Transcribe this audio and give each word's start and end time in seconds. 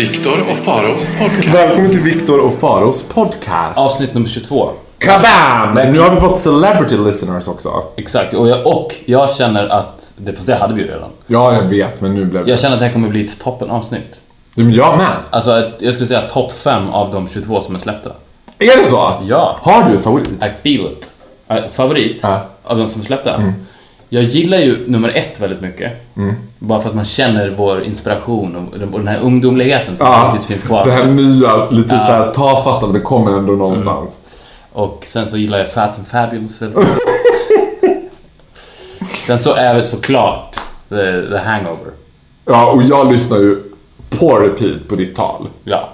Viktor 0.00 0.40
och 0.52 0.58
Faraos 0.58 1.06
podcast. 1.18 1.48
Välkommen 1.54 1.90
till 1.90 2.00
Viktor 2.00 2.40
och 2.40 2.54
Faros 2.58 3.02
podcast. 3.02 3.80
Avsnitt 3.80 4.14
nummer 4.14 4.28
22. 4.28 4.70
Kabam! 4.98 5.92
Nu 5.92 5.98
har 5.98 6.10
vi 6.14 6.20
fått 6.20 6.40
celebrity 6.40 6.96
listeners 6.96 7.48
också. 7.48 7.82
Exakt, 7.96 8.34
och 8.34 8.48
jag, 8.48 8.66
och 8.66 8.94
jag 9.04 9.30
känner 9.34 9.66
att, 9.68 10.12
det, 10.16 10.32
fast 10.32 10.46
det 10.46 10.54
hade 10.54 10.74
vi 10.74 10.82
ju 10.82 10.86
redan. 10.88 11.10
Ja, 11.26 11.54
jag 11.54 11.62
vet, 11.62 12.00
men 12.00 12.14
nu 12.14 12.24
blev 12.24 12.44
det... 12.44 12.50
Jag 12.50 12.60
känner 12.60 12.74
att 12.74 12.80
det 12.80 12.86
här 12.86 12.92
kommer 12.92 13.08
bli 13.08 13.26
ett 13.26 13.38
toppenavsnitt. 13.38 14.20
Men 14.54 14.72
jag 14.72 14.96
med. 14.98 15.16
Alltså, 15.30 15.58
ett, 15.58 15.74
jag 15.78 15.94
skulle 15.94 16.06
säga 16.08 16.20
topp 16.20 16.52
5 16.52 16.90
av 16.90 17.12
de 17.12 17.28
22 17.28 17.60
som 17.60 17.74
är 17.74 17.78
släppta. 17.78 18.10
Är 18.58 18.76
det 18.76 18.84
så? 18.84 19.12
Ja. 19.28 19.58
Har 19.62 19.90
du 19.90 19.96
en 19.96 20.02
favorit? 20.02 20.28
I 20.28 20.50
feel 20.62 20.92
it. 20.92 21.10
Äh, 21.48 21.56
favorit 21.70 22.20
Ja. 22.22 22.40
av 22.64 22.78
de 22.78 22.86
som 22.86 23.00
är 23.00 23.04
släppta? 23.04 23.42
Jag 24.12 24.22
gillar 24.22 24.58
ju 24.58 24.84
nummer 24.90 25.08
ett 25.08 25.40
väldigt 25.40 25.60
mycket. 25.60 25.92
Bara 26.58 26.80
för 26.82 26.88
att 26.88 26.94
man 26.94 27.04
känner 27.04 27.50
vår 27.50 27.82
inspiration 27.82 28.56
och 28.56 28.78
den, 28.78 28.88
och 28.94 28.98
den 28.98 29.08
här 29.08 29.18
ungdomligheten 29.20 29.96
som 29.96 30.06
Ja, 30.06 30.38
finns 30.48 30.62
kvar. 30.62 30.84
det 30.84 30.92
här 30.92 31.06
nya, 31.06 31.70
lite 31.70 31.88
så 31.88 31.94
här 31.94 32.30
tafatta, 32.30 32.86
men 32.86 32.92
det 32.94 33.00
kommer 33.00 33.32
ändå 33.38 33.52
någonstans. 33.52 34.18
Och 34.72 35.02
sen 35.06 35.26
så 35.26 35.36
gillar 35.36 35.58
jag 35.58 35.72
Fat 35.72 35.98
and 35.98 36.06
Fabulous 36.06 36.62
väldigt 36.62 36.78
mycket. 37.82 38.12
Sen 39.26 39.38
så 39.38 39.54
är 39.54 39.74
det 39.74 39.82
såklart 39.82 40.54
The, 40.88 41.22
the 41.30 41.38
Hangover. 41.38 41.92
Ja, 42.44 42.70
och 42.70 42.82
jag 42.82 43.12
lyssnar 43.12 43.38
ju 43.38 43.62
på 44.10 44.38
repeat 44.38 44.88
på 44.88 44.94
ditt 44.96 45.14
tal. 45.16 45.48
Ja. 45.64 45.88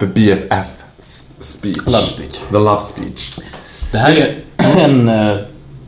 The 0.00 0.06
BFF 0.06 0.66
speech. 1.40 1.76
Love 1.86 1.98
speech. 2.04 2.38
The 2.50 2.58
love 2.58 2.80
speech. 2.80 3.38
Det 3.92 3.98
här 3.98 4.12
är 4.16 4.34
en 4.78 5.08
eh, 5.08 5.36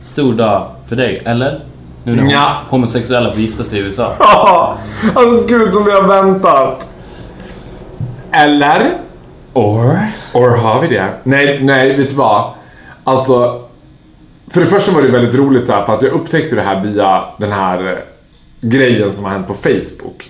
stor 0.01 0.33
dag 0.33 0.71
för 0.87 0.95
dig, 0.95 1.21
eller? 1.25 1.59
Nu 2.03 2.15
när 2.15 2.23
Nja. 2.23 2.57
homosexuella 2.69 3.31
får 3.31 3.41
gifta 3.41 3.63
sig 3.63 3.79
i 3.79 3.81
USA. 3.81 4.13
alltså 5.15 5.45
gud 5.47 5.73
som 5.73 5.85
vi 5.85 5.91
har 5.91 6.07
väntat. 6.07 6.87
Eller? 8.31 8.97
Or? 9.53 9.99
Or 10.33 10.57
har 10.57 10.81
vi 10.81 10.87
det? 10.87 11.13
Nej, 11.23 11.59
nej, 11.63 11.95
vet 11.97 12.09
du 12.09 12.15
vad? 12.15 12.51
Alltså, 13.03 13.61
för 14.51 14.61
det 14.61 14.67
första 14.67 14.91
var 14.91 15.01
det 15.01 15.07
väldigt 15.07 15.35
roligt 15.35 15.67
så 15.67 15.73
här, 15.73 15.85
för 15.85 15.93
att 15.93 16.01
jag 16.01 16.11
upptäckte 16.11 16.55
det 16.55 16.61
här 16.61 16.81
via 16.81 17.23
den 17.37 17.51
här 17.51 17.91
eh, 17.91 17.97
grejen 18.61 19.11
som 19.11 19.23
har 19.25 19.31
hänt 19.31 19.47
på 19.47 19.53
Facebook. 19.53 20.29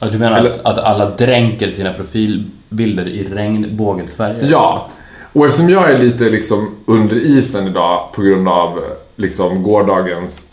Ja, 0.00 0.06
du 0.06 0.18
menar 0.18 0.36
Eller- 0.38 0.50
att, 0.50 0.64
att 0.66 0.78
alla 0.78 1.10
dränker 1.10 1.68
sina 1.68 1.92
profilbilder 1.92 3.08
i 3.08 3.28
regnbågens 3.34 4.14
färger? 4.14 4.48
Ja, 4.50 4.88
och 5.32 5.46
eftersom 5.46 5.68
jag 5.70 5.90
är 5.90 5.98
lite 5.98 6.24
liksom 6.24 6.74
under 6.86 7.16
isen 7.16 7.66
idag 7.66 8.12
på 8.12 8.22
grund 8.22 8.48
av 8.48 8.68
eh, 8.78 8.84
liksom 9.20 9.62
gårdagens 9.62 10.46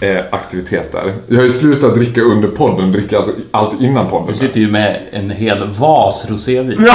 eh, 0.00 0.24
aktiviteter. 0.30 1.14
Jag 1.28 1.36
har 1.36 1.44
ju 1.44 1.50
slutat 1.50 1.94
dricka 1.94 2.20
under 2.20 2.48
podden, 2.48 2.92
dricker 2.92 3.16
alltså 3.16 3.32
allt 3.50 3.80
innan 3.80 4.08
podden. 4.08 4.26
Du 4.26 4.34
sitter 4.34 4.60
ju 4.60 4.70
med 4.70 5.00
en 5.12 5.30
hel 5.30 5.68
vas 5.68 6.26
rosévin. 6.30 6.88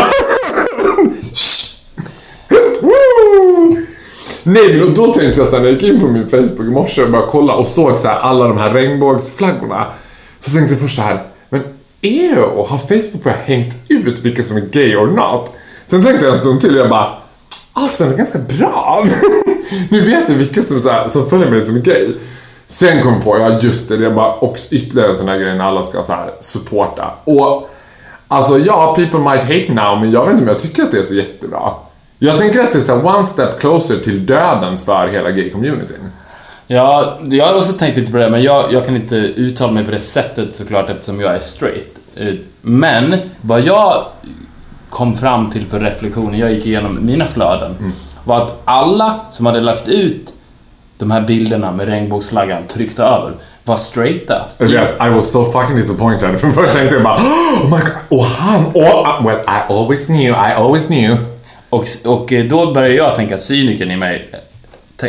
Nej 4.44 4.78
men 4.80 4.94
då 4.94 5.14
tänkte 5.14 5.40
jag 5.40 5.48
så 5.48 5.56
här, 5.56 5.64
när 5.64 5.70
jag 5.70 5.81
gick 5.81 5.84
in 5.84 6.00
på 6.00 6.08
min 6.08 6.28
Facebook 6.28 6.68
i 6.68 6.72
morse 6.72 7.04
och 7.04 7.12
bara 7.12 7.28
kolla 7.28 7.56
och 7.56 7.68
såg 7.68 7.98
så 7.98 8.08
här 8.08 8.20
alla 8.20 8.48
de 8.48 8.58
här 8.58 8.70
regnbågsflaggorna. 8.70 9.88
Så 10.40 10.52
tänkte 10.52 10.74
jag 10.74 10.81
först 10.81 10.96
så 10.96 11.02
här, 11.02 11.24
men 11.50 11.62
och 12.56 12.68
har 12.68 12.78
Facebook 12.78 13.24
bara 13.24 13.36
hängt 13.46 13.75
ut 13.88 14.20
vilka 14.20 14.44
som 14.44 14.58
är 14.58 14.62
gay 14.62 14.96
or 14.96 15.08
not? 15.08 15.52
Sen 15.86 16.04
tänkte 16.04 16.25
jag 16.25 16.34
en 16.34 16.40
stund 16.40 16.62
till 16.62 16.70
och 16.70 16.75
jag 16.75 16.90
bara, 16.90 17.18
ah 17.74 17.90
det 17.98 18.04
är 18.04 18.18
ganska 18.18 18.40
bra. 18.40 19.08
nu 19.90 20.02
vet 20.02 20.30
jag 20.30 20.36
vilka 20.36 20.62
som, 20.62 20.80
så 20.80 20.90
här, 20.90 21.08
som 21.08 21.26
följer 21.30 21.52
mig 21.52 21.62
som 21.62 21.81
gay. 21.81 22.14
Sen 22.68 23.02
kom 23.03 23.14
jag 23.14 23.24
på, 23.24 23.38
ja 23.40 23.59
just 23.59 23.90
det, 23.90 23.98
det 23.98 24.06
är 24.06 24.12
bara 24.12 24.36
också 24.36 24.74
ytterligare 24.76 25.09
en 25.12 25.18
sån 25.18 25.28
här 25.28 25.38
grej 25.38 25.58
när 25.58 25.66
alla 25.66 25.84
ska 25.84 26.03
så 26.03 26.14
här 26.14 26.31
supporta. 26.40 27.14
Och 27.24 27.70
Alltså 28.28 28.59
ja, 28.59 28.94
people 28.96 29.20
might 29.20 29.44
hate 29.44 29.66
now, 29.74 30.00
men 30.00 30.12
jag 30.12 30.22
vet 30.25 30.31
inte 30.31 30.44
om 30.44 30.48
jag 30.48 30.59
tycker 30.59 30.84
att 30.84 30.92
det 30.92 30.98
är 31.00 31.04
så 31.04 31.14
jättebra. 31.14 31.72
Jag 32.20 32.38
tänker 32.38 32.59
att 32.59 32.72
det 32.72 32.78
är 32.78 32.81
så 32.81 32.96
här 32.96 33.16
one 33.16 33.24
step 33.24 33.59
closer 33.59 33.98
till 33.98 34.25
döden 34.25 34.78
för 34.78 35.08
hela 35.08 35.30
gay-communityn. 35.31 36.09
Ja, 36.68 37.18
jag 37.30 37.46
har 37.46 37.54
också 37.54 37.72
tänkt 37.72 37.98
lite 37.98 38.12
på 38.12 38.18
det, 38.18 38.30
men 38.30 38.44
jag, 38.44 38.74
jag 38.74 38.86
kan 38.86 38.96
inte 38.96 39.16
uttala 39.16 39.72
mig 39.72 39.86
på 39.86 39.92
det 39.92 40.00
sättet 40.00 40.54
såklart 40.56 40.90
eftersom 40.90 41.20
jag 41.22 41.36
är 41.36 41.40
straight. 41.40 41.88
Eh, 42.16 42.34
Men 42.62 43.16
vad 43.42 43.62
jag 43.62 44.04
kom 44.90 45.16
fram 45.16 45.50
till 45.50 45.66
för 45.66 45.80
reflektioner, 45.80 46.38
jag 46.40 46.54
gick 46.54 46.66
igenom 46.66 47.00
mina 47.06 47.25
flöden, 47.28 47.75
var 48.25 48.41
att 48.41 48.62
alla 48.66 49.19
som 49.30 49.46
hade 49.46 49.62
lagt 49.62 49.88
ut 49.88 50.34
de 50.97 51.12
här 51.12 51.22
bilderna 51.22 51.72
med 51.72 51.88
regnbågsflaggan 51.88 52.63
tryckta 52.68 53.03
över 53.03 53.34
var 53.63 53.78
straighta. 53.78 54.46
Jag 54.58 54.68
vet, 54.68 54.94
I 54.94 55.09
was 55.09 55.31
so 55.31 55.46
fucking 55.46 55.75
disappointed. 55.75 56.40
För 56.40 56.50
först 56.50 56.74
tänkte 56.74 56.96
jag 56.96 57.03
bara 57.03 57.16
Oh 57.16 57.63
my 57.63 57.69
god, 57.69 58.19
och 58.19 58.25
han, 58.25 58.66
och, 58.66 59.25
well 59.25 59.40
I 59.47 59.74
always 59.74 60.08
knew, 60.08 60.30
I 60.30 60.53
always 60.53 60.88
knew. 60.88 61.25
Och, 61.69 61.86
och 62.06 62.34
då 62.50 62.74
började 62.74 62.94
jag 62.94 63.16
tänka, 63.16 63.38
cynikern 63.38 63.91
i 63.91 63.97
mig, 63.97 64.30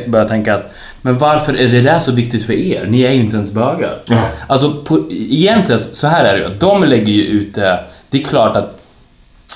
började 0.07 0.29
tänka 0.29 0.55
att 0.55 0.73
men 1.03 1.19
varför 1.19 1.55
är 1.55 1.69
det 1.69 1.81
där 1.81 1.99
så 1.99 2.13
viktigt 2.13 2.45
för 2.45 2.53
er? 2.53 2.87
Ni 2.87 3.03
är 3.03 3.13
ju 3.13 3.21
inte 3.21 3.37
ens 3.37 3.53
bögar. 3.53 4.03
Ja. 4.07 4.29
Alltså, 4.47 4.73
på, 4.73 5.05
egentligen, 5.11 5.81
så 5.93 6.07
här 6.07 6.25
är 6.25 6.35
det 6.35 6.43
ju. 6.43 6.55
De 6.59 6.85
lägger 6.85 7.13
ju 7.13 7.23
ut 7.23 7.55
det. 7.55 7.81
Det 8.11 8.21
är 8.21 8.25
klart 8.25 8.57
att 8.57 8.76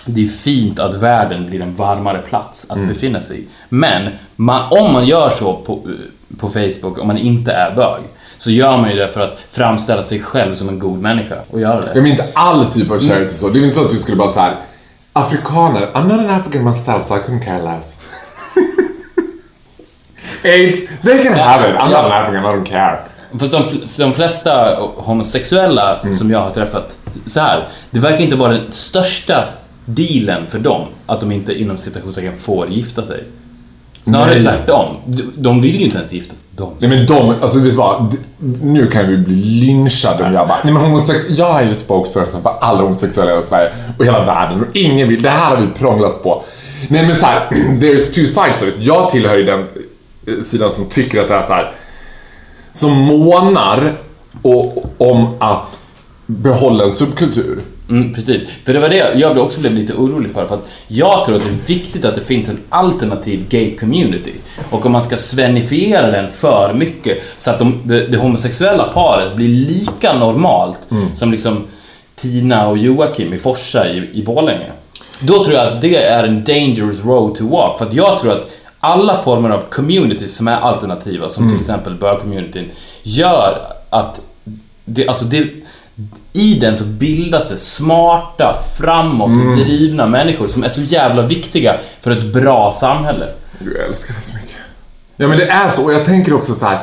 det 0.06 0.24
är 0.24 0.28
fint 0.28 0.78
att 0.78 0.94
världen 0.94 1.46
blir 1.46 1.60
en 1.60 1.74
varmare 1.74 2.18
plats 2.18 2.66
att 2.68 2.78
befinna 2.78 3.20
sig 3.20 3.40
i. 3.40 3.46
Men 3.68 4.08
man, 4.36 4.72
om 4.72 4.92
man 4.92 5.06
gör 5.06 5.30
så 5.30 5.56
på, 5.56 5.86
på 6.38 6.48
Facebook, 6.48 6.98
om 6.98 7.06
man 7.06 7.18
inte 7.18 7.52
är 7.52 7.74
bög, 7.76 8.02
så 8.38 8.50
gör 8.50 8.78
man 8.78 8.90
ju 8.90 8.96
det 8.96 9.08
för 9.08 9.20
att 9.20 9.42
framställa 9.50 10.02
sig 10.02 10.20
själv 10.20 10.54
som 10.54 10.68
en 10.68 10.78
god 10.78 10.98
människa 10.98 11.36
och 11.50 11.60
göra 11.60 11.80
det. 11.80 11.86
Jag 11.86 12.02
menar 12.02 12.10
inte 12.10 12.26
all 12.34 12.64
typ 12.64 12.90
av 12.90 12.98
charity 12.98 13.30
så. 13.30 13.48
Det 13.48 13.58
är 13.58 13.64
inte 13.64 13.76
så 13.76 13.84
att 13.84 13.90
du 13.90 13.98
skulle 13.98 14.16
bara 14.16 14.32
så 14.32 14.40
här 14.40 14.56
Afrikaner, 15.12 15.90
I'm 15.94 16.08
not 16.08 16.20
an 16.20 16.30
African 16.30 16.64
myself 16.64 17.04
so 17.04 17.16
I 17.16 17.18
couldn't 17.18 17.44
care 17.44 17.62
less. 17.62 18.02
AIDS, 20.44 20.88
they 21.02 21.22
can 21.22 21.34
have 21.34 21.70
it. 21.70 21.76
I'm 21.76 21.90
not 21.90 22.04
an 22.04 22.12
African, 22.12 22.44
I 22.44 22.48
don't 22.48 22.64
care. 22.64 23.02
Fast 23.38 23.52
de, 23.52 23.64
de 23.96 24.14
flesta 24.14 24.76
homosexuella 24.96 26.14
som 26.14 26.30
jag 26.30 26.40
har 26.40 26.50
träffat, 26.50 26.98
så 27.26 27.40
här, 27.40 27.68
det 27.90 28.00
verkar 28.00 28.20
inte 28.20 28.36
vara 28.36 28.52
den 28.52 28.72
största 28.72 29.48
dealen 29.94 30.46
för 30.46 30.58
dem 30.58 30.86
att 31.06 31.20
de 31.20 31.32
inte 31.32 31.60
inom 31.60 31.78
citationstecken 31.78 32.36
får 32.36 32.68
gifta 32.68 33.06
sig. 33.06 33.24
Snarare 34.02 34.34
Nej. 34.34 34.42
tvärtom. 34.42 34.96
De, 35.06 35.32
de 35.36 35.60
vill 35.60 35.76
ju 35.76 35.84
inte 35.84 35.96
ens 35.96 36.12
gifta 36.12 36.34
sig. 36.34 36.44
De. 36.56 36.72
Nej 36.78 36.90
men 36.90 37.06
de, 37.06 37.34
alltså 37.40 37.58
vet 37.58 37.72
du 37.72 37.76
vad? 37.76 38.16
Nu 38.62 38.86
kan 38.86 39.08
vi 39.08 39.16
bli 39.16 39.34
lynchade 39.34 40.24
om 40.24 40.32
jag 40.32 40.48
bara, 40.48 40.58
nej 40.64 40.72
men 40.72 40.82
homosex, 40.82 41.30
jag 41.30 41.62
är 41.62 41.66
ju 41.66 41.74
spokesperson 41.74 42.42
för 42.42 42.56
alla 42.60 42.82
homosexuella 42.82 43.40
i 43.40 43.46
Sverige 43.46 43.70
och 43.98 44.04
hela 44.04 44.24
världen 44.24 44.60
och 44.60 44.76
ingen 44.76 45.08
vill, 45.08 45.22
det 45.22 45.30
här 45.30 45.56
har 45.56 45.62
vi 45.62 45.66
prånglats 45.66 46.22
på. 46.22 46.44
Nej 46.88 47.06
men 47.06 47.16
så 47.16 47.26
här, 47.26 47.48
there's 47.80 48.14
two 48.14 48.26
sides 48.26 48.62
of 48.62 48.68
it. 48.68 48.74
Jag 48.78 49.10
tillhör 49.10 49.36
ju 49.36 49.44
den 49.44 49.60
eh, 50.26 50.42
sidan 50.42 50.72
som 50.72 50.88
tycker 50.88 51.20
att 51.20 51.28
det 51.28 51.34
är 51.34 51.42
så 51.42 51.52
här 51.52 51.72
som 52.72 52.92
månar 52.92 53.96
och, 54.42 54.84
om 54.98 55.26
att 55.38 55.80
behålla 56.26 56.84
en 56.84 56.92
subkultur. 56.92 57.60
Mm, 57.90 58.12
precis. 58.14 58.50
För 58.64 58.72
det 58.72 58.80
var 58.80 58.88
det 58.88 59.12
jag 59.14 59.38
också 59.38 59.60
blev 59.60 59.74
lite 59.74 59.92
orolig 59.92 60.32
för. 60.32 60.46
För 60.46 60.54
att 60.54 60.70
jag 60.88 61.24
tror 61.24 61.36
att 61.36 61.42
det 61.42 61.48
är 61.48 61.76
viktigt 61.76 62.04
att 62.04 62.14
det 62.14 62.20
finns 62.20 62.48
en 62.48 62.58
alternativ 62.68 63.48
gay 63.48 63.76
community. 63.76 64.32
Och 64.70 64.86
om 64.86 64.92
man 64.92 65.02
ska 65.02 65.16
svenifiera 65.16 66.10
den 66.10 66.28
för 66.28 66.72
mycket 66.74 67.18
så 67.38 67.50
att 67.50 67.58
de, 67.58 67.80
det, 67.84 68.06
det 68.06 68.18
homosexuella 68.18 68.84
paret 68.84 69.36
blir 69.36 69.48
lika 69.48 70.18
normalt 70.18 70.78
som 71.14 71.30
liksom 71.30 71.66
Tina 72.14 72.68
och 72.68 72.78
Joakim 72.78 73.34
i 73.34 73.38
Forsa 73.38 73.88
i, 73.88 74.10
i 74.12 74.22
Borlänge. 74.22 74.70
Då 75.20 75.44
tror 75.44 75.56
jag 75.56 75.66
att 75.66 75.80
det 75.80 75.96
är 75.96 76.24
en 76.24 76.44
dangerous 76.44 77.04
road 77.04 77.34
to 77.34 77.48
walk. 77.48 77.78
För 77.78 77.86
att 77.86 77.94
jag 77.94 78.18
tror 78.18 78.32
att 78.32 78.50
alla 78.80 79.22
former 79.22 79.50
av 79.50 79.60
communities 79.60 80.36
som 80.36 80.48
är 80.48 80.56
alternativa, 80.56 81.28
som 81.28 81.48
till 81.50 81.60
exempel 81.60 81.94
bög-communityn, 81.94 82.64
gör 83.02 83.58
att 83.90 84.20
det, 84.84 85.08
alltså 85.08 85.24
det, 85.24 85.48
i 86.32 86.54
den 86.54 86.76
så 86.76 86.84
bildas 86.84 87.48
det 87.48 87.56
smarta, 87.56 88.56
framåt, 88.78 89.56
drivna 89.56 90.06
människor 90.06 90.46
som 90.46 90.64
är 90.64 90.68
så 90.68 90.80
jävla 90.80 91.22
viktiga 91.22 91.74
för 92.00 92.10
ett 92.10 92.32
bra 92.32 92.72
samhälle. 92.80 93.26
Du 93.58 93.82
älskar 93.82 94.14
det 94.14 94.20
så 94.20 94.34
mycket. 94.36 94.56
Ja 95.16 95.28
men 95.28 95.38
det 95.38 95.48
är 95.48 95.68
så 95.68 95.84
och 95.84 95.92
jag 95.92 96.04
tänker 96.04 96.34
också 96.34 96.54
så 96.54 96.66
här. 96.66 96.78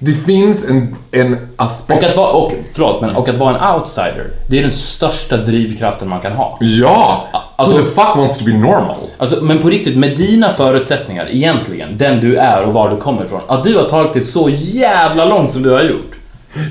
Det 0.00 0.12
finns 0.12 0.64
en, 0.64 0.96
en 1.12 1.48
aspekt... 1.56 2.02
Och 2.02 2.08
att, 2.08 2.16
vara, 2.16 2.30
och, 2.30 2.52
förlåt, 2.72 3.00
men, 3.00 3.16
och 3.16 3.28
att 3.28 3.36
vara 3.36 3.56
en 3.58 3.74
outsider, 3.74 4.30
det 4.48 4.58
är 4.58 4.62
den 4.62 4.70
största 4.70 5.36
drivkraften 5.36 6.08
man 6.08 6.20
kan 6.20 6.32
ha. 6.32 6.58
Ja! 6.60 7.26
Alltså- 7.56 7.76
Who 7.76 7.82
the 7.82 7.88
fuck 7.90 8.16
wants 8.16 8.38
to 8.38 8.44
be 8.44 8.52
normal? 8.52 8.96
Alltså, 9.18 9.44
men 9.44 9.58
på 9.58 9.68
riktigt, 9.70 9.96
med 9.98 10.16
dina 10.16 10.48
förutsättningar 10.50 11.28
egentligen, 11.30 11.98
den 11.98 12.20
du 12.20 12.36
är 12.36 12.62
och 12.62 12.72
var 12.72 12.90
du 12.90 12.96
kommer 12.96 13.24
ifrån, 13.24 13.40
att 13.48 13.64
du 13.64 13.76
har 13.76 13.84
tagit 13.84 14.12
det 14.12 14.20
så 14.20 14.48
jävla 14.52 15.24
långt 15.24 15.50
som 15.50 15.62
du 15.62 15.70
har 15.70 15.82
gjort. 15.82 16.17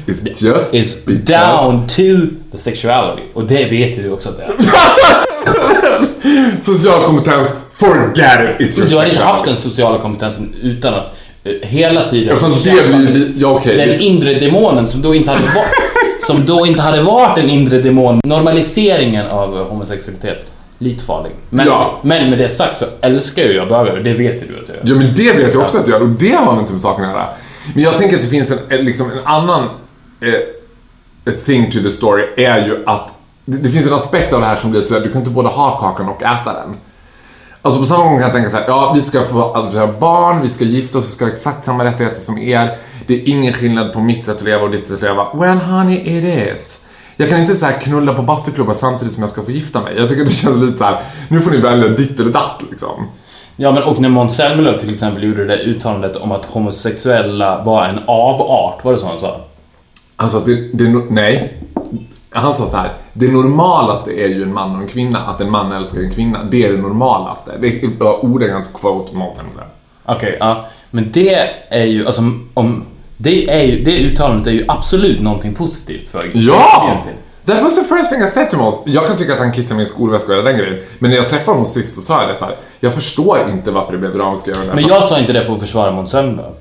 It's 0.06 0.41
just 0.45 0.74
Is 0.74 1.06
because- 1.06 1.25
down 1.25 1.88
to 1.88 2.27
the 2.51 2.57
sexuality. 2.57 3.21
Och 3.33 3.44
det 3.44 3.65
vet 3.71 3.97
ju 3.97 4.03
du 4.03 4.12
också 4.12 4.29
att 4.29 4.38
det 4.38 4.44
är. 4.44 4.51
Social 6.62 7.03
kompetens, 7.06 7.53
forget 7.74 8.62
it, 8.62 8.68
it's 8.68 8.79
your 8.79 8.89
Du 8.89 8.95
har 8.95 9.06
inte 9.06 9.24
haft 9.24 9.45
den 9.45 9.57
sociala 9.57 9.97
kompetensen 9.97 10.56
utan 10.62 10.94
att 10.94 11.15
eh, 11.44 11.51
hela 11.62 12.09
tiden 12.09 12.38
Ja, 12.41 12.47
det 13.13 13.27
ja, 13.35 13.47
okej, 13.47 13.77
den 13.77 14.00
inre 14.00 14.33
demonen 14.39 14.88
som 14.88 15.01
då 15.01 15.15
inte 15.15 15.31
hade 15.31 15.44
varit 15.44 15.68
som 16.27 16.45
då 16.45 16.65
inte 16.65 16.81
hade 16.81 17.01
varit 17.01 17.38
en 17.38 17.50
inre 17.50 17.81
demon. 17.81 18.21
Normaliseringen 18.25 19.27
av 19.27 19.57
eh, 19.57 19.63
homosexualitet, 19.65 20.45
lite 20.77 21.03
farlig. 21.03 21.31
Men, 21.50 21.65
Ja. 21.68 22.00
men 22.03 22.30
med 22.30 22.39
det 22.39 22.50
sagt 22.50 22.77
så 22.77 22.85
älskar 23.01 23.44
ju 23.44 23.53
jag 23.53 23.68
bögar 23.68 23.97
och 23.97 24.03
det 24.03 24.13
vet 24.13 24.41
ju 24.44 24.47
du 24.47 24.53
att 24.63 24.68
jag 24.69 24.77
gör. 24.77 24.83
Ja 24.83 24.95
men 24.95 25.13
det 25.15 25.33
vet 25.44 25.53
jag 25.53 25.63
också 25.63 25.77
att 25.77 25.85
du 25.85 25.91
gör 25.91 26.01
och 26.01 26.09
det 26.09 26.31
har 26.35 26.59
inte 26.59 26.71
med 26.71 26.81
saken 26.81 27.06
att 27.06 27.12
göra. 27.12 27.27
Men 27.74 27.84
jag 27.84 27.98
tänker 27.98 28.16
att 28.16 28.22
det 28.22 28.30
finns 28.30 28.52
en, 28.52 28.86
liksom 28.86 29.12
en 29.12 29.25
annan 29.25 29.69
eh, 30.22 31.34
thing 31.46 31.72
to 31.72 31.80
the 31.80 31.90
story 31.90 32.24
är 32.38 32.66
ju 32.66 32.84
att 32.86 33.14
det, 33.46 33.58
det 33.58 33.69
finns 33.69 33.88
en 33.88 33.94
aspekt 33.94 34.34
av 34.34 34.42
det 34.42 34.48
här 34.48 34.56
som 34.56 34.72
blir 34.72 34.81
att 34.81 35.04
du 35.04 35.12
kan 35.12 35.22
inte 35.22 35.31
både 35.31 35.50
ha 35.50 35.80
kakan 35.80 36.10
och 36.10 36.24
äta 36.24 36.54
den. 36.54 36.75
Alltså 37.62 37.80
på 37.80 37.86
samma 37.86 38.04
gång 38.04 38.14
kan 38.14 38.22
jag 38.22 38.34
tänka 38.34 38.50
så 38.50 38.56
här, 38.56 38.66
ja 38.68 38.92
vi 38.96 39.02
ska 39.02 39.24
få 39.24 39.54
adoptera 39.54 39.88
barn, 39.88 40.42
vi 40.42 40.50
ska 40.50 40.64
gifta 40.64 40.98
oss, 40.98 41.06
vi 41.06 41.10
ska 41.10 41.25
ha 41.25 41.31
exakt 41.31 41.66
samma 41.66 41.84
rättigheter 41.84 42.19
som 42.19 42.38
er. 42.38 42.78
Det 43.08 43.14
är 43.14 43.30
ingen 43.30 43.54
skillnad 43.54 43.94
på 43.94 44.00
mitt 44.00 44.25
sätt 44.25 44.36
att 44.36 44.44
leva 44.44 44.64
och 44.64 44.72
ditt 44.72 44.86
sätt 44.86 44.96
att 44.96 45.02
leva. 45.02 45.28
Well 45.34 45.58
honey 45.58 45.98
it 45.98 46.54
is. 46.54 46.86
Jag 47.16 47.30
kan 47.30 47.40
inte 47.40 47.56
så 47.56 47.66
här 47.66 47.80
knulla 47.80 48.14
på 48.14 48.22
bastuklubbar 48.22 48.74
samtidigt 48.74 49.14
som 49.14 49.24
jag 49.24 49.30
ska 49.30 49.44
få 49.44 49.52
gifta 49.52 49.81
mig. 49.81 49.94
Jag 49.98 50.10
tycker 50.10 50.22
att 50.22 50.28
det 50.28 50.34
känns 50.34 50.62
lite 50.62 50.78
så 50.78 50.84
här, 50.84 51.04
nu 51.30 51.42
får 51.42 51.52
ni 51.52 51.58
välja 51.58 51.90
ditt 51.90 52.19
eller 52.19 52.31
datt 52.31 52.64
liksom. 52.69 53.08
Ja, 53.59 53.71
men 53.71 53.83
och 53.83 54.00
när 54.00 54.09
Måns 54.09 54.36
Zelmerlöw 54.36 54.77
till 54.77 54.89
exempel 54.92 55.24
gjorde 55.24 55.45
det 55.45 55.56
där 55.56 55.63
uttalandet 55.63 56.15
om 56.15 56.31
att 56.31 56.45
homosexuella 56.45 57.63
var 57.63 57.86
en 57.86 58.00
avart, 58.07 58.83
var 58.83 58.92
det 58.92 58.98
så 58.98 59.06
han 59.07 59.19
sa? 59.19 59.42
Alltså, 60.15 60.39
det, 60.39 60.54
det, 60.74 60.83
no- 60.83 61.07
nej. 61.09 61.54
Han 62.30 62.54
sa 62.54 62.65
så 62.68 62.77
här. 62.77 62.92
Det 63.13 63.31
normalaste 63.31 64.12
är 64.12 64.27
ju 64.27 64.44
en 64.44 64.54
man 64.54 64.75
och 64.75 64.81
en 64.81 64.88
kvinna. 64.88 65.19
Att 65.25 65.42
en 65.42 65.51
man 65.51 65.71
älskar 65.71 66.01
en 66.01 66.12
kvinna. 66.12 66.44
Det 66.51 66.65
är 66.65 66.71
det 66.74 66.81
normalaste. 66.81 67.51
Det 67.62 67.68
är 67.68 68.25
ordagrant 68.25 68.69
quote 68.74 69.15
Måns 69.15 69.36
Zelmerlöw. 69.36 69.65
Okej, 70.06 70.38
ja. 70.39 70.65
Men 70.92 71.12
det 71.12 71.36
är 71.69 71.86
ju, 71.86 72.06
alltså 72.06 72.21
om... 72.54 72.86
Det, 73.18 73.50
är 73.50 73.63
ju, 73.63 73.83
det 73.83 74.00
uttalandet 74.00 74.48
är 74.48 74.51
ju 74.51 74.65
absolut 74.68 75.21
någonting 75.21 75.54
positivt 75.54 76.09
för 76.09 76.31
Ja! 76.33 76.77
communityn. 76.81 77.13
That 77.47 77.63
was 77.63 77.75
the 77.75 77.83
first 77.83 78.09
thing 78.11 78.21
I 78.21 78.27
said 78.29 78.49
to 78.49 78.57
Måns. 78.57 78.79
Jag 78.85 79.05
kan 79.07 79.17
tycka 79.17 79.33
att 79.33 79.39
han 79.39 79.51
kissar 79.51 79.75
min 79.75 79.85
skolväska 79.85 80.27
och 80.31 80.38
hela 80.38 80.49
den 80.49 80.57
grejen. 80.59 80.79
Men 80.99 81.09
när 81.11 81.17
jag 81.17 81.27
träffade 81.27 81.51
honom 81.51 81.65
sist 81.65 81.95
så 81.95 82.01
sa 82.01 82.19
jag 82.21 82.29
det 82.29 82.35
så 82.35 82.45
här. 82.45 82.55
Jag 82.79 82.94
förstår 82.94 83.39
inte 83.51 83.71
varför 83.71 83.91
det 83.91 83.97
blev 83.97 84.11
över 84.11 84.35
det. 84.45 84.73
Men 84.75 84.88
jag 84.88 85.03
sa 85.03 85.19
inte 85.19 85.33
det 85.33 85.45
för 85.45 85.53
att 85.53 85.59
försvara 85.59 85.91
Måns 85.91 86.09
Zelmerlöw. 86.11 86.51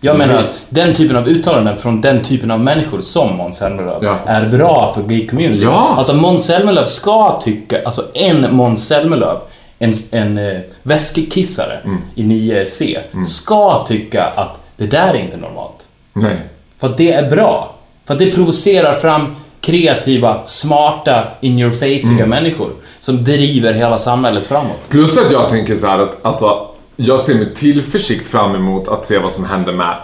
Jag 0.00 0.18
menar 0.18 0.34
att 0.34 0.46
den 0.68 0.94
typen 0.94 1.16
av 1.16 1.28
uttalanden 1.28 1.76
från 1.76 2.00
den 2.00 2.22
typen 2.22 2.50
av 2.50 2.60
människor 2.60 3.00
som 3.00 3.36
Måns 3.36 3.56
Zelmerlöw 3.56 3.98
Ja. 4.02 4.18
är 4.26 4.46
bra 4.48 4.92
för 4.94 5.02
gay-community. 5.02 5.62
Ja. 5.62 5.94
Alltså 5.96 6.14
Måns 6.14 6.44
Zelmerlöw 6.46 6.84
ska 6.86 7.40
tycka, 7.44 7.82
alltså 7.84 8.04
en 8.14 8.56
Måns 8.56 8.86
Zelmerlöw, 8.86 9.38
en, 9.78 9.92
en 10.10 10.38
eh, 10.38 10.60
väskekissare 10.82 11.78
Mm. 11.84 11.98
i 12.14 12.22
9C, 12.22 12.98
ska 13.28 13.84
tycka 13.88 14.24
att 14.24 14.58
det 14.76 14.86
där 14.86 15.14
är 15.14 15.18
inte 15.18 15.36
normalt. 15.36 15.86
Nej. 16.12 16.36
För 16.78 16.88
att 16.88 16.96
det 16.98 17.12
är 17.12 17.30
bra. 17.30 17.74
För 18.06 18.14
att 18.14 18.20
det 18.20 18.32
provocerar 18.32 18.94
fram 18.94 19.36
kreativa, 19.66 20.44
smarta, 20.44 21.24
in 21.40 21.58
your 21.58 21.70
faceiga 21.70 22.10
Mm. 22.24 22.30
människor 22.30 22.70
som 23.00 23.24
driver 23.24 23.72
hela 23.74 23.98
samhället 23.98 24.46
framåt. 24.46 24.80
Plus 24.88 25.18
att 25.18 25.32
jag 25.32 25.48
tänker 25.48 25.76
så 25.76 25.86
här 25.86 25.98
att 25.98 26.26
alltså, 26.26 26.66
jag 26.96 27.20
ser 27.20 27.34
med 27.34 27.54
tillförsikt 27.54 28.26
fram 28.26 28.54
emot 28.54 28.88
att 28.88 29.02
se 29.04 29.18
vad 29.18 29.32
som 29.32 29.44
händer 29.44 29.72
med, 29.72 29.96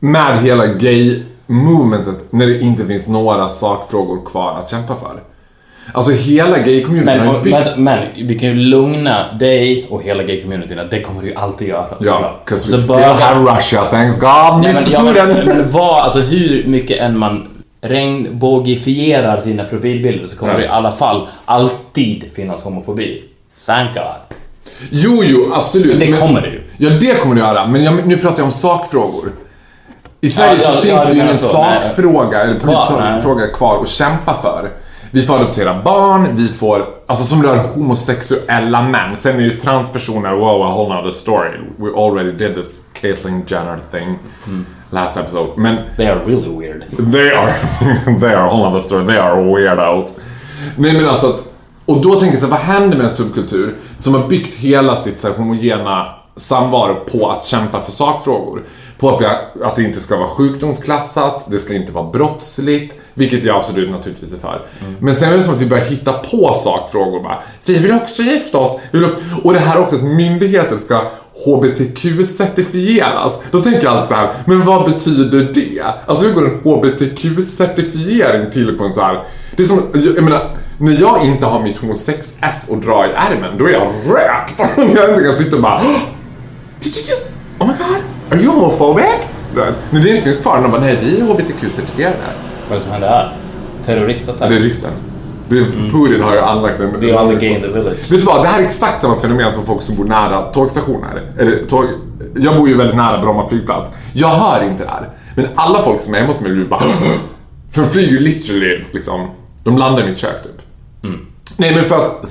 med 0.00 0.42
hela 0.42 0.66
gay-movementet 0.66 2.24
när 2.32 2.46
det 2.46 2.60
inte 2.60 2.86
finns 2.86 3.08
några 3.08 3.48
sakfrågor 3.48 4.24
kvar 4.26 4.58
att 4.58 4.70
kämpa 4.70 4.96
för. 4.96 5.22
Alltså 5.92 6.10
hela 6.12 6.58
gay-communityn 6.58 7.04
Men, 7.04 7.26
har 7.26 7.34
ju 7.34 7.40
byggt... 7.42 7.56
men, 7.76 7.84
men 7.84 8.28
vi 8.28 8.38
kan 8.38 8.48
ju 8.48 8.54
lugna 8.54 9.32
dig 9.32 9.86
och 9.90 10.02
hela 10.02 10.22
gay-communityn 10.22 10.78
att 10.80 10.90
det 10.90 11.00
kommer 11.00 11.20
du 11.22 11.28
ju 11.28 11.34
alltid 11.34 11.68
göra. 11.68 11.86
Ja. 12.00 12.40
'cause 12.46 12.52
we 12.66 12.76
Så 12.76 12.82
still 12.82 12.94
bögar- 12.96 13.14
have 13.20 13.56
Russia, 13.56 13.82
thanks 13.84 14.16
God, 14.18 14.60
Nej, 14.62 14.70
Mr 14.70 14.82
men, 14.82 14.90
ja, 14.92 15.02
men, 15.02 15.34
Putin! 15.36 15.48
men 15.48 15.70
vad, 15.72 16.02
alltså 16.02 16.18
hur 16.18 16.64
mycket 16.66 17.00
än 17.00 17.18
man 17.18 17.48
regnbågifierar 17.84 19.38
sina 19.38 19.64
profilbilder 19.64 20.26
så 20.26 20.36
kommer 20.36 20.52
Ja. 20.52 20.58
det 20.58 20.64
i 20.64 20.68
alla 20.68 20.92
fall 20.92 21.28
alltid 21.44 22.24
finnas 22.34 22.62
homofobi. 22.62 23.24
Thank 23.66 23.94
God. 23.94 24.04
Jo, 24.90 25.20
jo, 25.24 25.52
absolut. 25.54 25.98
Men 25.98 26.10
det 26.10 26.16
kommer 26.18 26.40
det 26.40 26.48
ju. 26.48 26.62
Ja, 26.78 26.90
det 26.90 27.20
kommer 27.20 27.34
det 27.34 27.40
göra. 27.40 27.66
Men 27.66 27.84
jag, 27.84 28.06
nu 28.06 28.16
pratar 28.16 28.38
jag 28.38 28.46
om 28.46 28.52
sakfrågor. 28.52 29.32
I 30.20 30.30
Sverige 30.30 30.60
Ja, 30.62 30.68
ja, 30.68 30.76
så 30.76 30.82
finns 30.82 30.94
ja, 30.94 31.04
det 31.04 31.12
ju 31.14 31.20
ingen 31.22 31.36
så. 31.36 31.48
Sakfråga, 31.48 32.42
eller 32.42 32.60
politisk 32.60 32.86
Kvar, 32.88 33.00
nej. 33.00 33.22
fråga 33.22 33.46
kvar 33.46 33.82
att 33.82 33.88
kämpa 33.88 34.34
för. 34.42 34.70
Vi 35.10 35.22
får 35.22 35.34
adoptera 35.36 35.82
barn, 35.82 36.28
vi 36.32 36.48
får, 36.48 36.86
alltså 37.06 37.24
som 37.24 37.42
rör 37.42 37.56
homosexuella 37.56 38.82
män. 38.82 39.16
Sen 39.16 39.36
är 39.36 39.40
ju 39.40 39.50
transpersoner, 39.50 40.32
wow, 40.36 40.62
a 40.62 40.74
whole 40.74 40.94
nother 40.94 41.10
story. 41.10 41.50
We 41.78 41.88
already 42.04 42.32
did 42.32 42.54
this 42.54 42.80
Caitlyn 43.00 43.44
Jenner 43.46 43.78
thing 43.92 44.18
last 44.94 45.16
episode. 45.16 45.52
Men 45.56 45.76
They 45.96 46.06
are 46.06 46.20
really 46.24 46.58
weird. 46.58 46.84
They 47.12 47.30
are, 47.30 47.52
they 48.20 48.34
are 48.34 48.48
whole 48.48 48.66
other 48.68 48.80
story. 48.80 49.06
They 49.06 49.16
are 49.16 49.42
weirdos. 49.54 50.14
Nej 50.76 50.92
men 50.94 51.08
alltså 51.08 51.26
att, 51.26 51.42
och 51.86 52.00
då 52.00 52.14
tänker 52.14 52.26
jag 52.26 52.38
så 52.38 52.46
här, 52.46 52.50
vad 52.50 52.60
händer 52.60 52.96
med 52.96 53.06
en 53.06 53.14
subkultur 53.16 53.76
som 53.96 54.14
har 54.14 54.28
byggt 54.28 54.54
hela 54.54 54.96
sitt 54.96 55.20
så 55.20 55.28
här, 55.28 55.34
homogena 55.34 56.06
samvaro 56.36 56.94
på 56.94 57.30
att 57.30 57.44
kämpa 57.44 57.82
för 57.82 57.92
sakfrågor? 57.92 58.64
På 58.98 59.10
att, 59.10 59.22
att 59.62 59.76
det 59.76 59.82
inte 59.82 60.00
ska 60.00 60.16
vara 60.16 60.28
sjukdomsklassat, 60.28 61.44
det 61.50 61.58
ska 61.58 61.74
inte 61.74 61.92
vara 61.92 62.10
brottsligt, 62.10 62.94
vilket 63.14 63.44
jag 63.44 63.56
absolut 63.56 63.90
naturligtvis 63.90 64.32
är 64.32 64.38
för. 64.38 64.66
Men 64.98 65.14
sen 65.14 65.32
är 65.32 65.36
det 65.36 65.42
som 65.42 65.54
att 65.54 65.60
vi 65.60 65.66
börjar 65.66 65.84
hitta 65.84 66.12
på 66.12 66.54
sakfrågor 66.54 67.22
bara. 67.22 67.38
Vi 67.66 67.78
vill 67.78 67.92
också 67.92 68.22
gifta 68.22 68.58
oss. 68.58 68.80
Vi 68.90 68.98
vill 68.98 69.08
också, 69.08 69.18
och 69.44 69.52
det 69.52 69.58
här 69.58 69.80
också 69.80 69.96
att 69.96 70.02
myndigheter 70.02 70.76
ska 70.76 71.10
HBTQ-certifieras. 71.46 73.38
Då 73.50 73.62
tänker 73.62 73.84
jag 73.84 73.92
alltid 73.92 74.08
så 74.08 74.14
här, 74.14 74.32
men 74.46 74.64
vad 74.64 74.90
betyder 74.90 75.50
det? 75.54 75.82
Alltså 76.06 76.24
hur 76.24 76.34
går 76.34 76.44
en 76.44 76.60
HBTQ-certifiering 76.60 78.50
till 78.52 78.78
på 78.78 78.84
en 78.84 78.94
så 78.94 79.00
här... 79.00 79.24
Det 79.56 79.62
är 79.62 79.66
som, 79.66 79.82
jag, 79.92 80.16
jag 80.16 80.24
menar, 80.24 80.56
när 80.78 81.00
jag 81.00 81.24
inte 81.24 81.46
har 81.46 81.62
mitt 81.62 81.78
homosex-S 81.78 82.66
och 82.70 82.78
drar 82.78 83.04
i 83.04 83.12
ärmen, 83.16 83.58
då 83.58 83.66
är 83.66 83.70
jag 83.70 83.82
rökt. 83.82 84.54
Jag 84.76 85.10
inte 85.10 85.24
kan 85.24 85.34
sitta 85.34 85.56
och 85.56 85.62
bara 85.62 85.78
Did 86.80 86.96
you 86.96 87.04
just... 87.06 87.26
Oh 87.58 87.66
my 87.66 87.72
god, 87.78 88.02
are 88.30 88.42
you 88.42 88.52
homophobic? 88.52 89.04
När 89.90 90.00
det 90.02 90.10
inte 90.10 90.22
finns 90.22 90.36
kvar, 90.36 90.62
de 90.62 90.70
bara 90.70 90.80
nej, 90.80 90.98
vi 91.02 91.20
är 91.20 91.24
HBTQ-certifierade. 91.24 92.16
Vad 92.68 92.70
är 92.70 92.74
det 92.74 92.80
som 92.80 92.90
händer 92.90 93.08
här? 93.08 93.38
Terroristattack? 93.84 94.48
Det 94.48 94.56
är 94.56 94.60
ryssen. 94.60 94.92
Är, 95.50 95.90
Putin 95.90 96.22
har 96.22 96.34
ju 96.34 96.40
anlagt 96.40 96.80
en... 96.80 97.00
The 97.00 97.16
only 97.16 97.36
gay 97.38 97.48
in 97.48 97.62
the 97.62 97.68
village. 97.68 98.10
Vet 98.10 98.20
du 98.20 98.26
vad, 98.26 98.42
det 98.42 98.48
här 98.48 98.60
är 98.60 98.64
exakt 98.64 99.00
samma 99.00 99.16
fenomen 99.16 99.52
som 99.52 99.66
folk 99.66 99.82
som 99.82 99.96
bor 99.96 100.04
nära 100.04 100.52
tågstationer. 100.52 101.32
Eller 101.38 101.66
tåg... 101.66 101.84
Jag 102.36 102.56
bor 102.56 102.68
ju 102.68 102.76
väldigt 102.76 102.96
nära 102.96 103.20
Bromma 103.20 103.48
flygplats. 103.48 103.90
Jag 104.12 104.28
hör 104.28 104.64
inte 104.64 104.84
det 104.84 104.90
här. 104.90 105.10
Men 105.34 105.46
alla 105.54 105.82
folk 105.82 106.02
som 106.02 106.14
är 106.14 106.18
hemma 106.18 106.32
hos 106.32 106.40
mig 106.40 106.52
blir 106.52 106.64
bara... 106.64 106.80
För 107.70 107.82
de 107.82 107.88
flyger 107.88 108.12
ju 108.12 108.20
literally 108.20 108.84
liksom... 108.92 109.30
De 109.64 109.78
landar 109.78 110.02
i 110.02 110.06
mitt 110.06 110.18
kök 110.18 110.42
typ. 110.42 110.62
Nej 111.56 111.74
men 111.74 111.84
för 111.84 112.02
att 112.02 112.26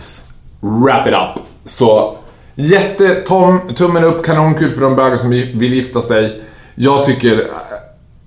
wrap 0.60 1.08
it 1.08 1.14
up. 1.14 1.44
Så 1.64 2.18
jättetom, 2.56 3.60
tummen 3.76 4.04
upp, 4.04 4.26
kanonkul 4.26 4.72
för 4.72 4.82
de 4.82 4.96
bögar 4.96 5.18
som 5.18 5.30
vill 5.30 5.74
gifta 5.74 6.02
sig. 6.02 6.42
Jag 6.76 7.04
tycker 7.04 7.48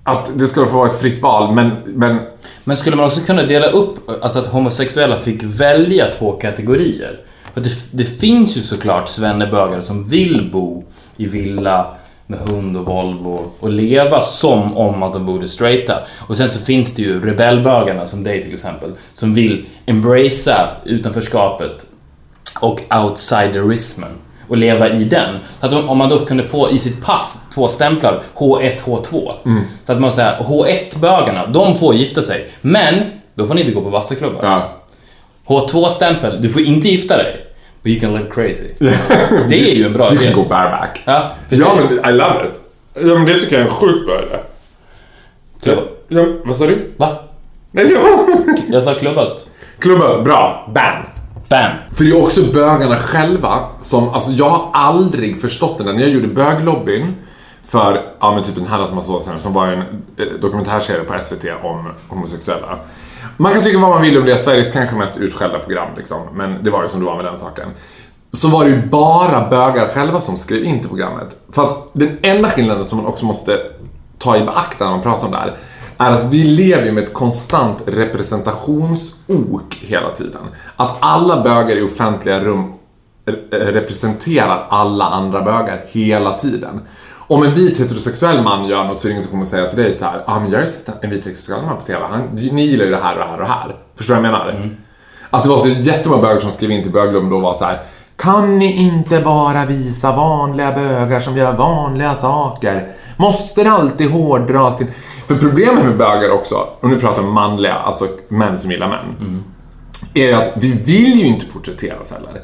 att 0.04 0.30
det 0.34 0.46
ska 0.46 0.66
få 0.66 0.76
vara 0.76 0.88
ett 0.88 1.00
fritt 1.00 1.22
val 1.22 1.54
men, 1.54 1.76
men 1.86 2.20
men 2.68 2.76
skulle 2.76 2.96
man 2.96 3.06
också 3.06 3.20
kunna 3.20 3.42
dela 3.42 3.66
upp, 3.66 4.10
alltså 4.22 4.38
att 4.38 4.46
homosexuella 4.46 5.18
fick 5.18 5.42
välja 5.42 6.08
två 6.08 6.32
kategorier? 6.32 7.20
För 7.54 7.60
det, 7.60 7.70
det 7.90 8.04
finns 8.04 8.56
ju 8.56 8.62
såklart 8.62 9.08
svennebögar 9.08 9.80
som 9.80 10.08
vill 10.08 10.50
bo 10.52 10.84
i 11.16 11.26
villa 11.26 11.94
med 12.26 12.38
hund 12.38 12.76
och 12.76 12.84
Volvo 12.84 13.50
och 13.60 13.70
leva 13.70 14.20
som 14.20 14.76
om 14.76 15.02
att 15.02 15.12
de 15.12 15.26
borde 15.26 15.48
straighta. 15.48 15.98
Och 16.18 16.36
sen 16.36 16.48
så 16.48 16.60
finns 16.60 16.94
det 16.94 17.02
ju 17.02 17.20
rebellbögarna 17.20 18.06
som 18.06 18.24
dig 18.24 18.42
till 18.42 18.54
exempel, 18.54 18.92
som 19.12 19.34
vill 19.34 19.66
embracea 19.86 20.68
utanförskapet 20.84 21.86
och 22.60 22.80
outsiderismen 23.04 24.10
och 24.48 24.56
leva 24.56 24.88
i 24.88 25.04
den. 25.04 25.38
Så 25.60 25.66
att 25.66 25.72
om- 25.88 25.98
man 25.98 26.08
då 26.08 26.18
kunde 26.18 26.42
få 26.42 26.70
i 26.70 26.78
sitt 26.78 27.04
pass 27.04 27.40
två 27.54 27.68
stämplar, 27.68 28.22
H1, 28.34 28.80
H2. 28.84 29.32
Så 29.84 29.92
att 29.92 30.00
man 30.00 30.12
säger 30.12 30.38
H1-bögarna, 30.38 31.46
de 31.46 31.76
får 31.78 31.94
gifta 31.94 32.22
sig. 32.22 32.48
Men, 32.60 32.94
då 33.34 33.46
får 33.46 33.54
ni 33.54 33.60
inte 33.60 33.72
gå 33.72 33.80
på 33.80 33.90
bastuklubbar. 33.90 34.40
ja. 34.42 34.72
H2-stämpel, 35.46 36.42
du 36.42 36.48
får 36.48 36.62
inte 36.62 36.88
gifta 36.88 37.16
dig. 37.16 37.36
But 37.82 37.92
you 37.92 38.00
can 38.00 38.12
live 38.12 38.30
crazy. 38.34 38.66
Det 39.48 39.70
är 39.70 39.74
ju 39.74 39.86
en 39.86 39.92
bra 39.92 40.06
You 40.12 40.14
idé. 40.22 40.24
can 40.32 40.42
go 40.42 40.48
bareback. 40.48 41.02
Ja, 41.04 41.30
precis. 41.48 41.64
Ja 41.66 41.74
men 42.02 42.14
I 42.14 42.18
love 42.18 42.40
it. 42.50 42.60
Ja 42.94 43.14
men 43.14 43.24
det 43.24 43.34
tycker 43.34 43.52
jag 43.52 43.60
är 43.60 43.64
en 43.64 43.70
sjukt 43.70 44.06
bra 44.06 44.14
idé. 44.22 44.38
Ja, 46.08 46.24
vad 46.44 46.56
sa 46.56 46.66
du? 46.66 46.92
Va? 46.96 47.16
Nej. 47.70 47.86
Jag 48.68 48.82
sa 48.82 48.94
klubbat. 48.94 49.46
Klubbat, 49.78 50.24
bra. 50.24 50.70
Bam. 50.74 51.02
Bam. 51.48 51.70
För 51.92 52.04
det 52.04 52.10
är 52.10 52.22
också 52.22 52.42
bögarna 52.52 52.96
själva 52.96 53.68
som, 53.80 54.08
alltså 54.08 54.30
jag 54.30 54.48
har 54.48 54.70
aldrig 54.72 55.40
förstått 55.40 55.78
det 55.78 55.84
där. 55.84 55.92
När 55.92 56.00
jag 56.00 56.10
gjorde 56.10 56.28
böglobbyn 56.28 57.14
för, 57.62 58.12
ja 58.20 58.34
men 58.34 58.42
typ 58.44 58.54
den 58.54 58.66
här 58.66 58.78
massa 58.78 59.12
år 59.12 59.20
sedan, 59.20 59.40
som 59.40 59.52
var 59.52 59.66
en 59.66 59.80
eh, 59.80 60.26
dokumentärserie 60.40 61.04
på 61.04 61.22
SVT 61.22 61.44
om 61.62 61.88
homosexuella. 62.08 62.78
Man 63.36 63.52
kan 63.52 63.62
tycka 63.62 63.78
vad 63.78 63.90
man 63.90 64.02
vill 64.02 64.18
om 64.18 64.24
det, 64.24 64.32
är 64.32 64.36
Sveriges 64.36 64.72
kanske 64.72 64.96
mest 64.96 65.16
utskällda 65.16 65.58
program 65.58 65.88
liksom, 65.96 66.22
men 66.34 66.64
det 66.64 66.70
var 66.70 66.82
ju 66.82 66.88
som 66.88 67.00
det 67.00 67.06
var 67.06 67.16
med 67.16 67.24
den 67.24 67.36
saken. 67.36 67.68
Så 68.32 68.48
var 68.48 68.64
det 68.64 68.70
ju 68.70 68.86
bara 68.86 69.48
bögar 69.48 69.86
själva 69.86 70.20
som 70.20 70.36
skrev 70.36 70.64
in 70.64 70.80
till 70.80 70.88
programmet. 70.88 71.36
För 71.52 71.66
att 71.66 71.88
den 71.92 72.18
enda 72.22 72.50
skillnaden 72.50 72.86
som 72.86 72.98
man 72.98 73.06
också 73.06 73.24
måste 73.24 73.58
ta 74.18 74.36
i 74.36 74.40
beaktande 74.40 74.84
när 74.84 74.90
man 74.90 75.02
pratar 75.02 75.26
om 75.26 75.32
det 75.32 75.38
här 75.38 75.56
är 75.98 76.10
att 76.10 76.24
vi 76.24 76.44
lever 76.44 76.92
med 76.92 77.04
ett 77.04 77.14
konstant 77.14 77.82
representationsok 77.86 79.78
hela 79.80 80.10
tiden. 80.10 80.42
Att 80.76 80.96
alla 81.00 81.42
bögar 81.42 81.76
i 81.76 81.82
offentliga 81.82 82.40
rum 82.40 82.72
re- 83.26 83.72
representerar 83.72 84.66
alla 84.70 85.04
andra 85.04 85.42
bögar 85.42 85.84
hela 85.88 86.32
tiden. 86.32 86.80
Om 87.28 87.42
en 87.42 87.54
vit 87.54 87.80
heterosexuell 87.80 88.42
man 88.42 88.64
gör 88.64 88.84
något 88.84 89.00
så 89.00 89.06
är 89.06 89.08
det 89.08 89.12
ingen 89.12 89.22
som 89.24 89.30
kommer 89.32 89.44
säga 89.44 89.66
till 89.70 89.78
dig 89.78 89.92
så 89.92 90.04
här, 90.04 90.22
ah, 90.26 90.40
men 90.40 90.50
jag 90.50 90.58
har 90.58 90.66
ju 90.66 90.70
sett 90.72 91.04
en 91.04 91.10
vit 91.10 91.18
heterosexuell 91.18 91.62
man 91.66 91.76
på 91.76 91.82
TV, 91.82 92.04
Han, 92.10 92.20
ni 92.32 92.62
gillar 92.62 92.84
ju 92.84 92.90
det 92.90 92.96
här 93.02 93.12
och 93.14 93.18
det 93.20 93.26
här 93.26 93.32
och 93.32 93.38
det 93.40 93.52
här. 93.52 93.76
Förstår 93.96 94.14
du 94.14 94.20
vad 94.20 94.30
jag 94.30 94.32
menar? 94.32 94.76
Att 95.30 95.42
det 95.42 95.48
var 95.48 95.58
så 95.58 95.68
jättemånga 95.68 96.22
bögar 96.22 96.38
som 96.38 96.50
skrev 96.50 96.70
in 96.70 96.82
till 96.82 96.92
bögklubben 96.92 97.30
då 97.30 97.38
var 97.38 97.54
så 97.54 97.64
här. 97.64 97.82
Kan 98.16 98.58
ni 98.58 98.72
inte 98.76 99.20
bara 99.20 99.66
visa 99.66 100.12
vanliga 100.16 100.72
bögar 100.72 101.20
som 101.20 101.36
gör 101.36 101.52
vanliga 101.52 102.14
saker? 102.14 102.88
Måste 103.16 103.64
det 103.64 103.70
alltid 103.70 104.10
hårdras 104.10 104.76
till... 104.76 104.86
För 105.26 105.36
problemet 105.36 105.84
med 105.84 105.96
bögar 105.96 106.30
också, 106.30 106.54
och 106.80 106.88
nu 106.88 107.00
pratar 107.00 107.22
jag 107.22 107.28
om 107.28 107.34
manliga, 107.34 107.74
alltså 107.74 108.08
män 108.28 108.58
som 108.58 108.70
gillar 108.70 108.88
män. 108.88 109.42
Är 110.14 110.26
ju 110.26 110.32
att 110.32 110.52
vi 110.56 110.72
vill 110.72 111.18
ju 111.18 111.26
inte 111.26 111.46
porträtteras 111.46 112.10
heller. 112.12 112.42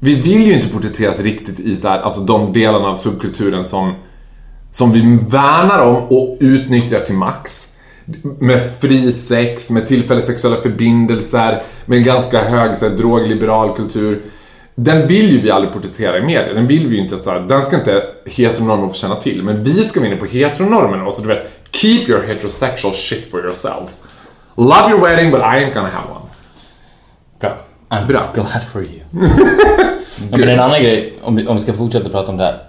Vi 0.00 0.14
vill 0.14 0.46
ju 0.46 0.54
inte 0.54 0.68
porträtteras 0.68 1.20
riktigt 1.20 1.60
i 1.60 1.76
så 1.76 1.88
här, 1.88 2.00
alltså 2.00 2.20
de 2.20 2.52
delarna 2.52 2.88
av 2.88 2.96
subkulturen 2.96 3.64
som, 3.64 3.94
som 4.70 4.92
vi 4.92 5.18
värnar 5.30 5.86
om 5.86 5.96
och 5.96 6.36
utnyttjar 6.40 7.00
till 7.00 7.14
max. 7.14 7.72
Med 8.22 8.60
fri 8.80 9.12
sex, 9.12 9.70
med 9.70 9.86
tillfälliga 9.86 10.26
sexuella 10.26 10.60
förbindelser, 10.60 11.62
med 11.86 11.98
en 11.98 12.04
ganska 12.04 12.42
hög 12.42 12.76
så 12.76 12.88
här, 12.88 12.96
drogliberal 12.96 13.76
kultur. 13.76 14.22
Den 14.78 15.06
vill 15.06 15.32
ju 15.32 15.40
vi 15.40 15.50
aldrig 15.50 15.72
porträttera 15.72 16.18
i 16.18 16.22
media. 16.22 16.54
Den 16.54 16.66
vill 16.66 16.86
vi 16.86 16.96
ju 16.96 17.02
inte 17.02 17.18
så 17.18 17.30
här, 17.30 17.40
den 17.40 17.64
ska 17.64 17.76
inte 17.76 18.02
heteronormen 18.26 18.88
få 18.88 18.94
känna 18.94 19.16
till. 19.16 19.42
Men 19.42 19.64
vi 19.64 19.82
ska 19.82 20.00
vara 20.00 20.10
inne 20.10 20.20
på 20.20 20.26
heteronormen 20.26 21.02
och 21.02 21.12
så 21.12 21.22
du 21.22 21.28
vet, 21.28 21.50
keep 21.70 22.04
your 22.08 22.22
heterosexual 22.22 22.94
shit 22.94 23.30
for 23.30 23.40
yourself. 23.40 23.90
Love 24.56 24.90
your 24.90 25.00
wedding 25.00 25.30
but 25.30 25.40
I 25.40 25.44
ain't 25.44 25.74
gonna 25.74 25.88
have 25.88 26.08
one. 26.10 26.26
Bra. 27.40 27.56
I'm 27.88 28.06
Bra. 28.06 28.22
glad 28.34 28.62
for 28.72 28.82
you. 28.82 29.00
ja, 30.30 30.38
men 30.38 30.48
en 30.48 30.60
annan 30.60 30.82
grej, 30.82 31.12
om 31.22 31.36
vi, 31.36 31.46
om 31.46 31.56
vi 31.56 31.62
ska 31.62 31.72
fortsätta 31.72 32.08
prata 32.08 32.32
om 32.32 32.36
det 32.36 32.44
här. 32.44 32.62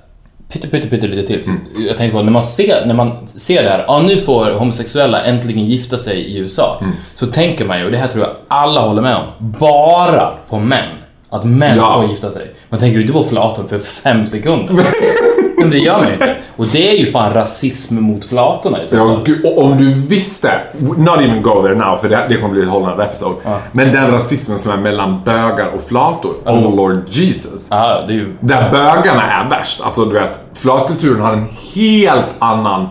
Pytte, 0.50 0.68
pytte, 0.68 0.88
pytte 0.88 1.08
lite 1.08 1.28
till. 1.28 1.44
Mm. 1.44 1.62
Jag 1.88 1.98
tänkte 1.98 2.18
på 2.18 2.24
när 2.24 2.32
man 2.32 2.44
ser, 2.44 2.86
när 2.86 2.94
man 2.94 3.28
ser 3.28 3.64
det 3.64 3.70
här, 3.70 3.86
ja 3.88 4.02
nu 4.02 4.18
får 4.18 4.52
homosexuella 4.52 5.24
äntligen 5.24 5.66
gifta 5.66 5.98
sig 5.98 6.18
i 6.18 6.38
USA. 6.38 6.78
Mm. 6.82 6.94
Så 7.16 7.26
tänker 7.28 7.66
man 7.66 7.80
ju, 7.80 7.86
och 7.86 7.92
det 7.92 7.98
här 7.98 8.08
tror 8.08 8.24
jag 8.26 8.36
alla 8.48 8.82
håller 8.82 9.02
med 9.02 9.16
om, 9.16 9.24
bara 9.60 10.34
på 10.50 10.60
män. 10.60 10.90
Att 11.30 11.44
män 11.46 11.78
Ja. 11.78 12.02
får 12.02 12.10
gifta 12.10 12.32
sig. 12.32 12.52
Man 12.70 12.80
tänker 12.80 12.96
ju 12.96 13.02
inte 13.02 13.14
på 13.14 13.24
flator 13.24 13.64
för 13.68 13.80
fem 13.80 14.28
sekunder. 14.28 14.76
Men 15.60 15.70
det 15.72 15.78
gör 15.78 15.98
man 15.98 16.12
inte. 16.14 16.36
Och 16.56 16.66
det 16.74 16.90
är 16.90 16.94
ju 17.06 17.12
fan 17.12 17.34
rasism 17.34 17.96
mot 17.96 18.26
flatorna 18.26 18.82
i 18.84 18.86
så 18.86 18.96
Ja, 18.96 19.08
fall. 19.10 19.22
gud, 19.26 19.46
och 19.46 19.64
om 19.64 19.78
du 19.78 19.94
visste, 19.94 20.52
not 20.98 21.20
even 21.22 21.42
go 21.42 21.62
there 21.62 21.76
now 21.76 21.96
för 21.96 22.10
det, 22.10 22.26
det 22.30 22.36
kommer 22.38 22.54
bli 22.54 22.64
ett 22.64 22.70
hållande 22.70 23.04
episode. 23.04 23.36
Men 23.72 23.92
den 23.92 24.12
rasismen 24.12 24.58
som 24.58 24.72
är 24.72 24.78
mellan 24.78 25.24
bögar 25.24 25.68
och 25.76 25.82
flator, 25.82 26.34
oh 26.46 26.76
lord 26.76 27.00
Jesus. 27.10 27.68
Ja, 27.70 28.04
det 28.08 28.14
är 28.14 28.18
ju... 28.18 28.36
Där 28.40 28.72
bögarna 28.72 29.32
är 29.32 29.50
värst. 29.50 29.82
Alltså 29.82 30.06
du 30.06 30.14
vet, 30.14 30.40
flatkulturen 30.54 31.22
har 31.22 31.34
en 31.34 31.48
helt 31.76 32.36
annan 32.40 32.88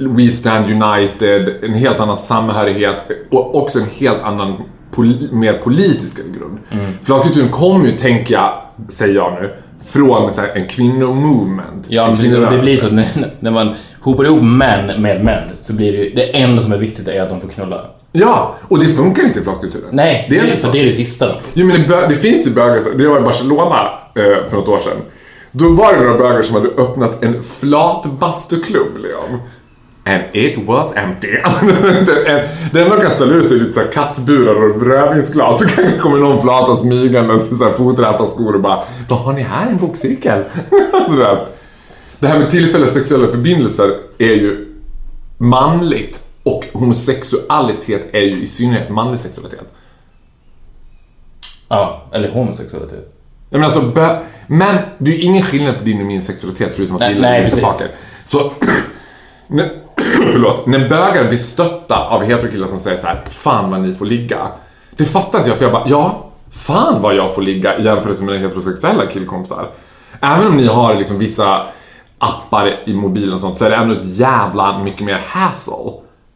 We 0.00 0.28
Stand 0.28 0.82
United, 0.82 1.48
en 1.64 1.74
helt 1.74 2.00
annan 2.00 2.16
samhörighet 2.16 3.04
och 3.30 3.62
också 3.62 3.78
en 3.78 3.86
helt 3.98 4.22
annan 4.22 4.56
pol- 4.90 5.28
mer 5.32 5.52
politisk 5.52 6.16
grund. 6.16 6.58
Flatkulturen 7.02 7.48
kommer 7.48 7.86
ju, 7.86 7.92
tänker 7.96 8.34
jag, 8.34 8.62
säger 8.88 9.14
jag 9.14 9.32
nu, 9.40 9.54
från 9.84 10.32
så 10.32 10.40
här, 10.40 10.48
en 10.54 10.66
kvinnomovement. 10.66 11.86
Ja, 11.88 12.04
en. 12.04 12.10
Och 12.10 12.16
det 12.16 12.22
kvinnorörelse. 12.22 12.58
blir 12.62 12.76
så 12.76 12.86
att 12.86 12.92
när, 12.92 13.32
när 13.40 13.50
man 13.50 13.74
hopar 14.00 14.24
ihop 14.24 14.42
män 14.42 15.02
med 15.02 15.24
män 15.24 15.48
så 15.60 15.72
blir 15.72 15.92
det 15.92 15.98
ju, 15.98 16.10
det 16.14 16.22
enda 16.22 16.62
som 16.62 16.72
är 16.72 16.78
viktigt 16.78 17.08
är 17.08 17.22
att 17.22 17.28
de 17.28 17.40
får 17.40 17.48
knulla. 17.48 17.84
Ja, 18.12 18.54
och 18.62 18.78
det 18.78 18.86
funkar 18.86 19.22
inte 19.24 19.40
i 19.40 19.42
flatkulturen. 19.42 19.88
Nej, 19.92 20.26
det 20.30 20.38
är 20.38 20.44
inte 20.44 20.56
så 20.56 20.70
det 20.70 20.80
är 20.80 20.84
det 20.84 20.92
sista 20.92 21.26
då. 21.26 21.34
Jo, 21.54 21.66
men 21.66 21.82
det, 21.88 22.06
det 22.08 22.16
finns 22.16 22.46
ju 22.46 22.50
bögar, 22.50 22.98
det 22.98 23.08
var 23.08 23.18
i 23.18 23.22
Barcelona 23.22 23.88
eh, 24.14 24.48
för 24.48 24.56
något 24.56 24.68
år 24.68 24.78
sedan. 24.78 24.96
Då 25.52 25.68
var 25.72 25.92
det 25.92 25.98
några 26.00 26.18
bögar 26.18 26.42
som 26.42 26.54
hade 26.54 26.68
öppnat 26.68 27.24
en 27.24 27.42
flatbastuklubb, 27.42 28.98
Leon. 28.98 29.40
And 30.08 30.22
it 30.32 30.58
was 30.66 30.92
empty. 30.96 31.28
Det 32.72 32.80
enda 32.80 32.88
man 32.88 33.00
kan 33.00 33.10
ställa 33.10 33.34
ut 33.34 33.52
är 33.52 33.54
lite 33.54 33.72
så 33.72 33.80
här 33.80 33.92
kattburar 33.92 34.54
och 34.54 34.82
rödvinsglas. 34.82 35.58
Så 35.58 35.66
kanske 35.66 35.98
kommer 35.98 36.18
någon 36.18 36.42
flata 36.42 36.76
så 36.76 36.84
här 37.64 37.72
foträta 37.72 38.26
skor 38.26 38.54
och 38.54 38.60
bara 38.60 38.82
Vad 39.08 39.18
har 39.18 39.32
ni 39.32 39.42
här? 39.42 39.66
En 39.66 39.76
bokcirkel? 39.76 40.44
Det 42.20 42.28
här 42.28 42.38
med 42.38 42.50
tillfälliga 42.50 42.90
sexuella 42.90 43.28
förbindelser 43.28 43.90
är 44.18 44.34
ju 44.34 44.74
manligt. 45.38 46.20
Och 46.42 46.64
homosexualitet 46.72 48.14
är 48.14 48.20
ju 48.20 48.42
i 48.42 48.46
synnerhet 48.46 48.90
manlig 48.90 49.20
sexualitet. 49.20 49.72
Ja, 51.68 52.08
eller 52.12 52.30
homosexualitet. 52.30 53.14
Jag 53.50 53.60
menar 53.60 53.64
alltså, 53.64 54.14
men 54.46 54.76
det 54.98 55.10
är 55.10 55.14
ju 55.14 55.22
ingen 55.22 55.42
skillnad 55.42 55.78
på 55.78 55.84
din 55.84 56.00
och 56.00 56.06
min 56.06 56.22
sexualitet 56.22 56.72
förutom 56.76 56.96
att 56.96 57.00
Nej, 57.00 57.08
vi 57.08 57.14
gillar 57.14 57.40
olika 57.40 57.56
saker. 57.56 57.88
Så, 58.24 58.52
förlåt, 60.32 60.66
när 60.66 60.88
bögar 60.88 61.28
blir 61.28 61.38
stötta 61.38 62.06
av 62.08 62.22
heterokillar 62.22 62.68
som 62.68 62.78
säger 62.78 62.96
så 62.96 63.06
här, 63.06 63.22
fan 63.30 63.70
vad 63.70 63.80
ni 63.80 63.94
får 63.94 64.06
ligga. 64.06 64.38
Det 64.96 65.04
fattar 65.04 65.38
inte 65.38 65.50
jag, 65.50 65.58
för 65.58 65.64
jag 65.64 65.72
bara, 65.72 65.84
ja, 65.86 66.30
fan 66.50 67.02
vad 67.02 67.14
jag 67.14 67.34
får 67.34 67.42
ligga 67.42 67.78
i 67.78 67.84
jämförelse 67.84 68.22
med 68.22 68.34
mina 68.34 68.48
heterosexuella 68.48 69.06
killkompisar. 69.06 69.70
Även 70.20 70.46
om 70.46 70.56
ni 70.56 70.66
har 70.66 70.94
liksom 70.94 71.18
vissa 71.18 71.62
appar 72.18 72.80
i 72.84 72.94
mobilen 72.94 73.34
och 73.34 73.40
sånt 73.40 73.58
så 73.58 73.64
är 73.64 73.70
det 73.70 73.76
ändå 73.76 73.94
ett 73.94 74.18
jävla 74.18 74.78
mycket 74.78 75.00
mer 75.00 75.20
hassle 75.26 75.92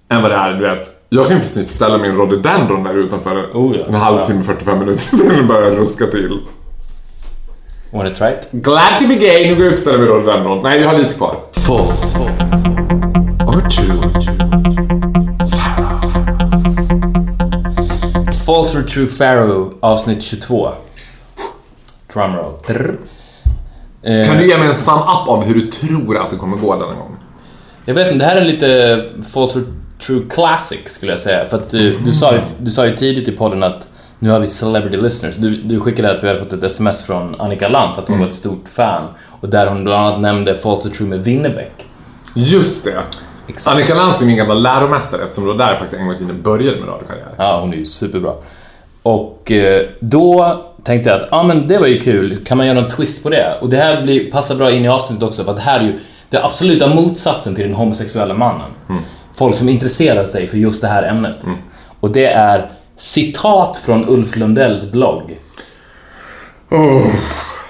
än 0.08 0.22
vad 0.22 0.30
det 0.30 0.37
är, 0.37 0.52
du 0.52 0.61
vet. 0.61 0.87
Jag 1.08 1.28
kan 1.28 1.37
i 1.37 1.40
princip 1.40 1.70
ställa 1.70 1.99
min 1.99 2.16
rhododendron 2.16 2.82
där 2.82 2.94
utanför 2.94 3.50
Oh 3.54 3.76
ja. 3.76 3.84
en 3.88 3.94
halvtimme, 3.94 4.42
45 4.42 4.78
minuter, 4.78 5.00
sen 5.16 5.46
börjar 5.46 5.70
jag 5.70 5.78
ruska 5.78 6.06
till. 6.06 6.38
Wanna 7.92 8.11
try 8.11 8.28
it? 8.28 8.49
Glad 8.52 8.99
to 8.99 9.08
be 9.08 9.14
gay, 9.14 9.49
nu 9.49 9.54
går 9.54 9.64
jag 9.64 9.66
ut 9.66 9.72
och 9.72 9.78
ställer 9.78 9.99
mig 9.99 10.06
i 10.06 10.11
rhododendron. 10.11 10.62
Nej, 10.62 10.78
vi 10.78 10.84
har 10.84 10.99
lite 10.99 11.14
kvar. 11.14 11.37
False. 11.52 12.18
Or 13.52 13.61
true. 13.71 14.00
False 18.47 18.78
or 18.78 18.82
true 18.82 19.06
Pharaoh 19.06 19.73
avsnitt 19.80 20.23
22. 20.23 20.68
Drumroll. 22.12 22.54
Eh, 24.02 24.26
Kan 24.26 24.37
du 24.38 24.49
ge 24.49 24.59
mig 24.59 24.68
en 24.68 24.75
sum-up 24.75 25.28
av 25.28 25.44
hur 25.44 25.54
du 25.54 25.61
tror 25.66 26.16
att 26.18 26.30
det 26.30 26.37
kommer 26.37 26.56
gå 26.56 26.73
denna 26.75 26.94
gång? 26.94 27.16
Jag 27.85 27.94
vet 27.94 28.06
inte, 28.12 28.18
det 28.25 28.30
här 28.30 28.37
är 28.37 28.44
lite 28.44 29.04
False 29.28 29.59
or 29.59 29.64
True 30.06 30.23
Classic 30.30 30.80
skulle 30.87 31.12
jag 31.12 31.21
säga. 31.21 31.49
För 31.49 31.56
att 31.56 31.71
du, 31.71 31.97
du, 32.04 32.12
sa, 32.12 32.35
ju, 32.35 32.40
du 32.59 32.71
sa 32.71 32.87
ju 32.87 32.97
tidigt 32.97 33.28
i 33.28 33.32
podden 33.32 33.62
att 33.62 33.88
nu 34.18 34.30
har 34.30 34.40
vi 34.40 34.47
celebrity 34.47 34.97
listeners. 34.97 35.37
Du, 35.37 35.56
du 35.56 35.80
skickade 35.80 36.11
att 36.11 36.21
du 36.21 36.26
hade 36.28 36.38
fått 36.38 36.52
ett 36.52 36.64
sms 36.64 37.02
från 37.02 37.40
Annika 37.40 37.68
Lantz 37.68 37.99
att 37.99 38.09
hon 38.09 38.18
var 38.21 38.26
ett 38.26 38.35
stort 38.35 38.64
fan. 38.75 39.02
Och 39.40 39.49
där 39.49 39.66
hon 39.66 39.85
bland 39.85 40.06
annat 40.06 40.21
nämnde 40.21 40.59
False 40.59 40.88
or 40.88 40.92
True 40.92 41.09
med 41.09 41.25
Winnerbäck. 41.25 41.87
Just 42.35 42.85
det. 42.85 43.02
Exakt. 43.49 43.76
Annika 43.76 43.94
Lantz 43.94 44.22
är 44.22 44.26
min 44.26 44.37
gamla 44.37 44.54
läromästare 44.54 45.22
eftersom 45.22 45.44
det 45.44 45.50
var 45.50 45.58
där 45.58 45.68
jag 45.68 45.78
faktiskt 45.78 46.00
en 46.00 46.06
gång 46.06 46.14
i 46.14 46.18
tiden 46.18 46.42
började 46.42 46.80
med 46.80 46.88
radiokarriär. 46.88 47.34
Ja, 47.38 47.61
hon 47.61 47.72
är 47.72 47.76
ju 47.76 47.84
superbra. 47.84 48.32
Och 49.02 49.50
eh, 49.50 49.87
då 50.00 50.58
tänkte 50.84 51.11
jag 51.11 51.20
att 51.20 51.28
ja, 51.30 51.42
men 51.42 51.68
det 51.68 51.78
var 51.78 51.87
ju 51.87 52.00
kul, 52.00 52.37
kan 52.37 52.56
man 52.56 52.66
göra 52.66 52.80
någon 52.80 52.90
twist 52.90 53.22
på 53.22 53.28
det? 53.28 53.58
Och 53.61 53.68
det 53.68 53.76
här 53.76 54.02
blir, 54.02 54.30
passar 54.30 54.54
bra 54.54 54.70
in 54.70 54.84
i 54.84 54.88
avsnittet 54.88 55.22
också 55.22 55.44
för 55.44 55.50
att 55.50 55.56
det 55.56 55.62
här 55.62 55.80
är 55.80 55.84
ju 55.84 55.99
det 56.28 56.44
absoluta 56.44 56.87
motsatsen 56.94 57.54
till 57.54 57.64
den 57.64 57.75
homosexuella 57.75 58.34
mannen. 58.34 58.70
Folk 59.34 59.56
som 59.56 59.68
intresserar 59.68 60.26
sig 60.26 60.46
för 60.46 60.56
just 60.56 60.80
det 60.80 60.88
här 60.88 61.02
ämnet. 61.02 61.44
Och 62.00 62.11
det 62.11 62.26
är 62.26 62.70
citat 62.96 63.76
från 63.76 64.08
Ulf 64.08 64.37
Lundells 64.37 64.90
blogg. 64.90 65.38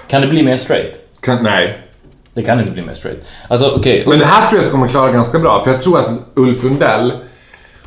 Kan 0.07 0.21
det 0.21 0.27
bli 0.27 0.43
mer 0.43 0.57
straight? 0.57 0.91
Kan, 1.21 1.43
nej. 1.43 1.82
Det 2.33 2.41
kan 2.41 2.59
inte 2.59 2.71
bli 2.71 2.81
mer 2.81 2.93
straight. 2.93 3.25
Alltså 3.47 3.73
okej, 3.77 4.03
Men 4.07 4.19
det 4.19 4.25
här 4.25 4.47
tror 4.47 4.51
jag 4.51 4.59
att 4.59 4.65
jag 4.65 4.71
kommer 4.71 4.87
klara 4.87 5.11
ganska 5.11 5.39
bra. 5.39 5.63
För 5.63 5.71
jag 5.71 5.79
tror 5.79 5.99
att 5.99 6.09
Ulf 6.35 6.63
Lundell 6.63 7.13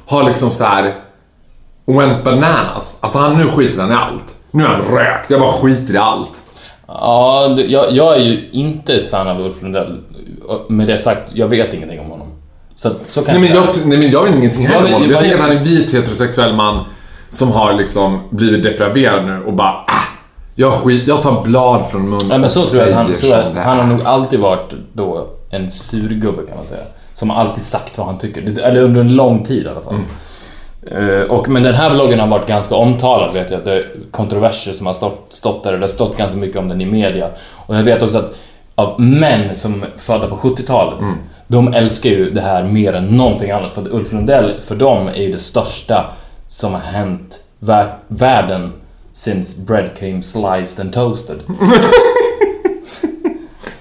har 0.06 0.24
liksom 0.24 0.50
så 0.50 0.64
här 0.64 0.94
went 1.86 2.24
bananas. 2.24 2.98
Alltså 3.00 3.18
han, 3.18 3.38
nu 3.38 3.48
skiter 3.48 3.80
han 3.80 3.90
i 3.90 3.94
allt. 3.94 4.34
Nu 4.50 4.64
är 4.64 4.68
han 4.68 4.80
rökt. 4.82 5.30
Jag 5.30 5.40
bara 5.40 5.52
skiter 5.52 5.94
i 5.94 5.98
allt. 5.98 6.40
Ja, 6.88 7.56
jag, 7.68 7.92
jag 7.92 8.16
är 8.16 8.20
ju 8.20 8.48
inte 8.52 8.94
ett 8.94 9.10
fan 9.10 9.28
av 9.28 9.40
Ulf 9.40 9.62
Lundell. 9.62 10.00
med 10.68 10.86
det 10.86 10.98
sagt, 10.98 11.30
jag 11.34 11.48
vet 11.48 11.74
ingenting 11.74 12.00
om 12.00 12.10
honom. 12.10 12.28
Så, 12.74 12.90
så 13.04 13.22
kan 13.22 13.34
Nej 13.40 13.42
men, 13.42 13.58
jag 13.58 13.66
jag, 13.66 13.86
nej 13.86 13.98
men 13.98 14.10
jag 14.10 14.24
vet 14.24 14.36
ingenting 14.36 14.66
heller 14.66 14.78
Jag 14.80 14.86
om 14.86 14.92
honom. 14.92 15.10
Jag 15.10 15.20
tänker 15.20 15.36
jag- 15.36 15.44
att 15.44 15.48
han 15.48 15.56
är 15.56 15.60
en 15.60 15.64
vit 15.64 15.94
heterosexuell 15.94 16.54
man 16.54 16.84
som 17.28 17.52
har 17.52 17.72
liksom 17.72 18.20
blivit 18.30 18.62
depraverad 18.62 19.24
nu 19.26 19.42
och 19.46 19.52
bara 19.52 19.68
ah, 19.68 19.86
jag, 20.58 20.72
skit, 20.72 21.08
jag 21.08 21.22
tar 21.22 21.42
blad 21.42 21.86
från 21.86 22.02
munnen 22.02 22.28
Nej 22.28 22.38
men 22.38 22.50
så 22.50 22.60
och 22.60 22.66
tror 22.66 22.82
jag 22.82 22.88
att 22.88 22.94
han, 22.94 23.16
så 23.16 23.26
jag, 23.26 23.62
han 23.62 23.78
har 23.78 23.86
nog 23.86 24.02
alltid 24.02 24.40
varit 24.40 24.72
då 24.92 25.26
en 25.50 25.70
surgubbe 25.70 26.46
kan 26.46 26.56
man 26.56 26.66
säga. 26.66 26.84
Som 27.14 27.30
har 27.30 27.36
alltid 27.36 27.64
sagt 27.64 27.98
vad 27.98 28.06
han 28.06 28.18
tycker. 28.18 28.58
Eller 28.60 28.80
under 28.80 29.00
en 29.00 29.16
lång 29.16 29.44
tid 29.44 29.66
i 29.66 29.68
alla 29.68 29.80
fall. 29.80 29.94
Eh, 30.90 31.30
och, 31.30 31.48
men 31.48 31.62
den 31.62 31.74
här 31.74 31.90
bloggen 31.94 32.20
har 32.20 32.26
varit 32.26 32.48
ganska 32.48 32.74
omtalad 32.74 33.34
vet 33.34 33.50
jag. 33.50 33.64
Det 33.64 33.72
är 33.72 33.86
kontroverser 34.10 34.72
som 34.72 34.86
har 34.86 34.92
stått, 34.92 35.26
stått 35.28 35.64
där 35.64 35.72
och 35.72 35.78
det 35.78 35.84
har 35.84 35.88
stått 35.88 36.16
ganska 36.16 36.36
mycket 36.38 36.56
om 36.56 36.68
den 36.68 36.80
i 36.80 36.86
media. 36.86 37.28
Och 37.66 37.76
jag 37.76 37.82
vet 37.82 38.02
också 38.02 38.18
att 38.18 38.34
av 38.74 39.00
män 39.00 39.54
som 39.54 39.84
födda 39.96 40.26
på 40.26 40.36
70-talet 40.36 40.98
de 41.46 41.74
älskar 41.74 42.10
ju 42.10 42.30
det 42.30 42.40
här 42.40 42.64
mer 42.64 42.92
än 42.92 43.04
någonting 43.04 43.50
annat. 43.50 43.72
För 43.72 43.82
att 43.82 43.88
Ulf 43.88 44.12
Lundell, 44.12 44.54
för 44.60 44.74
dem, 44.74 45.08
är 45.08 45.22
ju 45.22 45.32
det 45.32 45.38
största 45.38 46.04
som 46.46 46.72
har 46.72 46.80
hänt 46.80 47.40
vär- 47.60 47.94
världen 48.08 48.72
since 49.16 49.56
bread 49.60 49.98
came 49.98 50.22
sliced 50.22 50.80
and 50.80 50.92
toasted. 50.92 51.38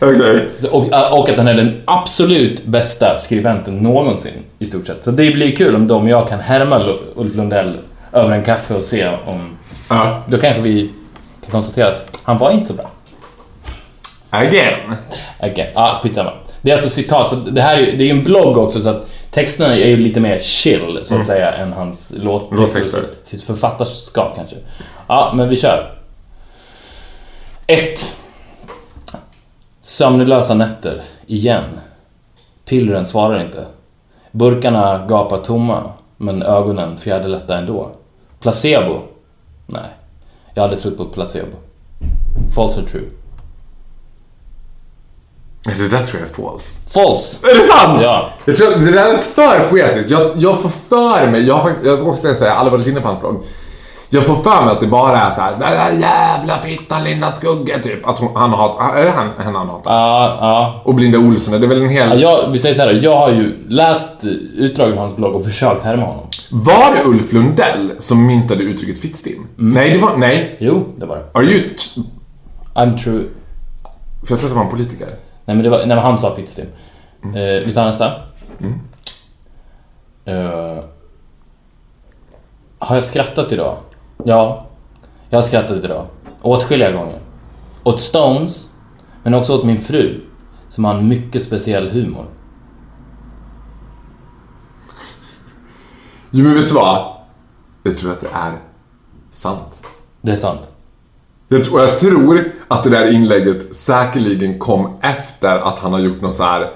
Okej. 0.02 0.50
Så- 0.60 0.68
Och, 0.72 0.84
och 1.20 1.30
att 1.30 1.38
han 1.38 1.48
är 1.48 1.54
den 1.54 1.82
absolut 1.86 2.66
bästa 2.66 3.18
skribenten 3.18 3.78
någonsin 3.78 4.34
i 4.60 4.66
stort 4.66 4.88
sett. 4.88 5.04
Så 5.04 5.12
det 5.12 5.32
blir 5.32 5.56
kul 5.56 5.76
om 5.76 5.88
de 5.88 6.04
och 6.04 6.10
jag 6.10 6.30
kan 6.30 6.40
härma 6.40 6.90
Ulf 7.16 7.36
Lundell 7.36 7.74
över 8.14 8.32
en 8.36 8.44
kaffe 8.44 8.74
och 8.74 8.84
se 8.84 9.08
om... 9.26 9.58
Ja. 9.90 10.24
Då 10.28 10.38
kanske 10.38 10.62
vi 10.62 10.90
kan 11.44 11.52
konstatera 11.52 11.88
att 11.88 12.20
han 12.24 12.38
var 12.38 12.52
inte 12.52 12.66
så 12.66 12.74
bra. 12.74 12.92
Again. 14.30 14.96
Okej, 15.40 15.72
ja 15.76 16.00
skitsamma. 16.04 16.32
Det 16.62 16.72
är 16.72 16.74
alltså 16.76 16.90
citat, 16.90 17.30
så 17.30 17.36
det 17.36 17.62
här 17.62 17.78
är 17.78 17.82
ju 17.82 17.98
det 17.98 18.04
är 18.04 18.06
ju 18.06 18.12
en 18.12 18.24
blogg 18.24 18.58
också 18.58 18.82
så 18.82 18.90
att 18.90 19.10
texterna 19.36 19.74
är 19.76 19.88
ju 19.88 19.98
lite 19.98 20.20
mer 20.20 20.40
chill 20.40 21.00
så 21.02 21.16
att 21.16 21.26
säga 21.26 21.52
än 21.52 21.74
hans 21.74 22.14
låt 22.18 22.52
Låttexter. 22.52 23.04
sitt- 23.24 23.44
författarskap 23.44 24.36
kanske. 24.36 24.56
Ja, 25.08 25.34
men 25.36 25.50
vi 25.50 25.56
kör. 25.56 25.98
1. 27.68 28.16
Sömnlösa 29.82 30.54
nätter, 30.54 31.02
igen. 31.28 31.64
Pillren 32.66 33.06
svarar 33.06 33.42
inte. 33.42 33.66
Burkarna 34.32 35.06
gapar 35.08 35.38
tomma, 35.38 35.92
men 36.18 36.44
ögonen 36.44 36.98
fjäderlätta 36.98 37.58
ändå. 37.58 37.92
Placebo? 38.40 39.00
Nej, 39.66 39.90
jag 40.54 40.64
aldrig 40.64 40.82
trott 40.82 40.98
på 40.98 41.06
placebo. 41.06 41.58
False 42.56 42.80
or 42.82 42.86
true? 42.86 43.10
Det 45.66 45.88
där 45.88 46.04
tror 46.04 46.22
jag 46.22 46.30
är 46.30 46.34
false. 46.34 46.78
False! 46.90 47.38
Är 47.52 47.56
det 47.56 47.64
sant? 47.64 48.00
Ja. 48.02 48.30
Jag 48.46 48.56
tror, 48.56 48.86
det 48.86 48.92
där 48.92 49.14
är 49.14 49.18
för 49.18 49.68
poetiskt. 49.70 50.10
Jag, 50.10 50.32
jag 50.36 50.60
får 50.62 50.70
för 50.70 51.28
mig, 51.32 51.48
jag, 51.48 51.70
jag 51.84 52.00
ska 52.00 52.10
också 52.10 52.22
säga, 52.22 52.36
jag 52.40 52.50
har 52.52 52.60
aldrig 52.60 52.80
varit 52.80 52.88
inne 52.88 53.02
på 53.02 53.08
hans 53.08 53.20
blogg. 53.20 53.44
Jag 54.10 54.26
får 54.26 54.36
för 54.36 54.66
mig 54.66 54.72
att 54.72 54.80
det 54.80 54.88
bara 54.88 55.20
är 55.22 55.36
så 55.36 55.42
här, 55.42 55.52
den 55.52 55.60
där 55.60 55.92
jävla 55.92 56.58
fittan 56.58 57.04
Linda 57.04 57.32
Skugge 57.32 57.80
typ. 57.80 58.08
Att 58.08 58.20
hon, 58.20 58.36
han 58.36 58.50
har, 58.52 58.94
är 58.96 59.06
det 59.06 59.12
han, 59.12 59.30
henne 59.38 59.58
han 59.58 59.70
hatar? 59.70 59.92
Ja, 59.94 60.38
ja. 60.42 60.82
Och 60.86 60.96
Blinda 60.96 61.18
Olsson, 61.18 61.60
det 61.62 61.68
är 61.68 61.70
väl 61.70 61.82
en 61.82 61.90
hel... 61.90 62.22
Ja, 62.22 62.42
jag, 62.44 62.52
vi 62.52 62.60
säger 62.60 62.76
så 62.76 62.82
här, 62.82 63.00
jag 63.04 63.18
har 63.18 63.30
ju 63.30 63.66
läst 63.70 64.24
utdrag 64.58 64.90
ur 64.90 64.96
hans 64.96 65.16
blogg 65.16 65.36
och 65.36 65.44
försökt 65.44 65.84
härma 65.84 66.06
honom. 66.06 66.24
Var 66.52 66.96
det 66.96 67.04
Ulf 67.10 67.34
Lundell 67.34 67.92
som 67.98 68.28
myntade 68.28 68.64
uttrycket 68.64 69.02
fittstim? 69.02 69.48
Nej, 69.56 69.92
det 69.92 70.00
var, 70.00 70.12
nej. 70.18 70.58
Jo, 70.60 70.86
det 70.98 71.06
var 71.06 71.16
det. 71.16 71.40
Are 71.40 71.46
you... 71.46 71.62
T- 71.70 72.02
I'm 72.76 72.98
true. 72.98 73.24
för 74.26 74.34
jag 74.34 74.40
tror 74.40 74.50
att 74.50 74.50
det 74.50 74.56
var 74.56 74.64
en 74.64 74.70
politiker. 74.70 75.08
Nej 75.46 75.56
men, 75.56 75.64
det 75.64 75.70
var, 75.70 75.78
nej, 75.78 75.88
men 75.88 75.98
han 75.98 76.18
sa 76.18 76.36
fittstim. 76.36 76.68
Eh, 77.24 77.66
vi 77.66 77.72
tar 77.74 77.86
nästa. 77.86 78.22
Eh, 80.26 80.84
har 82.80 82.96
jag 82.96 83.04
skrattat 83.04 83.52
idag? 83.52 83.78
Ja, 84.24 84.66
jag 85.30 85.38
har 85.38 85.44
skrattat 85.44 85.84
idag. 85.84 86.06
Åtskilliga 86.42 86.92
gånger. 86.92 87.20
Åt 87.84 88.00
Stones, 88.00 88.70
men 89.24 89.34
också 89.34 89.54
åt 89.54 89.64
min 89.64 89.78
fru, 89.78 90.22
som 90.70 90.86
har 90.86 90.94
en 90.94 91.08
mycket 91.08 91.44
speciell 91.44 91.90
humor. 91.90 92.26
Jo, 96.32 96.44
men 96.46 96.54
vet 96.54 96.68
du 96.68 96.74
vad? 96.74 97.16
Jag 97.84 97.98
tror 97.98 98.12
att 98.12 98.20
det 98.20 98.30
är 98.34 98.58
sant. 99.32 99.82
Det 100.22 100.32
är 100.32 100.36
sant. 100.36 100.70
Jag, 101.48 101.66
tror- 101.66 101.74
och 101.76 101.82
jag 101.82 101.98
tror 101.98 102.44
att 102.68 102.84
det 102.84 102.90
där 102.90 103.12
inlägget 103.14 103.76
säkerligen 103.76 104.60
kom 104.60 104.98
efter 105.02 105.58
att 105.58 105.80
han 105.80 105.94
har 105.94 106.00
gjort 106.00 106.22
något 106.22 106.36
så 106.36 106.44
här 106.44 106.72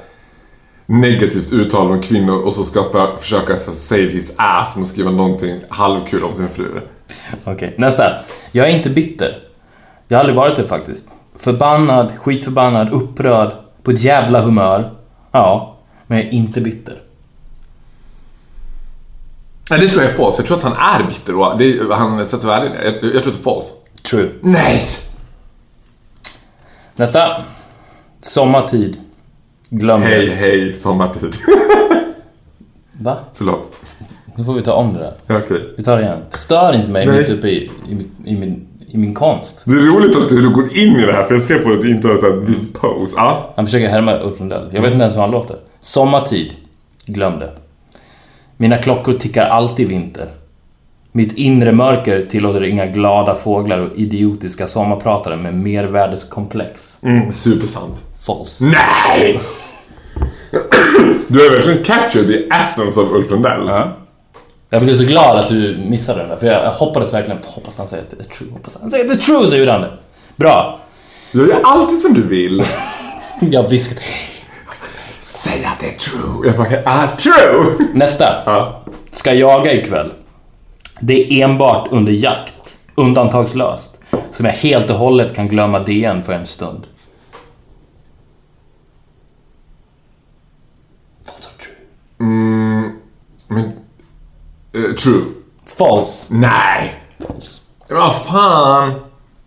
negativt 0.86 1.54
uttal 1.54 1.92
om 1.92 2.02
kvinnor 2.02 2.42
och 2.42 2.54
så 2.54 2.64
ska 2.64 2.84
för, 2.92 3.18
försöka 3.18 3.58
så 3.58 3.72
save 3.72 4.02
his 4.10 4.32
ass 4.36 4.76
med 4.76 4.84
att 4.84 4.90
skriva 4.90 5.12
någonting 5.12 5.60
halvkul 5.70 6.24
om 6.24 6.36
sin 6.36 6.48
fru. 6.48 6.68
Okej, 7.44 7.76
nästa. 7.78 8.04
Jag 8.52 8.70
är 8.70 8.76
inte 8.76 8.90
bitter. 8.90 9.44
Jag 10.08 10.18
har 10.18 10.20
aldrig 10.20 10.36
varit 10.38 10.56
det 10.56 10.68
faktiskt. 10.68 11.06
Förbannad, 11.36 12.12
skitförbannad, 12.18 12.94
upprörd, 12.94 13.52
på 13.84 13.92
ett 13.92 14.02
jävla 14.02 14.42
humör. 14.42 14.94
Ja, 15.32 15.78
men 16.08 16.18
jag 16.18 16.28
är 16.28 16.32
inte 16.32 16.62
bitter. 16.62 17.02
Nej, 19.70 19.80
det 19.80 19.88
tror 19.88 20.04
jag 20.04 20.12
är 20.12 20.16
falskt. 20.16 20.40
Jag 20.40 20.48
tror 20.48 20.58
att 20.58 20.64
han 20.64 21.02
är 21.02 21.08
bitter 21.08 21.36
och 21.36 21.58
det, 21.58 21.80
han 21.96 22.26
sätter 22.26 22.48
värde 22.48 22.66
i 22.66 22.70
det. 22.70 22.86
Jag, 22.86 22.94
jag 22.94 23.02
tror 23.02 23.18
att 23.18 23.24
det 23.24 23.30
är 23.50 23.54
falskt. 23.54 23.76
True. 24.04 24.30
Nej! 24.42 24.82
Nästa. 26.96 27.44
Sommartid. 28.20 28.98
Glöm 29.70 30.02
Hej, 30.02 30.26
det. 30.26 30.36
hej, 30.36 30.74
sommartid. 30.74 31.36
Va? 32.94 33.18
Förlåt. 33.34 33.72
Nu 34.36 34.44
får 34.46 34.54
vi 34.54 34.62
ta 34.62 34.74
om 34.74 34.94
det 34.94 35.00
där. 35.00 35.14
Ja, 35.28 35.38
okej. 35.46 35.74
Vi 35.78 35.84
tar 35.84 35.98
det 35.98 36.04
igen. 36.04 36.20
Stör 36.32 36.74
inte 36.74 36.90
mig 36.92 37.06
Nej. 37.06 37.20
mitt 37.20 37.30
uppe 37.30 37.48
i, 37.48 37.72
i, 37.90 38.08
i, 38.26 38.36
min, 38.38 38.68
i 38.88 38.98
min 38.98 39.14
konst. 39.14 39.64
Det 39.66 39.72
är 39.74 39.78
roligt 39.78 40.16
också 40.16 40.36
hur 40.36 40.42
du 40.42 40.50
går 40.50 40.78
in 40.78 40.96
i 40.96 41.06
det 41.06 41.14
här 41.14 41.24
för 41.24 41.34
jag 41.34 41.44
ser 41.44 41.60
på 41.60 41.72
att 41.74 41.82
du 41.82 41.92
inte 41.92 42.08
har 42.08 42.16
ett 42.16 42.22
sånt 42.22 42.34
här 42.36 42.42
dispose. 42.48 43.14
Ja. 43.18 43.54
Han 43.56 43.66
försöker 43.66 43.88
härma 43.90 44.20
Ulf 44.20 44.40
Lundell. 44.40 44.70
Jag 44.72 44.82
vet 44.82 44.92
inte 44.92 45.04
ens 45.04 45.16
hur 45.16 45.22
han 45.22 45.32
låter. 45.32 45.58
Sommartid. 45.80 46.54
Glöm 47.06 47.40
det. 47.40 47.52
Mina 48.58 48.78
klockor 48.78 49.14
tickar 49.14 49.46
alltid 49.46 49.88
vinter. 49.88 50.30
Mitt 51.12 51.34
inre 51.34 51.72
mörker 51.72 52.26
tillåter 52.26 52.64
inga 52.64 52.86
glada 52.86 53.36
fåglar 53.36 53.80
och 53.80 53.90
idiotiska 53.96 54.68
sommarpratare 54.68 55.36
med 55.36 55.54
mervärdeskomplex. 55.54 57.04
Mm, 57.04 57.32
supersant. 57.32 58.04
False. 58.26 58.66
Nej! 58.66 59.40
Du 61.28 61.40
har 61.44 61.52
verkligen 61.52 61.84
captured 61.84 62.28
the 62.28 62.56
essence 62.56 63.00
av 63.00 63.14
Ulf 63.14 63.32
Lundell. 63.32 63.68
Ja. 63.68 63.98
Jag 64.70 64.82
blev 64.82 64.96
så 64.96 65.04
glad 65.04 65.38
att 65.38 65.50
du 65.50 65.78
missade 65.90 66.20
den 66.20 66.30
där, 66.30 66.36
för 66.36 66.48
jag, 66.48 66.72
hoppades 66.72 67.14
verkligen, 67.14 67.40
hoppas 67.46 67.78
han 67.78 67.88
säger 67.88 68.04
att 68.04 68.10
det 68.10 68.20
är 68.20 68.24
true, 68.24 68.52
hoppas 68.52 68.78
han 68.82 68.90
säger 68.90 69.06
att 69.06 69.12
det 69.12 69.18
är 69.18 69.26
true, 69.26 69.48
så 69.48 69.56
gjorde 69.56 69.72
han 69.72 69.82
det. 69.82 69.92
Bra. 70.36 70.80
Du 71.32 71.48
gör 71.50 71.60
alltid 71.64 71.98
som 71.98 72.14
du 72.14 72.22
vill. 72.22 72.64
Jag 73.42 73.70
viskade. 73.70 74.02
Säg 75.22 75.66
att 75.66 75.80
det 75.80 75.86
är 75.86 75.98
true. 75.98 76.48
Jag 76.48 76.58
bara, 76.58 76.82
ah, 76.86 77.08
true! 77.08 77.76
Nästa. 77.94 78.44
Ja. 78.46 78.84
Ska 79.12 79.34
jaga 79.34 79.74
ikväll. 79.74 80.12
Det 81.00 81.42
är 81.42 81.44
enbart 81.46 81.88
under 81.92 82.14
jakt, 82.14 82.78
undantagslöst, 82.96 84.00
som 84.32 84.46
jag 84.46 84.54
helt 84.54 84.90
och 84.90 84.96
hållet 84.96 85.36
kan 85.36 85.48
glömma 85.48 85.80
DN 85.80 86.24
för 86.24 86.34
en 86.34 86.46
stund. 86.46 86.88
True? 91.60 92.92
Men... 93.48 93.64
eh, 94.74 94.96
true. 95.04 95.24
False. 95.66 96.34
Nej! 96.34 97.04
False. 97.20 97.62
Men 97.88 97.98
Vad 97.98 98.16
fan? 98.16 98.94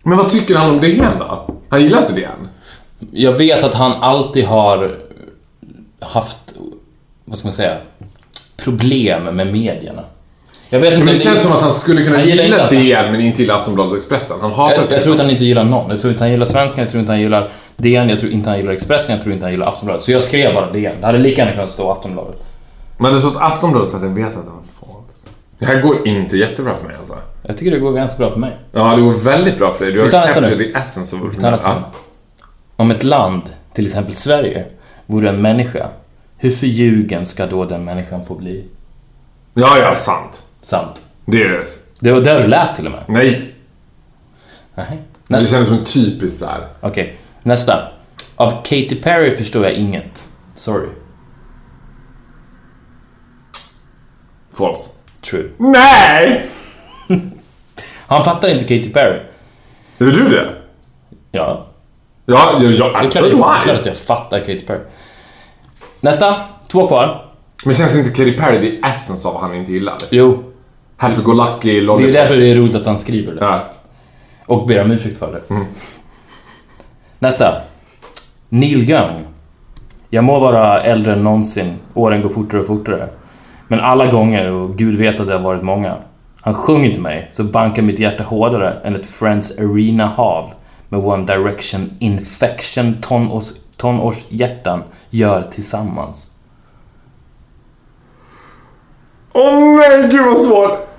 Men 0.02 0.18
vad 0.18 0.28
tycker 0.28 0.56
han 0.56 0.70
om 0.70 0.80
DN 0.80 1.18
då? 1.18 1.54
Han 1.68 1.82
gillar 1.82 1.98
inte 1.98 2.12
DN? 2.12 2.48
Jag 3.12 3.32
vet 3.32 3.64
att 3.64 3.74
han 3.74 3.92
alltid 3.92 4.44
har 4.44 4.98
haft, 6.00 6.54
vad 7.24 7.38
ska 7.38 7.46
man 7.46 7.52
säga, 7.52 7.78
problem 8.56 9.24
med 9.24 9.52
medierna. 9.52 10.04
Jag 10.72 10.80
vet 10.80 10.92
inte 10.92 11.04
Men 11.04 11.14
det 11.14 11.20
känns 11.20 11.42
som 11.42 11.52
att 11.52 11.62
han 11.62 11.72
skulle 11.72 12.04
kunna 12.04 12.16
Han 12.16 12.26
gilla 12.26 12.62
inte 12.62 12.76
DN 12.76 13.12
men 13.12 13.20
inte 13.20 13.42
gilla 13.42 13.54
Aftonbladet 13.54 13.92
och 13.92 13.98
Expressen. 13.98 14.36
Han 14.40 14.52
hatar 14.52 14.82
Jag, 14.82 14.92
jag 14.92 15.02
tror 15.02 15.14
att 15.14 15.20
han 15.20 15.30
inte 15.30 15.44
gillar 15.44 15.64
någon. 15.64 15.90
Jag 15.90 16.00
tror 16.00 16.12
inte 16.12 16.24
han 16.24 16.30
gillar 16.30 16.46
Svenskan, 16.46 16.78
jag 16.82 16.90
tror 16.90 17.00
inte 17.00 17.12
han 17.12 17.20
gillar 17.20 17.52
DN, 17.76 18.08
jag 18.08 18.18
tror 18.18 18.32
inte 18.32 18.48
han 18.48 18.58
gillar 18.58 18.72
Expressen, 18.72 19.14
jag 19.14 19.22
tror 19.22 19.32
inte 19.32 19.44
han 19.44 19.52
gillar 19.52 19.66
Aftonbladet. 19.66 20.04
Så 20.04 20.12
jag 20.12 20.22
skrev 20.22 20.54
bara 20.54 20.72
DN. 20.72 20.94
Det 21.00 21.06
hade 21.06 21.18
lika 21.18 21.40
gärna 21.42 21.52
kunnat 21.52 21.70
stå 21.70 21.90
Aftonbladet. 21.90 22.42
Men 22.98 23.12
det 23.12 23.18
att 23.18 23.36
Aftonbladet 23.36 23.94
att 23.94 24.02
jag 24.02 24.08
vet 24.08 24.26
att 24.26 24.32
det 24.32 24.50
var 24.50 24.94
falskt. 24.94 25.28
Det 25.58 25.66
här 25.66 25.82
går 25.82 26.08
inte 26.08 26.36
jättebra 26.36 26.74
för 26.74 26.86
mig 26.86 26.96
alltså. 26.98 27.14
Jag 27.42 27.56
tycker 27.56 27.70
det 27.70 27.78
går 27.78 27.92
ganska 27.92 28.18
bra 28.18 28.30
för 28.30 28.38
mig. 28.38 28.56
Ja, 28.72 28.96
det 28.96 29.02
går 29.02 29.12
väldigt 29.12 29.58
bra 29.58 29.72
för 29.72 29.84
dig. 29.84 29.94
Du 29.94 30.00
har 30.00 30.06
captured 30.06 30.58
the 30.58 30.78
essence 30.78 31.16
of 31.16 31.22
Vi 31.36 31.40
tar 31.40 31.50
nästa 31.50 31.74
nu. 31.74 31.80
Om 32.76 32.90
ett 32.90 33.04
land, 33.04 33.42
till 33.72 33.86
exempel 33.86 34.14
Sverige, 34.14 34.64
vore 35.06 35.28
en 35.28 35.42
människa, 35.42 35.86
hur 36.38 36.50
förljugen 36.50 37.26
ska 37.26 37.46
då 37.46 37.64
den 37.64 37.84
människan 37.84 38.24
få 38.24 38.34
bli? 38.34 38.64
Ja, 39.54 39.78
ja, 39.78 39.94
sant. 39.94 40.42
Sant. 40.62 41.02
Det 41.24 41.42
är... 41.42 41.64
Det 42.00 42.12
var 42.12 42.20
det 42.20 42.30
har 42.30 42.40
du 42.40 42.46
läst 42.46 42.76
till 42.76 42.86
och 42.86 42.92
med. 42.92 43.04
Nej. 43.08 43.54
Nej. 44.74 45.02
Det 45.28 45.50
känns 45.50 45.68
som 45.68 45.78
en 45.78 45.84
typisk 45.84 46.38
så 46.38 46.46
här. 46.46 46.66
Okej, 46.80 47.16
nästa. 47.42 47.88
Av 48.36 48.50
Katy 48.50 48.94
Perry 49.02 49.36
förstår 49.36 49.64
jag 49.64 49.72
inget. 49.72 50.28
Sorry. 50.54 50.88
False. 54.52 54.90
True. 55.20 55.50
Nej! 55.58 56.46
Han 58.06 58.24
fattar 58.24 58.48
inte 58.48 58.64
Katy 58.64 58.92
Perry. 58.92 59.20
Är 59.98 60.04
du 60.04 60.28
det? 60.28 60.54
Ja. 61.30 61.66
Ja, 62.26 62.34
ja, 62.34 62.52
ja 62.52 62.58
Det 62.60 62.66
är 62.66 62.76
klart, 62.76 62.94
alltså 62.94 63.22
det 63.22 63.28
är 63.28 63.62
klart 63.62 63.80
att 63.80 63.86
jag 63.86 63.96
fattar 63.96 64.38
Katy 64.38 64.60
Perry. 64.60 64.80
Nästa. 66.00 66.44
Två 66.68 66.88
kvar. 66.88 67.32
Men 67.64 67.74
känns 67.74 67.96
inte 67.96 68.10
Katy 68.10 68.32
Perry 68.32 68.70
the 68.70 68.88
essence 68.88 69.28
av 69.28 69.34
vad 69.34 69.42
han 69.42 69.54
inte 69.54 69.72
gillar? 69.72 69.96
Jo. 70.10 70.51
Happy-go-lucky, 71.02 71.80
Det 71.80 72.08
är 72.08 72.12
därför 72.12 72.36
det 72.36 72.50
är 72.50 72.56
roligt 72.56 72.74
att 72.74 72.86
han 72.86 72.98
skriver 72.98 73.32
det. 73.32 73.40
Ja. 73.40 73.64
Och 74.46 74.66
ber 74.66 74.82
om 74.82 74.90
ursäkt 74.90 75.18
för 75.18 75.32
det. 75.32 75.66
Nästa. 77.18 77.62
Neil 78.48 78.90
Young. 78.90 79.26
Jag 80.10 80.24
må 80.24 80.38
vara 80.38 80.80
äldre 80.80 81.12
än 81.12 81.24
någonsin, 81.24 81.78
åren 81.94 82.22
går 82.22 82.28
fortare 82.28 82.60
och 82.60 82.66
fortare. 82.66 83.08
Men 83.68 83.80
alla 83.80 84.06
gånger, 84.06 84.50
och 84.50 84.76
gud 84.76 84.96
vet 84.96 85.20
att 85.20 85.26
det 85.26 85.32
har 85.32 85.40
varit 85.40 85.62
många. 85.62 85.96
Han 86.40 86.54
sjunger 86.54 86.90
till 86.90 87.02
mig, 87.02 87.28
så 87.30 87.44
bankar 87.44 87.82
mitt 87.82 87.98
hjärta 87.98 88.22
hårdare 88.22 88.80
än 88.84 88.96
ett 88.96 89.06
Friends 89.06 89.58
Arena-hav 89.58 90.54
med 90.88 91.00
One 91.00 91.26
Direction 91.26 91.90
Infection 91.98 92.96
tonårs, 93.00 93.52
tonårshjärtan 93.76 94.82
gör 95.10 95.42
tillsammans. 95.42 96.32
Åh 99.32 99.76
nej, 99.76 100.08
gud 100.10 100.26
vad 100.26 100.42
svårt! 100.42 100.91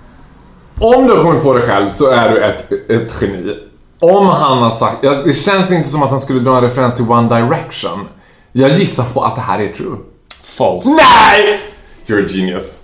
Om 0.79 1.07
du 1.07 1.13
har 1.13 1.23
kommit 1.23 1.43
på 1.43 1.53
det 1.53 1.61
själv 1.61 1.89
så 1.89 2.09
är 2.09 2.29
du 2.29 2.43
ett, 2.43 2.71
ett 2.71 3.15
geni. 3.21 3.55
Om 3.99 4.27
han 4.27 4.57
har 4.57 4.69
sagt... 4.71 4.97
Ja, 5.01 5.11
det 5.25 5.33
känns 5.33 5.71
inte 5.71 5.89
som 5.89 6.03
att 6.03 6.09
han 6.09 6.19
skulle 6.19 6.39
dra 6.39 6.55
en 6.55 6.61
referens 6.61 6.95
till 6.95 7.05
One 7.09 7.35
Direction. 7.35 8.07
Jag 8.51 8.71
gissar 8.71 9.05
på 9.13 9.21
att 9.21 9.35
det 9.35 9.41
här 9.41 9.59
är 9.59 9.67
true. 9.73 9.97
False. 10.43 10.89
Nej! 10.89 11.59
You're 12.05 12.25
a 12.25 12.27
genius. 12.29 12.77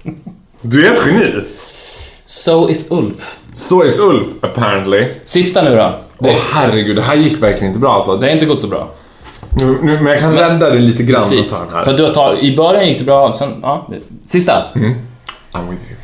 Du 0.62 0.88
är 0.88 0.91
ett 0.91 1.06
geni. 1.06 1.43
So 2.25 2.69
is 2.69 2.91
Ulf. 2.91 3.39
Så 3.54 3.86
is 3.86 3.99
Ulf, 3.99 4.28
apparently. 4.41 5.08
Sista 5.25 5.62
nu 5.62 5.75
då. 5.75 5.91
Åh 6.17 6.36
herregud, 6.54 6.95
det 6.95 7.02
här 7.02 7.15
gick 7.15 7.43
verkligen 7.43 7.67
inte 7.67 7.80
bra 7.80 7.93
alltså. 7.93 8.17
Det 8.17 8.28
har 8.28 8.34
inte 8.34 8.45
gått 8.45 8.62
så 8.62 8.67
bra. 8.67 8.88
Nu, 9.49 9.78
nu, 9.82 9.97
men 9.97 10.06
jag 10.06 10.19
kan 10.19 10.34
rädda 10.34 10.69
det 10.69 10.80
lite 10.80 11.04
grann 11.04 11.23
och 11.23 11.30
Precis. 11.30 11.52
ta 11.52 11.60
den 11.60 11.73
här. 11.73 11.84
För 11.84 11.91
att 11.91 11.97
du 11.97 12.04
har 12.04 12.13
tagit, 12.13 12.43
I 12.43 12.56
början 12.56 12.88
gick 12.88 12.97
det 12.97 13.04
bra, 13.04 13.34
sen... 13.34 13.60
Ja. 13.62 13.88
Sista. 14.25 14.63
I'm 14.73 15.69
with 15.69 15.82
you. 15.89 15.99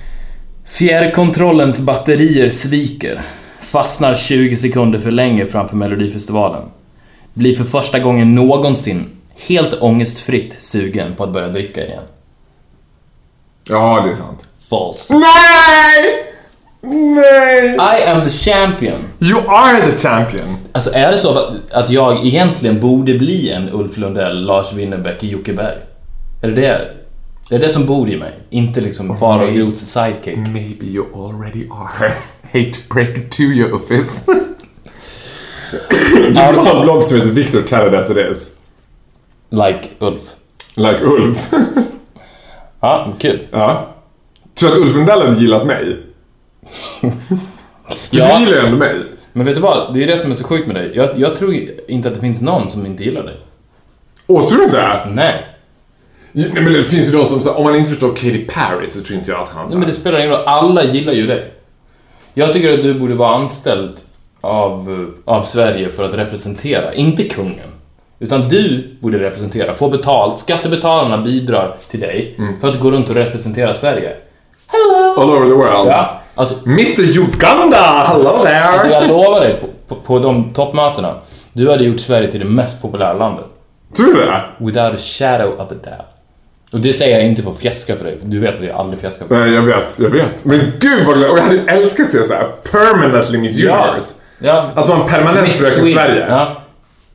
Fjärrkontrollens 0.66 1.80
batterier 1.80 2.50
sviker. 2.50 3.22
Fastnar 3.60 4.16
20 4.16 4.56
sekunder 4.56 5.00
för 5.00 5.12
länge 5.12 5.46
framför 5.46 5.76
Melodifestivalen. 5.76 6.64
Blir 7.34 7.56
för 7.56 7.64
första 7.64 8.00
gången 8.00 8.36
någonsin 8.36 9.10
helt 9.48 9.74
ångestfritt 9.82 10.56
sugen 10.62 11.16
på 11.16 11.24
att 11.24 11.34
börja 11.34 11.48
dricka 11.48 11.86
igen. 11.86 12.04
Ja, 13.64 14.04
det 14.06 14.12
är 14.12 14.16
sant. 14.16 14.40
False. 14.70 15.14
Nej! 15.14 16.26
Nej! 17.16 17.76
I 17.76 18.10
am 18.10 18.24
the 18.24 18.30
champion. 18.30 19.04
You 19.20 19.40
are 19.48 19.92
the 19.92 19.98
champion. 19.98 20.58
Alltså 20.72 20.94
är 20.94 21.12
det 21.12 21.18
så 21.18 21.38
att, 21.38 21.72
att 21.72 21.90
jag 21.90 22.26
egentligen 22.26 22.80
borde 22.80 23.14
bli 23.14 23.52
en 23.52 23.70
Ulf 23.74 23.98
Lundell, 23.98 24.46
Lars 24.46 24.74
Winnerbäck, 24.74 25.24
Jocke 25.24 25.54
Berg? 25.54 25.78
Är 26.42 26.48
det 26.48 26.62
det? 26.62 26.94
Är 27.50 27.60
det 27.60 27.66
det 27.66 27.70
som 27.70 27.86
bor 27.86 28.10
i 28.10 28.18
mig? 28.18 28.34
Inte 28.50 28.82
liksom 28.82 29.18
Farao 29.18 29.52
Groths 29.52 29.80
sidekick. 29.80 30.38
Maybe 30.38 30.86
you 30.86 31.06
already 31.16 31.68
are. 31.72 32.12
Hate 32.54 32.72
to 32.74 32.80
break 32.94 33.10
it 33.18 33.32
to 33.32 33.42
you, 33.42 33.72
Uffis. 33.76 34.24
Du 36.30 36.40
har 36.40 36.76
en 36.76 36.82
blogg 36.82 37.04
som 37.04 37.18
heter 37.18 37.30
Victor 37.32 37.96
as 37.96 38.10
it 38.10 38.18
is. 38.32 38.52
Like 39.50 39.90
Ulf. 40.00 40.22
Like 40.76 41.00
Ulf. 41.04 41.50
Ja, 42.80 43.14
kul. 43.20 43.48
ja. 43.52 43.96
Tror 44.56 44.70
du 44.70 44.76
att 44.76 44.82
Ulf 44.82 44.96
Lundell 44.96 45.22
hade 45.22 45.38
gillat 45.42 45.68
mig? 45.68 45.98
Du 48.12 48.18
Ja. 48.20 48.40
gillar 48.40 48.52
ju 48.54 48.60
ändå 48.66 48.78
mig. 48.78 48.96
Men 49.34 49.46
vet 49.46 49.56
du 49.56 49.62
vad? 49.62 49.94
Det 49.94 50.04
är 50.04 50.08
det 50.08 50.18
som 50.18 50.32
är 50.32 50.36
så 50.36 50.44
sjukt 50.44 50.68
med 50.68 50.76
dig. 50.76 50.92
Jag, 50.96 51.10
jag 51.16 51.36
tror 51.36 51.54
inte 51.88 52.08
att 52.10 52.16
det 52.16 52.22
finns 52.22 52.42
någon 52.42 52.70
som 52.70 52.86
inte 52.86 53.04
gillar 53.04 53.24
dig. 53.24 53.38
Åh, 54.28 54.46
tror 54.48 54.58
du 54.58 54.64
inte? 54.64 55.08
Nej. 55.14 55.46
Nej 56.38 56.64
men 56.64 56.74
det 56.74 56.84
finns 56.84 57.08
ju 57.08 57.18
de 57.18 57.26
som, 57.26 57.42
här, 57.42 57.58
om 57.58 57.64
man 57.64 57.76
inte 57.76 57.90
förstår 57.90 58.10
Katy 58.16 58.46
Perry 58.46 58.88
så 58.88 59.02
tror 59.02 59.20
inte 59.20 59.32
jag 59.32 59.40
att 59.40 59.50
han 59.50 59.66
Nej, 59.70 59.78
men 59.78 59.88
det 59.88 59.94
spelar 59.94 60.20
ingen 60.20 60.32
roll. 60.32 60.44
Alla 60.48 60.84
gillar 60.84 61.14
ju 61.14 61.28
dig. 61.28 61.52
Jag 62.34 62.54
tycker 62.54 62.74
att 62.74 62.82
du 62.82 62.94
borde 62.94 63.14
vara 63.14 63.36
anställd 63.36 64.00
av, 64.42 65.08
av 65.26 65.44
Sverige 65.44 65.90
för 65.90 66.04
att 66.04 66.14
representera, 66.14 66.94
inte 66.94 67.24
kungen. 67.24 67.70
Utan 68.20 68.50
du 68.50 68.98
borde 69.02 69.20
representera, 69.20 69.74
få 69.74 69.90
betalt. 69.90 70.40
Skattebetalarna 70.40 71.18
bidrar 71.18 71.76
till 71.90 72.00
dig 72.00 72.40
för 72.62 72.68
att 72.68 72.80
gå 72.80 72.92
runt 72.92 73.10
och 73.10 73.16
representera 73.16 73.74
Sverige. 73.74 74.16
all 75.18 75.30
over 75.30 75.46
the 75.46 75.54
world. 75.54 75.92
Ja, 75.92 76.22
alltså, 76.36 76.56
Mr 76.66 77.20
Uganda, 77.20 77.78
hello 77.78 78.28
alltså 78.28 78.44
there! 78.44 78.92
jag 78.92 79.08
lovar 79.08 79.42
dig, 79.42 79.62
på, 79.62 79.68
på, 79.88 80.02
på 80.02 80.20
de 80.20 80.54
toppmötena, 80.54 81.16
du 81.54 81.70
hade 81.72 81.84
gjort 81.84 82.00
Sverige 82.00 82.32
till 82.32 82.40
det 82.40 82.46
mest 82.46 82.82
populära 82.82 83.14
landet. 83.14 83.46
Tror 83.96 84.14
du 84.14 84.26
det? 84.26 84.42
Without 84.58 84.94
a 84.94 84.98
shadow 84.98 85.54
of 85.54 85.72
a 85.72 85.76
doubt. 85.84 86.15
Och 86.72 86.80
det 86.80 86.94
säger 86.94 87.18
jag 87.18 87.26
inte 87.28 87.42
för 87.44 87.52
att 87.52 87.60
fjäska 87.60 87.96
för 87.96 88.04
dig, 88.04 88.20
du 88.24 88.40
vet 88.40 88.54
att 88.58 88.64
jag 88.66 88.76
aldrig 88.76 89.00
fjäskar 89.00 89.26
för 89.28 89.36
dig. 89.36 89.44
Nej, 89.46 89.56
jag 89.56 89.62
vet, 89.62 90.00
jag 90.00 90.10
vet. 90.10 90.46
Men 90.46 90.60
gud 90.80 91.06
vad 91.08 91.18
glad, 91.18 91.32
och 91.32 91.38
jag 91.38 91.44
hade 91.44 91.60
älskat 91.68 92.08
det 92.12 92.26
så 92.28 92.34
här. 92.34 92.44
Permanently 92.72 93.38
Miss 93.38 93.60
Universe. 93.64 94.14
Ja. 94.40 94.70
Att 94.76 94.90
vara 94.90 95.00
en 95.02 95.08
permanent 95.08 95.54
fröken. 95.54 95.94
Sverige. 95.94 96.26
Ja. 96.30 96.62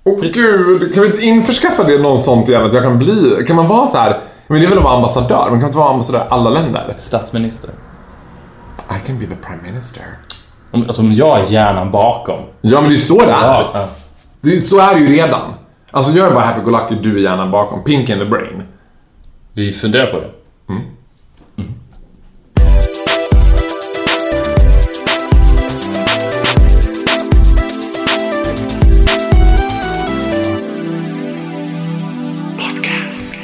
Åh 0.04 0.20
gud, 0.20 0.94
kan 0.94 1.02
vi 1.02 1.06
inte 1.08 1.22
införskaffa 1.22 1.84
det 1.84 1.98
något 1.98 2.20
sånt 2.20 2.48
igen 2.48 2.62
att 2.64 2.72
jag 2.74 2.82
kan 2.82 2.98
bli, 2.98 3.44
kan 3.46 3.56
man 3.56 3.68
vara 3.68 3.86
så 3.86 3.96
här, 3.98 4.18
men 4.48 4.60
det 4.60 4.66
är 4.66 4.68
väl 4.68 4.78
att 4.78 4.84
vara 4.84 4.94
ambassadör, 4.96 5.46
man 5.50 5.58
kan 5.60 5.66
inte 5.68 5.78
vara 5.78 5.90
ambassadör 5.90 6.18
i 6.20 6.22
alla 6.28 6.50
länder? 6.50 6.94
Statsminister. 6.98 7.70
I 8.90 9.06
can 9.06 9.18
be 9.18 9.26
the 9.26 9.34
prime 9.46 9.62
minister. 9.62 10.02
Om- 10.70 10.82
Alltså 10.86 11.02
om 11.02 11.12
jag 11.12 11.40
är 11.40 11.44
hjärnan 11.52 11.90
bakom. 11.90 12.38
Ja 12.60 12.80
men 12.80 12.90
det 12.90 12.96
är 12.96 12.98
så 12.98 13.18
det 13.18 13.24
är. 13.24 13.28
Ja, 13.28 13.70
ja. 13.74 13.88
Det 14.40 14.54
är, 14.54 14.58
så 14.58 14.78
är 14.80 14.94
det 14.94 15.00
ju 15.00 15.16
redan. 15.16 15.40
Alltså 15.90 16.12
jag 16.12 16.26
är 16.26 16.30
bara 16.34 16.44
happy-go-lucky, 16.44 16.94
du 17.02 17.16
är 17.16 17.20
hjärnan 17.22 17.50
bakom. 17.50 17.84
Pink 17.84 18.08
in 18.10 18.18
the 18.18 18.24
brain. 18.24 18.62
Vi 19.60 19.72
funderar 19.72 20.06
på 20.06 20.20
det. 20.20 20.30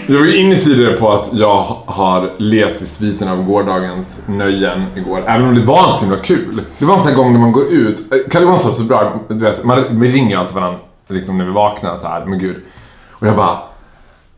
Jag 0.09 0.19
var 0.19 0.27
ju 0.27 0.37
inne 0.37 0.57
tidigare 0.61 0.93
på 0.93 1.13
att 1.13 1.31
jag 1.33 1.63
har 1.87 2.33
levt 2.39 2.83
i 2.83 2.87
sviten 2.87 3.29
av 3.29 3.45
gårdagens 3.45 4.23
nöjen 4.27 4.87
igår. 4.95 5.25
Även 5.27 5.49
om 5.49 5.55
det 5.55 5.61
var 5.61 5.87
inte 5.87 5.99
så 5.99 6.05
himla 6.05 6.21
kul. 6.21 6.63
Det 6.79 6.85
var 6.85 6.95
en 6.95 7.01
sån 7.01 7.09
här 7.11 7.17
gång 7.17 7.33
när 7.33 7.41
man 7.41 7.53
går 7.53 7.73
ut. 7.73 8.13
Eh, 8.13 8.19
Kalle 8.31 8.45
Johansson 8.45 8.75
så 8.75 8.85
bra, 8.85 9.21
du 9.29 9.35
vet, 9.35 9.65
man, 9.65 9.85
vi 9.91 10.13
ringer 10.13 10.37
alltid 10.37 10.55
varandra 10.55 10.79
liksom 11.09 11.39
när 11.39 11.45
vi 11.45 11.53
vaknar 11.53 11.97
så 11.97 12.07
här, 12.07 12.25
men 12.25 12.39
gud. 12.39 12.57
Och 13.13 13.27
jag 13.27 13.37
bara, 13.37 13.59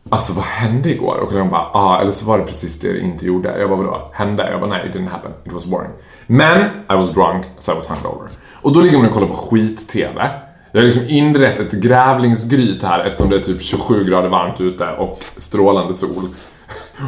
alltså 0.09 0.33
vad 0.33 0.45
hände 0.45 0.89
igår? 0.89 1.17
Och 1.17 1.33
de 1.33 1.49
bara, 1.49 1.69
ah, 1.73 1.99
eller 2.01 2.11
så 2.11 2.25
var 2.25 2.37
det 2.37 2.43
precis 2.43 2.79
det 2.79 2.93
det 2.93 2.99
inte 2.99 3.25
gjorde. 3.25 3.59
Jag 3.59 3.69
bara, 3.69 3.77
vadå? 3.81 4.11
Hände? 4.13 4.51
Jag 4.51 4.59
bara, 4.59 4.69
nej, 4.69 4.85
it 4.89 4.95
didn't 4.95 5.09
happen. 5.09 5.31
It 5.45 5.51
was 5.51 5.65
boring. 5.65 5.91
Men, 6.27 6.61
I 6.91 6.93
was 6.93 7.11
drunk, 7.11 7.45
so 7.57 7.71
I 7.71 7.75
was 7.75 7.89
hungover. 7.89 8.29
Och 8.61 8.73
då 8.73 8.81
ligger 8.81 8.97
man 8.97 9.07
och 9.07 9.13
kollar 9.13 9.27
på 9.27 9.33
skit-TV. 9.33 10.29
Jag 10.71 10.81
har 10.81 10.85
liksom 10.85 11.03
inrett 11.07 11.59
ett 11.59 11.71
grävlingsgryt 11.71 12.83
här 12.83 12.99
eftersom 12.99 13.29
det 13.29 13.35
är 13.35 13.39
typ 13.39 13.61
27 13.61 14.03
grader 14.03 14.29
varmt 14.29 14.61
ute 14.61 14.87
och 14.87 15.23
strålande 15.37 15.93
sol. 15.93 16.23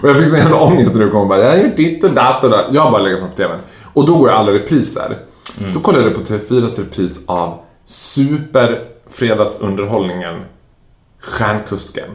Och 0.04 0.10
jag 0.10 0.18
fick 0.18 0.28
sån 0.28 0.40
jävla 0.40 0.62
ångest 0.62 0.94
när 0.94 1.02
du 1.02 1.12
kom 1.12 1.22
och 1.22 1.28
bara 1.28 1.40
“Jag 1.40 1.50
har 1.50 1.58
gjort 1.58 1.78
ditt 1.78 2.04
och 2.04 2.12
datt 2.12 2.44
och 2.44 2.50
datt”. 2.50 2.66
Jag 2.72 2.92
bara 2.92 3.02
legat 3.02 3.20
framför 3.20 3.38
TVn. 3.38 3.60
Och 3.94 4.06
då 4.06 4.18
går 4.18 4.30
jag 4.30 4.38
alla 4.38 4.52
repriser. 4.52 5.18
Då 5.74 5.80
kollade 5.80 6.04
jag 6.04 6.14
på 6.14 6.22
TV4s 6.22 6.80
repris 6.80 7.26
av 7.28 7.64
superfredagsunderhållningen 7.86 10.42
Stjärnkusken. 11.22 12.10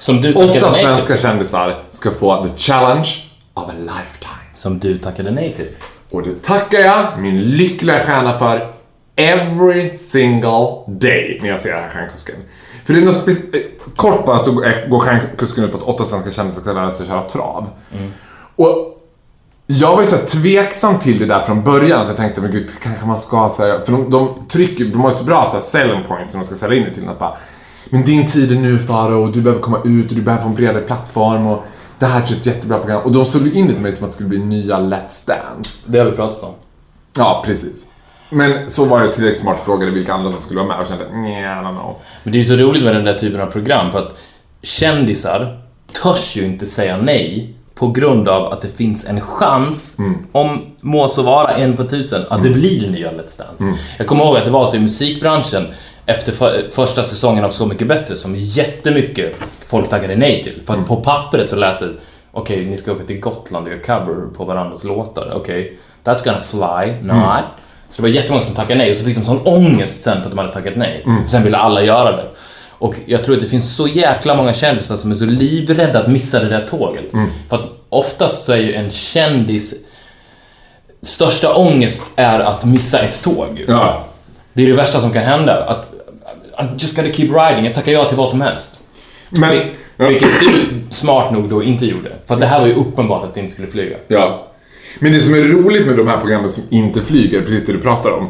Som 0.00 0.20
du 0.20 0.32
tackade 0.32 0.58
Åtta 0.58 0.70
nej 0.70 0.82
svenska 0.82 1.12
till. 1.14 1.22
kändisar 1.22 1.82
ska 1.90 2.10
få 2.10 2.44
the 2.44 2.50
challenge 2.56 3.08
of 3.54 3.68
a 3.68 3.72
lifetime. 3.78 4.50
Som 4.52 4.78
du 4.78 4.98
tackade 4.98 5.30
nej 5.30 5.54
till. 5.56 5.68
Och 6.10 6.22
det 6.22 6.42
tackar 6.42 6.78
jag 6.78 7.18
min 7.18 7.40
lyckliga 7.40 8.00
stjärna 8.00 8.38
för 8.38 8.74
every 9.16 9.98
single 9.98 10.68
day 10.86 11.38
när 11.42 11.48
jag 11.48 11.60
ser 11.60 11.74
den 11.74 11.82
här 11.82 11.88
stjärnkusken. 11.90 12.34
För 12.84 12.92
det 12.94 13.00
är 13.00 13.04
något 13.04 13.26
spe- 13.26 13.54
eh, 13.56 13.60
Kort 13.96 14.24
bara 14.26 14.38
så 14.38 14.52
går 14.88 14.98
stjärnkusken 14.98 15.64
ut 15.64 15.70
på 15.70 15.76
att 15.76 15.82
åtta 15.82 16.04
svenska 16.04 16.30
kändisar 16.30 16.60
ska 16.62 16.72
lära 16.72 16.90
sig 16.90 17.06
köra 17.06 17.22
trav. 17.22 17.68
Och 18.56 18.96
jag 19.66 19.92
var 19.92 20.00
ju 20.00 20.06
så 20.06 20.16
tveksam 20.16 20.98
till 20.98 21.18
det 21.18 21.26
där 21.26 21.40
från 21.40 21.64
början. 21.64 22.00
Att 22.00 22.08
jag 22.08 22.16
tänkte, 22.16 22.40
men 22.40 22.50
gud, 22.50 22.70
kanske 22.82 23.06
man 23.06 23.18
ska 23.18 23.50
säga... 23.50 23.80
För 23.80 23.92
de, 23.92 24.10
de 24.10 24.46
trycker, 24.48 24.84
de 24.84 25.00
har 25.00 25.10
ju 25.10 25.16
så 25.16 25.24
bra 25.24 25.44
så 25.46 25.52
här, 25.52 25.60
selling 25.60 26.04
points 26.04 26.30
som 26.30 26.40
de 26.40 26.46
ska 26.46 26.54
sälja 26.54 26.76
in 26.78 26.82
det 26.84 26.94
till. 26.94 27.08
Att 27.08 27.18
bara, 27.18 27.36
men 27.90 28.04
din 28.04 28.26
tid 28.26 28.52
är 28.52 28.56
nu 28.56 28.78
Faro 28.78 29.24
och 29.24 29.32
du 29.32 29.40
behöver 29.40 29.62
komma 29.62 29.80
ut 29.84 30.10
och 30.10 30.16
du 30.16 30.22
behöver 30.22 30.42
få 30.42 30.48
en 30.48 30.54
bredare 30.54 30.82
plattform 30.82 31.46
och 31.46 31.64
det 31.98 32.06
här 32.06 32.20
är 32.20 32.24
ett 32.24 32.46
jättebra 32.46 32.78
program. 32.78 33.02
Och 33.02 33.12
de 33.12 33.24
såg 33.24 33.46
in 33.46 33.66
det 33.66 33.72
till 33.72 33.82
mig 33.82 33.92
som 33.92 34.04
att 34.04 34.10
det 34.10 34.14
skulle 34.14 34.28
bli 34.28 34.38
nya 34.38 34.78
Let's 34.78 35.26
Dance. 35.26 35.82
Det 35.86 35.98
har 35.98 36.06
vi 36.06 36.12
pratat 36.12 36.42
om. 36.42 36.54
Ja, 37.18 37.42
precis. 37.46 37.86
Men 38.30 38.70
så 38.70 38.84
var 38.84 39.00
jag 39.00 39.12
tillräckligt 39.12 39.42
smart 39.42 39.58
och 39.58 39.64
frågade 39.64 39.92
vilka 39.92 40.14
andra 40.14 40.32
som 40.32 40.40
skulle 40.40 40.60
vara 40.60 40.68
med 40.68 40.80
och 40.80 40.86
kände, 40.86 41.04
nej, 41.12 41.42
I 41.42 41.44
don't 41.44 41.72
know. 41.72 41.96
Men 42.22 42.32
det 42.32 42.38
är 42.38 42.40
ju 42.40 42.44
så 42.44 42.56
roligt 42.56 42.84
med 42.84 42.94
den 42.94 43.04
där 43.04 43.14
typen 43.14 43.40
av 43.40 43.46
program 43.46 43.92
för 43.92 43.98
att 43.98 44.16
kändisar 44.62 45.62
törs 46.02 46.36
ju 46.36 46.44
inte 46.44 46.66
säga 46.66 46.96
nej 46.96 47.54
på 47.74 47.90
grund 47.90 48.28
av 48.28 48.52
att 48.52 48.60
det 48.60 48.68
finns 48.68 49.06
en 49.06 49.20
chans, 49.20 49.98
om 50.32 50.62
må 50.80 51.08
så 51.08 51.22
vara 51.22 51.48
en 51.48 51.76
på 51.76 51.84
tusen, 51.84 52.24
att 52.30 52.42
det 52.42 52.50
blir 52.50 52.90
nya 52.90 53.10
Let's 53.10 53.38
Dance. 53.38 53.74
Jag 53.98 54.06
kommer 54.06 54.24
ihåg 54.24 54.36
att 54.36 54.44
det 54.44 54.50
var 54.50 54.66
så 54.66 54.76
i 54.76 54.80
musikbranschen 54.80 55.66
efter 56.10 56.32
för, 56.32 56.68
första 56.70 57.04
säsongen 57.04 57.44
av 57.44 57.50
Så 57.50 57.66
Mycket 57.66 57.88
Bättre 57.88 58.16
som 58.16 58.34
jättemycket 58.36 59.34
folk 59.66 59.88
tackade 59.88 60.16
nej 60.16 60.42
till. 60.44 60.62
För 60.66 60.74
att 60.74 60.86
på 60.86 60.96
pappret 60.96 61.50
så 61.50 61.56
lät 61.56 61.78
det 61.78 61.88
okej, 62.32 62.66
ni 62.66 62.76
ska 62.76 62.92
åka 62.92 63.04
till 63.04 63.20
Gotland 63.20 63.66
och 63.66 63.72
göra 63.72 63.82
cover 63.82 64.34
på 64.34 64.44
varandras 64.44 64.84
låtar. 64.84 65.32
Okej, 65.34 65.78
that's 66.04 66.24
gonna 66.24 66.40
fly, 66.40 66.92
not. 67.02 67.44
Så 67.88 67.96
det 67.96 68.02
var 68.02 68.08
jättemånga 68.08 68.42
som 68.42 68.54
tackade 68.54 68.78
nej 68.78 68.90
och 68.90 68.96
så 68.96 69.04
fick 69.04 69.16
de 69.16 69.24
sån 69.24 69.40
ångest 69.44 70.02
sen 70.02 70.16
för 70.16 70.24
att 70.24 70.30
de 70.30 70.38
hade 70.38 70.52
tackat 70.52 70.76
nej. 70.76 71.06
Sen 71.28 71.42
ville 71.42 71.56
alla 71.56 71.82
göra 71.82 72.16
det. 72.16 72.26
Och 72.68 72.94
jag 73.06 73.24
tror 73.24 73.34
att 73.34 73.40
det 73.40 73.46
finns 73.46 73.76
så 73.76 73.88
jäkla 73.88 74.34
många 74.34 74.52
kändisar 74.52 74.96
som 74.96 75.10
är 75.10 75.14
så 75.14 75.24
livrädda 75.24 76.00
att 76.00 76.08
missa 76.08 76.40
det 76.40 76.48
där 76.48 76.66
tåget. 76.68 77.04
För 77.48 77.56
att 77.56 77.68
oftast 77.88 78.44
så 78.44 78.52
är 78.52 78.56
ju 78.56 78.74
en 78.74 78.90
kändis 78.90 79.74
största 81.02 81.54
ångest 81.54 82.02
är 82.16 82.40
att 82.40 82.64
missa 82.64 82.98
ett 82.98 83.22
tåg. 83.22 83.64
Ja. 83.68 84.04
Det 84.52 84.62
är 84.62 84.66
det 84.66 84.72
värsta 84.72 85.00
som 85.00 85.12
kan 85.12 85.22
hända. 85.22 85.64
Att 85.64 85.89
I'm 86.60 86.72
just 86.78 86.96
gonna 86.96 87.12
keep 87.12 87.28
riding, 87.28 87.64
jag 87.64 87.74
tackar 87.74 87.92
ja 87.92 88.04
till 88.04 88.16
vad 88.16 88.28
som 88.28 88.40
helst. 88.40 88.78
Men... 89.30 89.50
Vil- 89.50 89.74
Vilket 89.96 90.40
du 90.40 90.66
smart 90.90 91.32
nog 91.32 91.48
då 91.48 91.62
inte 91.62 91.86
gjorde. 91.86 92.12
För 92.26 92.36
det 92.36 92.46
här 92.46 92.60
var 92.60 92.66
ju 92.66 92.74
uppenbart 92.74 93.24
att 93.24 93.34
det 93.34 93.40
inte 93.40 93.52
skulle 93.52 93.68
flyga. 93.68 93.96
Ja. 94.08 94.46
Men 94.98 95.12
det 95.12 95.20
som 95.20 95.34
är 95.34 95.38
roligt 95.42 95.86
med 95.86 95.96
de 95.96 96.08
här 96.08 96.16
programmen 96.16 96.50
som 96.50 96.62
inte 96.70 97.00
flyger, 97.02 97.40
precis 97.42 97.66
det 97.66 97.72
du 97.72 97.78
pratar 97.80 98.10
om, 98.10 98.28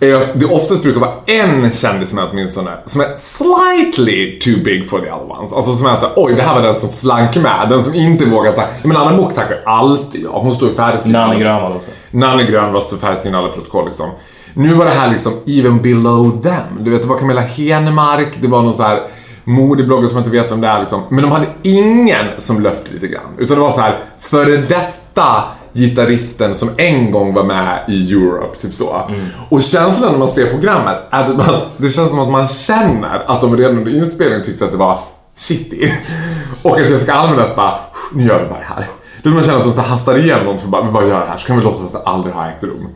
är 0.00 0.14
att 0.14 0.40
det 0.40 0.46
oftast 0.46 0.82
brukar 0.82 1.00
vara 1.00 1.12
en 1.26 1.72
kändis 1.72 2.12
med 2.12 2.24
åtminstone 2.30 2.70
som 2.84 3.00
är 3.00 3.16
slightly 3.16 4.38
too 4.38 4.64
big 4.64 4.88
for 4.88 4.98
the 4.98 5.12
other 5.12 5.30
ones. 5.38 5.52
Alltså 5.52 5.72
som 5.74 5.86
är 5.86 5.96
såhär, 5.96 6.12
oj 6.16 6.34
det 6.36 6.42
här 6.42 6.54
var 6.54 6.62
den 6.62 6.74
som 6.74 6.88
slank 6.88 7.36
med, 7.36 7.66
den 7.68 7.82
som 7.82 7.94
inte 7.94 8.24
vågar 8.24 8.52
ta... 8.52 8.64
Men 8.82 8.96
Anna 8.96 9.16
Book 9.16 9.34
tackar 9.34 9.60
alltid 9.66 10.24
ja. 10.24 10.38
Hon 10.40 10.54
står 10.54 10.68
ju 10.68 10.74
färdigskriven. 10.74 11.20
Nanne 11.20 11.40
Grönvall 11.40 11.72
också. 11.72 11.90
Nanne 12.10 12.42
Grönvall 12.42 12.82
står 12.82 12.96
färdigskriven 12.96 13.40
i 13.40 13.42
alla 13.44 13.52
protokoll 13.52 13.86
liksom. 13.86 14.10
Nu 14.54 14.74
var 14.74 14.84
det 14.84 14.90
här 14.90 15.10
liksom 15.10 15.32
even 15.46 15.82
below 15.82 16.42
them. 16.42 16.84
Du 16.84 16.90
vet, 16.90 17.02
det 17.02 17.08
var 17.08 17.18
Camilla 17.18 17.40
Henemark, 17.40 18.28
det 18.40 18.48
var 18.48 18.62
någon 18.62 18.74
så 18.74 18.82
här 18.82 19.02
modebloggare 19.44 20.08
som 20.08 20.16
jag 20.16 20.26
inte 20.26 20.36
vet 20.42 20.52
vem 20.52 20.60
det 20.60 20.68
är 20.68 20.80
liksom. 20.80 21.02
Men 21.08 21.22
de 21.22 21.32
hade 21.32 21.46
ingen 21.62 22.26
som 22.38 22.62
löft 22.62 22.92
lite 22.92 23.06
grann. 23.06 23.34
Utan 23.38 23.56
det 23.56 23.62
var 23.62 23.72
så 23.72 23.80
här 23.80 23.98
före 24.18 24.56
detta 24.56 25.44
gitarristen 25.72 26.54
som 26.54 26.70
en 26.76 27.10
gång 27.10 27.34
var 27.34 27.44
med 27.44 27.84
i 27.88 28.12
Europe, 28.12 28.58
typ 28.58 28.74
så. 28.74 29.10
Och 29.48 29.62
känslan 29.62 30.12
när 30.12 30.18
man 30.18 30.28
ser 30.28 30.50
programmet 30.50 31.02
är 31.10 31.22
att 31.22 31.36
man, 31.36 31.46
det 31.76 31.90
känns 31.90 32.10
som 32.10 32.18
att 32.20 32.30
man 32.30 32.48
känner 32.48 33.22
att 33.26 33.40
de 33.40 33.56
redan 33.56 33.78
under 33.78 33.96
inspelningen 33.96 34.44
tyckte 34.44 34.64
att 34.64 34.72
det 34.72 34.78
var 34.78 34.98
shitty. 35.36 35.90
Och 36.62 36.80
att 36.80 36.90
Jessica 36.90 37.14
Almenäs 37.14 37.56
bara, 37.56 37.78
nu 38.12 38.24
gör 38.24 38.42
vi 38.42 38.48
bara 38.48 38.58
det 38.58 38.64
här. 38.64 38.88
Då 39.22 39.30
man 39.30 39.42
känner 39.42 39.58
att 39.58 39.76
de 39.76 39.82
hastar 39.82 40.18
igenom 40.18 40.44
något 40.44 40.60
för 40.60 40.68
bara, 40.68 40.82
vi 40.82 40.92
bara 40.92 41.06
gör 41.06 41.20
det 41.20 41.26
här 41.26 41.36
så 41.36 41.46
kan 41.46 41.56
vi 41.56 41.62
låtsas 41.62 41.86
att 41.86 41.92
det 41.92 42.10
aldrig 42.10 42.34
har 42.34 42.48
ägt 42.48 42.62
rum. 42.62 42.88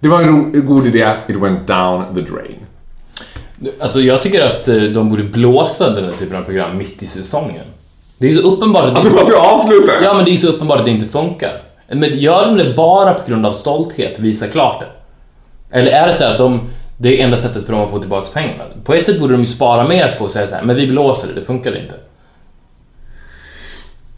Det 0.00 0.08
var 0.08 0.22
en 0.22 0.66
god 0.66 0.86
idé, 0.86 1.14
it 1.28 1.36
went 1.36 1.66
down 1.66 2.14
the 2.14 2.20
drain. 2.20 2.58
Alltså 3.80 4.00
jag 4.00 4.22
tycker 4.22 4.40
att 4.40 4.68
eh, 4.68 4.76
de 4.76 5.08
borde 5.08 5.24
blåsa 5.24 5.90
den 5.90 6.04
här 6.04 6.12
typen 6.12 6.36
av 6.36 6.42
program 6.42 6.76
mitt 6.78 7.02
i 7.02 7.06
säsongen. 7.06 7.64
Det 8.18 8.28
är 8.28 8.34
så 8.34 8.40
uppenbart 8.40 8.84
att 8.84 8.96
Alltså 8.96 9.10
man 9.10 9.26
ska 9.26 9.38
avsluta. 9.40 9.92
Ja, 10.02 10.14
men 10.14 10.24
det 10.24 10.30
är 10.30 10.36
så 10.36 10.46
uppenbart 10.48 10.78
att 10.78 10.84
det 10.84 10.90
inte 10.90 11.06
funkar. 11.06 11.62
Men 11.88 12.18
gör 12.18 12.46
de 12.46 12.56
det 12.56 12.74
bara 12.74 13.14
på 13.14 13.30
grund 13.30 13.46
av 13.46 13.52
stolthet, 13.52 14.18
visa 14.18 14.46
klart 14.46 14.80
det? 14.80 14.86
Eller 15.78 15.92
är 15.92 16.06
det 16.06 16.12
så 16.12 16.24
att 16.24 16.38
de, 16.38 16.60
det 16.98 17.20
är 17.20 17.24
enda 17.24 17.36
sättet 17.36 17.66
för 17.66 17.72
dem 17.72 17.82
att 17.84 17.90
få 17.90 17.98
tillbaka 17.98 18.28
pengarna? 18.32 18.64
På 18.84 18.94
ett 18.94 19.06
sätt 19.06 19.20
borde 19.20 19.34
de 19.34 19.40
ju 19.40 19.46
spara 19.46 19.88
mer 19.88 20.16
på 20.18 20.24
att 20.24 20.32
säga 20.32 20.46
så 20.46 20.54
här, 20.54 20.62
men 20.62 20.76
vi 20.76 20.86
blåser 20.86 21.28
det, 21.28 21.34
det 21.34 21.42
funkar 21.42 21.76
inte. 21.76 21.94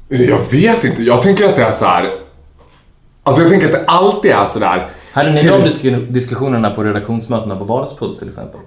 Jag 0.09 0.40
vet 0.53 0.85
inte, 0.85 1.03
jag 1.03 1.23
tänker 1.23 1.45
att 1.45 1.57
det 1.57 1.62
är 1.62 1.73
så 1.73 1.85
här. 1.85 2.09
Alltså 3.23 3.43
jag 3.43 3.51
tänker 3.51 3.66
att 3.66 3.73
det 3.73 3.85
alltid 3.87 4.31
är 4.31 4.45
sådär. 4.47 4.88
Hade 5.12 5.31
ni 5.33 5.38
Till- 5.38 5.51
de 5.51 5.62
disk- 5.62 6.12
diskussionerna 6.12 6.70
på 6.70 6.85
redaktionsmötena 6.85 7.57
på 7.57 7.64
Vardagspuls 7.64 8.18
till 8.18 8.29
exempel? 8.29 8.61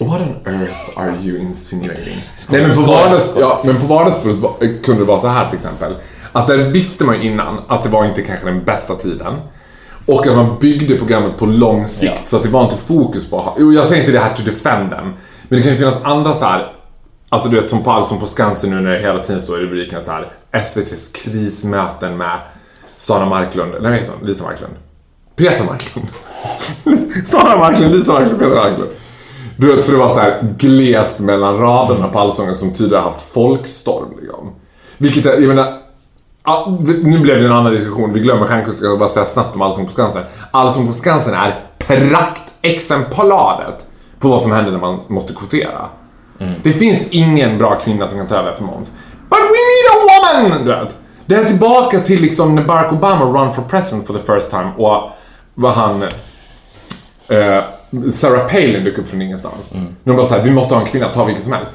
What 0.00 0.20
on 0.20 0.52
earth 0.54 0.98
are 0.98 1.14
you 1.22 1.38
insinuating? 1.38 2.24
Nej 2.48 2.62
men 2.62 2.70
på, 2.76 2.82
vardags, 2.82 3.30
ja, 3.40 3.60
men 3.64 3.80
på 3.80 3.86
vardagspuls 3.86 4.38
var- 4.40 4.82
kunde 4.82 5.00
det 5.02 5.06
vara 5.06 5.20
så 5.20 5.26
här 5.28 5.48
till 5.48 5.56
exempel. 5.56 5.94
Att 6.32 6.46
där 6.46 6.58
visste 6.58 7.04
man 7.04 7.22
ju 7.22 7.30
innan 7.30 7.58
att 7.68 7.82
det 7.82 7.88
var 7.88 8.04
inte 8.04 8.22
kanske 8.22 8.46
den 8.46 8.64
bästa 8.64 8.94
tiden. 8.94 9.34
Och 10.06 10.26
att 10.26 10.36
man 10.36 10.58
byggde 10.60 10.94
programmet 10.96 11.36
på 11.38 11.46
lång 11.46 11.86
sikt 11.86 12.12
Ja. 12.16 12.20
så 12.24 12.36
att 12.36 12.42
det 12.42 12.48
var 12.48 12.62
inte 12.62 12.76
fokus 12.76 13.30
på... 13.30 13.56
Jo, 13.58 13.72
jag 13.72 13.86
säger 13.86 14.00
inte 14.02 14.12
det 14.12 14.18
här 14.18 14.34
to 14.34 14.42
defend 14.46 14.90
them. 14.90 15.04
Men 15.48 15.58
det 15.58 15.62
kan 15.62 15.72
ju 15.72 15.78
finnas 15.78 15.98
andra 16.02 16.34
så 16.34 16.44
här. 16.44 16.72
Alltså 17.28 17.48
du 17.48 17.60
vet 17.60 17.70
som 17.70 17.82
på 17.84 17.90
Allsång 17.90 18.20
på 18.20 18.26
Skansen 18.26 18.70
nu 18.70 18.80
när 18.80 18.90
det 18.90 18.98
hela 18.98 19.18
tiden 19.18 19.40
står 19.40 19.58
i 19.60 19.62
rubrikerna 19.62 20.02
så 20.02 20.10
här. 20.10 20.32
SVT's 20.52 21.22
krismöten 21.24 22.16
med 22.16 22.38
Sara 22.98 23.26
Marklund. 23.26 23.72
Nej, 23.72 23.80
vad 23.82 23.92
heter 23.92 24.12
hon? 24.18 24.26
Lisa 24.28 24.44
Marklund. 24.44 24.72
Peter 25.36 25.64
Marklund. 25.64 26.08
Sara 27.26 27.58
Marklund, 27.58 27.94
Lisa 27.94 28.12
Marklund, 28.12 28.38
Peter 28.38 28.54
Marklund. 28.54 28.90
Du 29.56 29.74
vet, 29.74 29.84
för 29.84 29.92
det 29.92 29.98
var 29.98 30.08
så 30.08 30.20
här 30.20 30.54
glest 30.58 31.18
mellan 31.18 31.58
raderna 31.58 32.08
på 32.08 32.18
Allsången 32.18 32.54
som 32.54 32.72
tidigare 32.72 33.02
haft 33.02 33.22
folkstorm. 33.22 34.08
Liksom. 34.20 34.52
Vilket 34.98 35.24
jag 35.24 35.42
menar, 35.42 35.78
ja, 36.44 36.78
nu 37.02 37.18
blev 37.18 37.38
det 37.38 37.46
en 37.46 37.52
annan 37.52 37.72
diskussion. 37.72 38.12
Vi 38.12 38.20
glömmer 38.20 38.46
Stjärnkusten, 38.46 38.76
ska 38.76 38.86
jag 38.86 38.98
bara 38.98 39.08
säga 39.08 39.26
snabbt 39.26 39.54
om 39.54 39.62
Allsång 39.62 39.86
på 39.86 39.92
Skansen. 39.92 40.22
Allsång 40.50 40.86
på 40.86 40.92
Skansen 40.92 41.34
är 41.34 41.66
praktexemplaret 41.78 43.86
på 44.18 44.28
vad 44.28 44.42
som 44.42 44.52
händer 44.52 44.72
när 44.72 44.78
man 44.78 45.00
måste 45.08 45.34
kvotera. 45.34 45.88
Det 46.62 46.72
finns 46.72 47.06
ingen 47.10 47.58
bra 47.58 47.74
kvinna 47.74 48.06
som 48.06 48.18
kan 48.18 48.26
ta 48.26 48.34
över 48.34 48.52
för 48.52 48.64
Måns. 48.64 48.92
But 49.28 49.38
we 49.38 49.60
need 49.70 49.86
a 49.92 49.94
woman! 50.02 50.64
Du 50.64 50.70
vet. 50.70 50.96
Det 51.26 51.34
är 51.34 51.44
tillbaka 51.44 52.00
till 52.00 52.20
liksom 52.20 52.54
när 52.54 52.62
Barack 52.62 52.92
Obama 52.92 53.24
run 53.24 53.52
for 53.52 53.62
president 53.62 54.06
for 54.06 54.14
the 54.14 54.20
first 54.20 54.50
time 54.50 54.72
och 54.76 55.10
vad 55.54 55.72
han... 55.72 56.02
Eh, 57.28 57.64
Sarah 58.12 58.46
Palin 58.46 58.84
dök 58.84 58.98
upp 58.98 59.08
från 59.08 59.22
ingenstans. 59.22 59.74
De 60.04 60.16
bara 60.16 60.26
såhär, 60.26 60.42
vi 60.42 60.50
måste 60.50 60.74
ha 60.74 60.82
en 60.82 60.88
kvinna, 60.88 61.08
ta 61.08 61.24
vilken 61.24 61.44
som 61.44 61.52
helst. 61.52 61.70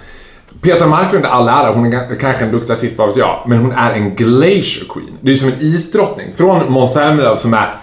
Petra 0.61 0.87
Marklund 0.87 1.25
är 1.25 1.29
all 1.29 1.47
ära, 1.47 1.73
hon 1.73 1.93
är 1.93 2.19
kanske 2.19 2.45
en 2.45 2.51
duktig 2.51 2.73
artist, 2.73 2.97
vad 2.97 3.07
vet 3.07 3.17
jag. 3.17 3.43
Men 3.47 3.57
hon 3.57 3.71
är 3.71 3.91
en 3.91 4.15
glacier 4.15 4.87
queen. 4.89 5.17
Det 5.21 5.31
är 5.31 5.35
som 5.35 5.49
en 5.49 5.59
isdrottning. 5.59 6.31
Från 6.31 6.71
Måns 6.71 6.97
som 7.35 7.53
är 7.53 7.75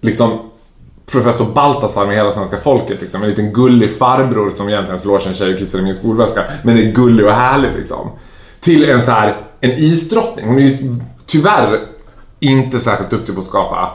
liksom 0.00 0.38
professor 1.12 1.44
Baltasar 1.44 2.06
med 2.06 2.16
hela 2.16 2.32
svenska 2.32 2.58
folket. 2.58 3.00
Liksom. 3.00 3.22
En 3.22 3.28
liten 3.28 3.52
gullig 3.52 3.98
farbror 3.98 4.50
som 4.50 4.68
egentligen 4.68 4.98
slår 4.98 5.18
sin 5.18 5.34
tjej 5.34 5.52
och 5.52 5.58
kissar 5.58 5.78
i 5.78 5.82
min 5.82 5.94
skolväska. 5.94 6.44
Men 6.62 6.78
är 6.78 6.82
gullig 6.82 7.26
och 7.26 7.32
härlig 7.32 7.70
liksom. 7.76 8.10
Till 8.60 8.90
en 8.90 9.02
så 9.02 9.10
här, 9.10 9.36
en 9.60 9.70
isdrottning. 9.70 10.46
Hon 10.46 10.58
är 10.58 10.62
ju 10.62 10.96
tyvärr 11.26 11.86
inte 12.40 12.80
särskilt 12.80 13.10
duktig 13.10 13.34
på 13.34 13.40
att 13.40 13.46
skapa 13.46 13.92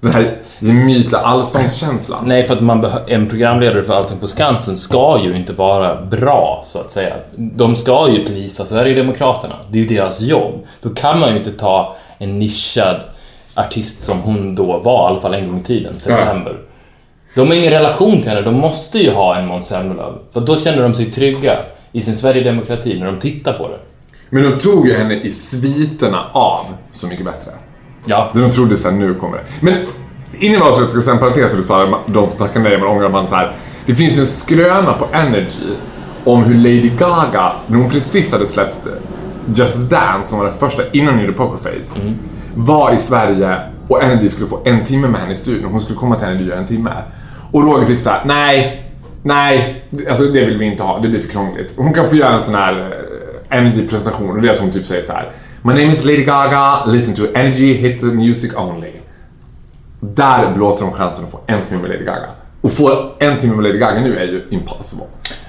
den 0.00 0.12
här 0.12 0.36
gemytliga 0.58 1.20
allsångskänslan. 1.20 2.24
Nej, 2.26 2.46
för 2.46 2.54
att 2.54 2.62
man 2.62 2.86
en 3.06 3.26
programledare 3.26 3.84
för 3.84 3.92
Allsång 3.92 4.18
på 4.18 4.26
Skansen 4.26 4.76
ska 4.76 5.20
ju 5.24 5.36
inte 5.36 5.52
vara 5.52 6.02
bra, 6.02 6.64
så 6.66 6.78
att 6.78 6.90
säga. 6.90 7.14
De 7.36 7.76
ska 7.76 8.08
ju 8.10 8.24
plisa 8.24 8.64
Sverigedemokraterna. 8.64 9.56
Det 9.70 9.78
är 9.78 9.82
ju 9.82 9.88
deras 9.88 10.20
jobb. 10.20 10.66
Då 10.82 10.90
kan 10.90 11.20
man 11.20 11.30
ju 11.30 11.38
inte 11.38 11.52
ta 11.52 11.96
en 12.18 12.38
nischad 12.38 13.00
artist 13.54 14.00
som 14.00 14.20
hon 14.20 14.54
då 14.54 14.78
var, 14.78 15.04
i 15.04 15.10
alla 15.10 15.20
fall 15.20 15.34
en 15.34 15.48
gång 15.48 15.60
i 15.60 15.64
tiden, 15.64 15.98
September. 15.98 16.58
De 17.34 17.48
har 17.48 17.54
ingen 17.54 17.70
relation 17.70 18.20
till 18.20 18.28
henne, 18.28 18.42
de 18.42 18.54
måste 18.54 18.98
ju 18.98 19.10
ha 19.10 19.36
en 19.36 19.46
Måns 19.46 19.66
Zelmerlöw. 19.66 20.12
För 20.32 20.40
då 20.40 20.56
känner 20.56 20.82
de 20.82 20.94
sig 20.94 21.10
trygga 21.10 21.58
i 21.92 22.00
sin 22.00 22.16
Sverigedemokrati 22.16 22.98
när 22.98 23.06
de 23.06 23.18
tittar 23.18 23.52
på 23.52 23.68
det. 23.68 23.78
Men 24.30 24.42
de 24.42 24.58
tog 24.58 24.86
ju 24.86 24.94
henne 24.94 25.14
i 25.14 25.30
sviterna 25.30 26.30
av 26.32 26.64
Så 26.90 27.06
mycket 27.06 27.24
bättre. 27.24 27.50
Ja, 28.08 28.30
De 28.34 28.50
trodde 28.50 28.76
såhär, 28.76 28.96
nu 28.96 29.14
kommer 29.14 29.36
det. 29.36 29.44
Men 29.60 29.74
innan 30.38 30.60
vi 30.60 30.66
avslutar 30.66 30.88
ska 30.88 30.96
jag 30.96 31.04
säga 31.04 31.14
en 31.14 31.20
parentes 31.20 31.52
du 31.56 31.62
sa 31.62 32.00
de 32.06 32.28
som 32.28 32.38
tackar 32.38 32.60
nej, 32.60 32.78
man 32.78 32.88
ångrar 32.88 33.08
man 33.08 33.26
så 33.26 33.34
här. 33.34 33.56
Det 33.86 33.94
finns 33.94 34.16
ju 34.16 34.20
en 34.20 34.26
skröna 34.26 34.92
på 34.92 35.06
Energy 35.12 35.74
om 36.24 36.44
hur 36.44 36.54
Lady 36.54 36.90
Gaga, 36.98 37.52
när 37.66 37.78
hon 37.78 37.90
precis 37.90 38.32
hade 38.32 38.46
släppt 38.46 38.86
Just 39.54 39.90
Dance, 39.90 40.28
som 40.28 40.38
var 40.38 40.46
det 40.46 40.52
första 40.52 40.82
innan 40.92 41.14
hon 41.14 41.22
gjorde 41.22 41.36
Pokerface, 41.36 41.94
var 42.54 42.92
i 42.92 42.96
Sverige 42.96 43.60
och 43.88 44.02
Energy 44.02 44.28
skulle 44.28 44.48
få 44.48 44.60
en 44.64 44.84
timme 44.84 45.08
med 45.08 45.20
henne 45.20 45.32
i 45.32 45.36
studion. 45.36 45.70
Hon 45.70 45.80
skulle 45.80 45.98
komma 45.98 46.16
till 46.16 46.26
Energy 46.26 46.42
och 46.42 46.48
göra 46.48 46.58
en 46.58 46.66
timme. 46.66 46.90
Och 47.52 47.62
Roger 47.64 47.86
fick 47.86 48.00
såhär, 48.00 48.22
nej, 48.24 48.90
nej, 49.22 49.84
alltså 50.10 50.24
det 50.24 50.44
vill 50.44 50.58
vi 50.58 50.64
inte 50.64 50.82
ha, 50.82 50.98
det 50.98 51.08
blir 51.08 51.20
för 51.20 51.28
krångligt. 51.28 51.74
Hon 51.76 51.92
kan 51.92 52.08
få 52.08 52.16
göra 52.16 52.32
en 52.34 52.40
sån 52.40 52.54
här 52.54 53.04
eh, 53.50 53.58
Energy-presentation 53.58 54.30
och 54.30 54.42
det 54.42 54.48
är 54.48 54.52
att 54.52 54.58
hon 54.58 54.70
typ 54.70 54.86
säger 54.86 55.02
så 55.02 55.12
här. 55.12 55.30
My 55.62 55.72
name 55.72 55.92
is 55.92 56.04
Lady 56.04 56.24
Gaga, 56.24 56.84
listen 56.86 57.14
to 57.14 57.22
Energy, 57.34 57.74
hit 57.74 58.00
the 58.00 58.06
music 58.06 58.56
only. 58.56 58.92
Där 60.00 60.54
blåser 60.54 60.84
de 60.84 60.92
chansen 60.92 61.24
att 61.24 61.30
få 61.30 61.40
en 61.46 61.62
timme 61.62 61.80
med 61.82 61.90
Lady 61.90 62.04
Gaga. 62.04 62.28
Och 62.60 62.72
få 62.72 63.10
en 63.18 63.36
timme 63.38 63.54
med 63.54 63.64
Lady 63.64 63.78
Gaga 63.78 64.00
nu 64.00 64.18
är 64.18 64.24
ju 64.24 64.46
impossible. 64.50 65.04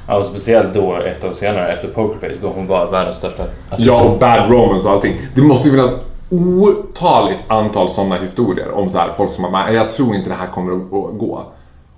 ja 0.07 0.17
och 0.17 0.25
speciellt 0.25 0.73
då 0.73 0.95
ett 0.95 1.23
år 1.23 1.33
senare 1.33 1.73
efter 1.73 1.87
Pokerface, 1.87 2.39
då 2.41 2.47
hon 2.55 2.67
var 2.67 2.91
världens 2.91 3.17
största 3.17 3.43
artist. 3.43 3.87
Ja, 3.87 4.03
och 4.03 4.19
Bad 4.19 4.49
Romance 4.51 4.87
och 4.87 4.93
allting. 4.93 5.17
Det 5.35 5.41
måste 5.41 5.69
ju 5.69 5.75
finnas 5.75 5.93
otaligt 6.29 7.43
antal 7.47 7.89
sådana 7.89 8.15
historier 8.17 8.71
om 8.71 8.89
så 8.89 8.97
här 8.97 9.11
folk 9.11 9.31
som 9.31 9.41
bara, 9.51 9.65
"Nej, 9.65 9.75
jag 9.75 9.91
tror 9.91 10.15
inte 10.15 10.29
det 10.29 10.35
här 10.35 10.47
kommer 10.47 10.71
att 10.73 10.89
gå. 11.19 11.45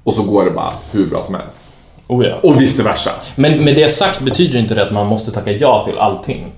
Och 0.03 0.13
så 0.13 0.23
går 0.23 0.45
det 0.45 0.51
bara 0.51 0.73
hur 0.91 1.05
bra 1.05 1.23
som 1.23 1.35
helst. 1.35 1.59
Oh 2.07 2.25
ja. 2.25 2.35
Och 2.43 2.61
vice 2.61 2.83
versa. 2.83 3.11
Men 3.35 3.63
med 3.63 3.75
det 3.75 3.89
sagt 3.89 4.21
betyder 4.21 4.59
inte 4.59 4.75
det 4.75 4.83
att 4.83 4.93
man 4.93 5.07
måste 5.07 5.31
tacka 5.31 5.51
ja 5.51 5.85
till 5.87 5.97
allting. 5.97 6.53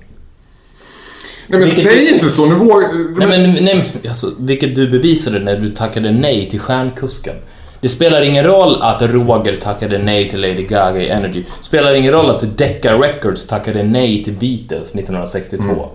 Nej 1.47 1.59
men 1.59 1.69
Vilket- 1.69 1.83
säg 1.83 2.13
inte 2.13 2.29
så, 2.29 2.45
nu 2.45 2.55
vågar... 2.55 3.17
Nej 3.19 3.27
men, 3.27 3.65
nej, 3.65 3.83
alltså, 4.09 4.31
vilket 4.39 4.75
du 4.75 4.87
bevisade 4.89 5.39
när 5.39 5.57
du 5.57 5.69
tackade 5.69 6.11
nej 6.11 6.49
till 6.49 6.59
Stjärnkusken. 6.59 7.35
Det 7.81 7.89
spelar 7.89 8.21
ingen 8.21 8.43
roll 8.45 8.77
att 8.81 9.01
Roger 9.01 9.55
tackade 9.61 9.97
nej 9.97 10.29
till 10.29 10.41
Lady 10.41 10.63
Gaga 10.63 11.01
i 11.01 11.09
Energy. 11.09 11.43
Spelar 11.61 11.93
ingen 11.93 12.11
roll 12.11 12.29
att 12.29 12.57
Decca 12.57 12.93
Records 12.93 13.47
tackade 13.47 13.83
nej 13.83 14.23
till 14.23 14.33
Beatles 14.33 14.95
1962. 14.95 15.87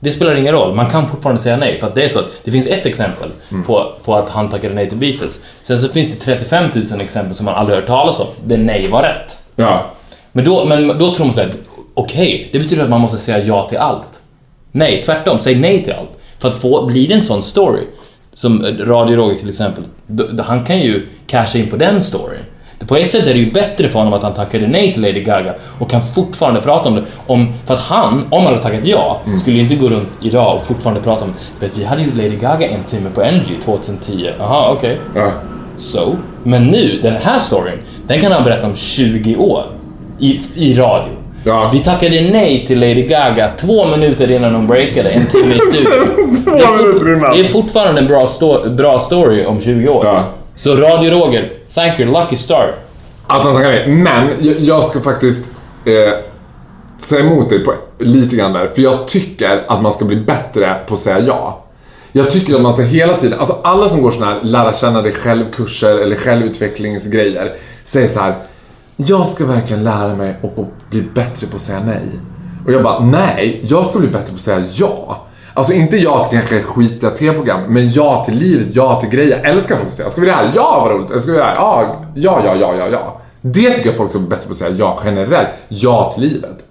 Det 0.00 0.10
spelar 0.10 0.34
ingen 0.34 0.52
roll, 0.52 0.74
man 0.74 0.90
kan 0.90 1.08
fortfarande 1.08 1.42
säga 1.42 1.56
nej. 1.56 1.80
För 1.80 1.86
att 1.86 1.94
det 1.94 2.04
är 2.04 2.08
så 2.08 2.18
att 2.18 2.30
det 2.44 2.50
finns 2.50 2.66
ett 2.66 2.86
exempel 2.86 3.28
på, 3.66 3.92
på 4.04 4.14
att 4.14 4.30
han 4.30 4.48
tackade 4.50 4.74
nej 4.74 4.88
till 4.88 4.98
Beatles. 4.98 5.40
Sen 5.62 5.78
så 5.78 5.88
finns 5.88 6.10
det 6.12 6.16
35 6.16 6.64
000 6.90 7.00
exempel 7.00 7.34
som 7.36 7.44
man 7.44 7.54
aldrig 7.54 7.76
hört 7.78 7.86
talas 7.86 8.20
om, 8.20 8.26
där 8.44 8.58
nej 8.58 8.88
var 8.88 9.02
rätt. 9.02 9.36
Ja. 9.56 9.90
Men 10.32 10.44
då, 10.44 10.64
men 10.64 10.88
då 10.98 11.14
tror 11.14 11.26
man 11.26 11.34
såhär, 11.34 11.52
okej, 11.94 12.48
det 12.52 12.58
betyder 12.58 12.84
att 12.84 12.90
man 12.90 13.00
måste 13.00 13.18
säga 13.18 13.38
ja 13.38 13.68
till 13.68 13.78
allt. 13.78 14.21
Nej, 14.72 15.02
tvärtom, 15.02 15.38
säg 15.38 15.54
nej 15.54 15.84
till 15.84 15.92
allt. 15.92 16.10
För 16.38 16.48
att 16.48 16.56
få, 16.56 16.86
blir 16.86 17.08
det 17.08 17.14
en 17.14 17.22
sån 17.22 17.42
story, 17.42 17.82
som 18.32 18.66
Radio 18.80 19.16
Roger 19.16 19.36
till 19.36 19.48
exempel, 19.48 19.84
han 20.38 20.64
kan 20.64 20.80
ju 20.80 21.06
casha 21.26 21.58
in 21.58 21.70
på 21.70 21.76
den 21.76 22.02
storyn. 22.02 22.40
På 22.86 22.96
ett 22.96 23.10
sätt 23.10 23.26
är 23.26 23.34
det 23.34 23.40
ju 23.40 23.52
bättre 23.52 23.88
för 23.88 23.98
honom 23.98 24.14
att 24.14 24.22
han 24.22 24.34
tackade 24.34 24.66
nej 24.66 24.92
till 24.92 25.02
Lady 25.02 25.22
Gaga 25.22 25.54
och 25.78 25.90
kan 25.90 26.02
fortfarande 26.02 26.60
prata 26.60 26.88
om 26.88 26.94
det. 26.94 27.02
Om, 27.26 27.52
för 27.66 27.74
att 27.74 27.80
han, 27.80 28.26
om 28.30 28.44
han 28.44 28.46
hade 28.46 28.62
tackat 28.62 28.86
ja, 28.86 29.22
skulle 29.40 29.56
ju 29.56 29.62
inte 29.62 29.74
gå 29.74 29.88
runt 29.88 30.08
idag 30.22 30.54
och 30.54 30.66
fortfarande 30.66 31.00
prata 31.00 31.24
om 31.24 31.34
vet, 31.60 31.78
vi 31.78 31.84
hade 31.84 32.02
ju 32.02 32.10
Lady 32.14 32.36
Gaga 32.36 32.68
en 32.68 32.84
timme 32.84 33.10
på 33.14 33.22
Energy 33.22 33.54
2010. 33.64 34.30
Jaha, 34.38 34.72
okej. 34.72 35.00
ja. 35.14 35.32
So. 35.76 36.16
Men 36.42 36.66
nu, 36.66 37.00
den 37.02 37.14
här 37.16 37.38
storyn, 37.38 37.78
den 38.06 38.20
kan 38.20 38.32
han 38.32 38.44
berätta 38.44 38.66
om 38.66 38.76
20 38.76 39.36
år. 39.36 39.62
I, 40.18 40.40
i 40.54 40.74
radio. 40.74 41.21
Ja. 41.44 41.70
Vi 41.72 41.78
tackade 41.78 42.20
nej 42.20 42.64
till 42.66 42.80
Lady 42.80 43.02
Gaga 43.06 43.50
två 43.60 43.86
minuter 43.86 44.30
innan 44.30 44.54
hon 44.54 44.66
breakade, 44.66 45.08
en 45.10 45.26
timme 45.26 45.54
i 45.54 45.58
studion. 45.72 46.34
Två 46.44 46.50
Det 46.50 46.76
minuter 46.82 47.16
innan. 47.16 47.32
Det 47.32 47.40
är 47.40 47.44
fortfarande 47.44 48.00
en 48.00 48.06
bra, 48.06 48.24
sto- 48.26 48.74
bra 48.76 48.98
story 49.00 49.44
om 49.46 49.60
20 49.60 49.88
år. 49.88 50.04
Ja. 50.04 50.24
Så 50.56 50.76
Radio 50.76 51.10
Roger, 51.10 51.52
thank 51.74 52.00
you, 52.00 52.12
lucky 52.12 52.36
star. 52.36 52.74
Att 53.26 53.44
han 53.44 53.54
tackar 53.54 53.68
nej. 53.70 53.88
Men 53.88 54.28
jag, 54.40 54.54
jag 54.60 54.84
ska 54.84 55.00
faktiskt 55.00 55.48
eh, 55.84 56.12
säga 56.98 57.20
emot 57.20 57.48
dig 57.48 57.58
på, 57.64 57.74
lite 57.98 58.36
grann 58.36 58.52
där. 58.52 58.66
För 58.74 58.82
jag 58.82 59.06
tycker 59.08 59.64
att 59.68 59.82
man 59.82 59.92
ska 59.92 60.04
bli 60.04 60.16
bättre 60.16 60.74
på 60.88 60.94
att 60.94 61.00
säga 61.00 61.20
ja. 61.20 61.64
Jag 62.12 62.30
tycker 62.30 62.54
att 62.54 62.60
man 62.62 62.72
ska 62.72 62.82
hela 62.82 63.12
tiden, 63.12 63.38
alltså 63.38 63.56
alla 63.64 63.88
som 63.88 64.02
går 64.02 64.10
såna 64.10 64.26
här 64.26 64.40
lära 64.42 64.72
känna 64.72 65.02
dig 65.02 65.12
själv-kurser 65.12 65.98
eller 65.98 66.16
självutvecklingsgrejer 66.16 67.52
säger 67.84 68.08
så 68.08 68.20
här. 68.20 68.34
Jag 69.06 69.26
ska 69.26 69.46
verkligen 69.46 69.84
lära 69.84 70.14
mig 70.14 70.36
och, 70.42 70.66
bli 70.90 71.02
bättre 71.02 71.46
på 71.46 71.56
att 71.56 71.62
säga 71.62 71.80
nej. 71.86 72.08
Och 72.66 72.72
jag 72.72 72.82
bara, 72.82 73.04
nej, 73.04 73.60
jag 73.64 73.86
ska 73.86 73.98
bli 73.98 74.08
bättre 74.08 74.26
på 74.26 74.34
att 74.34 74.40
säga 74.40 74.62
ja. 74.72 75.26
Alltså 75.54 75.72
inte 75.72 75.96
ja 75.96 76.24
till 76.24 76.38
kanske 76.38 76.62
skitiga 76.62 77.10
tv-program, 77.10 77.60
men 77.68 77.90
ja 77.90 78.24
till 78.24 78.34
livet, 78.34 78.66
ja 78.76 79.00
till 79.00 79.08
grejer. 79.08 79.40
Jag 79.42 79.50
älskar 79.50 79.76
folk 79.76 79.88
att 79.88 79.94
säga, 79.94 80.10
ska 80.10 80.20
vi 80.20 80.26
det 80.26 80.32
här? 80.32 80.52
Ja, 80.54 80.78
vad 80.82 80.92
roligt. 80.92 81.10
Eller 81.10 81.20
ska 81.20 81.32
vi 81.32 81.38
det 81.38 81.44
här? 81.44 81.54
Ja, 81.54 81.96
ja, 82.14 82.40
ja, 82.44 82.54
ja, 82.60 82.74
ja, 82.78 82.88
ja. 82.92 83.20
Det 83.40 83.70
tycker 83.70 83.88
jag 83.88 83.96
folk 83.96 84.10
ska 84.10 84.18
bli 84.18 84.28
bättre 84.28 84.46
på 84.46 84.50
att 84.50 84.56
säga 84.56 84.74
ja 84.78 85.00
generellt. 85.04 85.48
Ja 85.68 86.12
till 86.14 86.22
livet. 86.22 86.64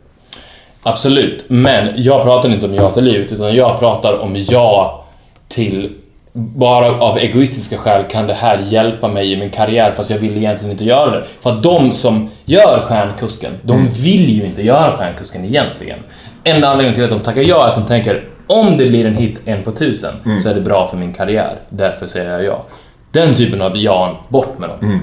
Absolut, 0.83 1.45
men 1.47 1.89
jag 1.95 2.23
pratar 2.23 2.49
inte 2.49 2.65
om 2.65 2.73
ja 2.73 2.91
till 2.91 3.03
livet 3.03 3.31
utan 3.31 3.55
jag 3.55 3.79
pratar 3.79 4.21
om 4.21 4.35
ja 4.35 5.05
till 5.47 5.95
bara 6.33 6.91
av 6.91 7.17
egoistiska 7.17 7.77
skäl 7.77 8.03
kan 8.03 8.27
det 8.27 8.33
här 8.33 8.59
hjälpa 8.69 9.07
mig 9.07 9.33
i 9.33 9.37
min 9.37 9.49
karriär 9.49 9.93
fast 9.97 10.09
jag 10.09 10.17
vill 10.17 10.37
egentligen 10.37 10.71
inte 10.71 10.83
göra 10.83 11.11
det. 11.11 11.25
För 11.41 11.49
att 11.49 11.63
de 11.63 11.93
som 11.93 12.29
gör 12.45 12.85
Stjärnkusken, 12.87 13.51
de 13.63 13.87
vill 13.87 14.29
ju 14.29 14.45
inte 14.45 14.61
göra 14.61 14.97
Stjärnkusken 14.97 15.45
egentligen. 15.45 15.99
Enda 16.43 16.67
anledningen 16.67 16.95
till 16.95 17.03
att 17.03 17.09
de 17.09 17.19
tackar 17.19 17.41
ja 17.41 17.67
är 17.67 17.69
att 17.69 17.75
de 17.75 17.85
tänker 17.85 18.23
om 18.47 18.77
det 18.77 18.85
blir 18.85 19.05
en 19.05 19.15
hit 19.15 19.41
en 19.45 19.63
på 19.63 19.71
tusen 19.71 20.13
så 20.43 20.49
är 20.49 20.55
det 20.55 20.61
bra 20.61 20.87
för 20.87 20.97
min 20.97 21.13
karriär. 21.13 21.55
Därför 21.69 22.07
säger 22.07 22.31
jag 22.31 22.43
ja. 22.43 22.65
Den 23.11 23.35
typen 23.35 23.61
av 23.61 23.77
ja, 23.77 24.25
bort 24.29 24.59
med 24.59 24.69
dem. 24.69 25.01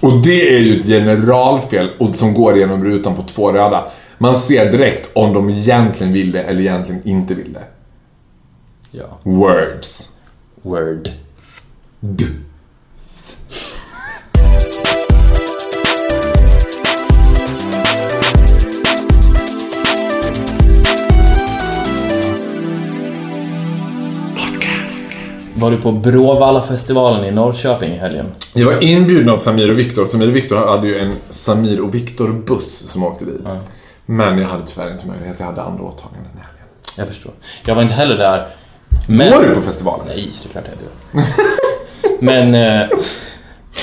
Och 0.00 0.22
det 0.22 0.56
är 0.56 0.58
ju 0.58 0.80
ett 0.80 0.86
generalfel 0.86 1.90
och 1.98 2.14
som 2.14 2.34
går 2.34 2.56
igenom 2.56 2.84
rutan 2.84 3.14
på 3.14 3.22
två 3.22 3.52
röda. 3.52 3.84
Man 4.18 4.34
ser 4.34 4.72
direkt 4.72 5.10
om 5.12 5.34
de 5.34 5.50
egentligen 5.50 6.12
vill 6.12 6.32
det 6.32 6.42
eller 6.42 6.60
egentligen 6.60 7.08
inte 7.08 7.34
vill 7.34 7.52
det. 7.52 7.64
Ja. 8.90 9.04
Words. 9.22 10.11
Word. 10.62 11.08
D. 12.00 12.24
Var 25.54 25.70
du 25.70 25.78
på 25.78 25.92
Bråvalla-festivalen 25.92 27.24
i 27.24 27.30
Norrköping 27.30 27.92
i 27.92 27.98
helgen? 27.98 28.26
Jag 28.54 28.66
var 28.66 28.82
inbjuden 28.84 29.28
av 29.28 29.36
Samir 29.36 29.70
och 29.70 29.78
Viktor. 29.78 30.06
Samir 30.06 30.28
och 30.28 30.36
Viktor 30.36 30.56
hade 30.56 30.88
ju 30.88 30.98
en 30.98 31.14
Samir 31.30 31.80
och 31.80 31.94
Viktor-buss 31.94 32.88
som 32.88 33.04
åkte 33.04 33.24
dit. 33.24 33.40
Men 34.06 34.38
jag 34.38 34.48
hade 34.48 34.66
tyvärr 34.66 34.92
inte 34.92 35.06
möjlighet. 35.06 35.36
Jag 35.38 35.46
hade 35.46 35.62
andra 35.62 35.84
åtaganden 35.84 36.30
den 36.32 36.42
helgen. 36.42 36.66
Jag 36.96 37.08
förstår. 37.08 37.32
Jag 37.64 37.74
var 37.74 37.82
inte 37.82 37.94
heller 37.94 38.16
där. 38.16 38.56
Men... 39.06 39.32
Går 39.32 39.48
du 39.48 39.54
på 39.54 39.60
festivalen? 39.60 40.06
Nej, 40.06 40.32
det 40.42 40.48
är 40.48 40.52
klart 40.52 40.64
jag 40.66 40.74
inte 40.74 40.84
gör. 40.84 41.24
Men... 42.20 42.54
Eh, 42.54 42.88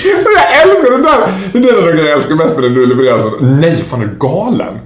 Jag 0.04 0.62
älskar 0.62 0.98
det 0.98 1.04
där! 1.04 1.34
Det 1.54 1.70
är 1.70 1.86
det 1.86 1.98
där 1.98 2.10
jag 2.10 2.18
älskar 2.18 2.36
mest 2.36 2.56
med 2.56 2.64
när 2.64 2.70
du 2.70 2.86
levererar 2.86 3.20
så. 3.20 3.32
Nej, 3.42 3.76
fan 3.76 4.02
är 4.02 4.06
du 4.06 4.18
galen? 4.20 4.80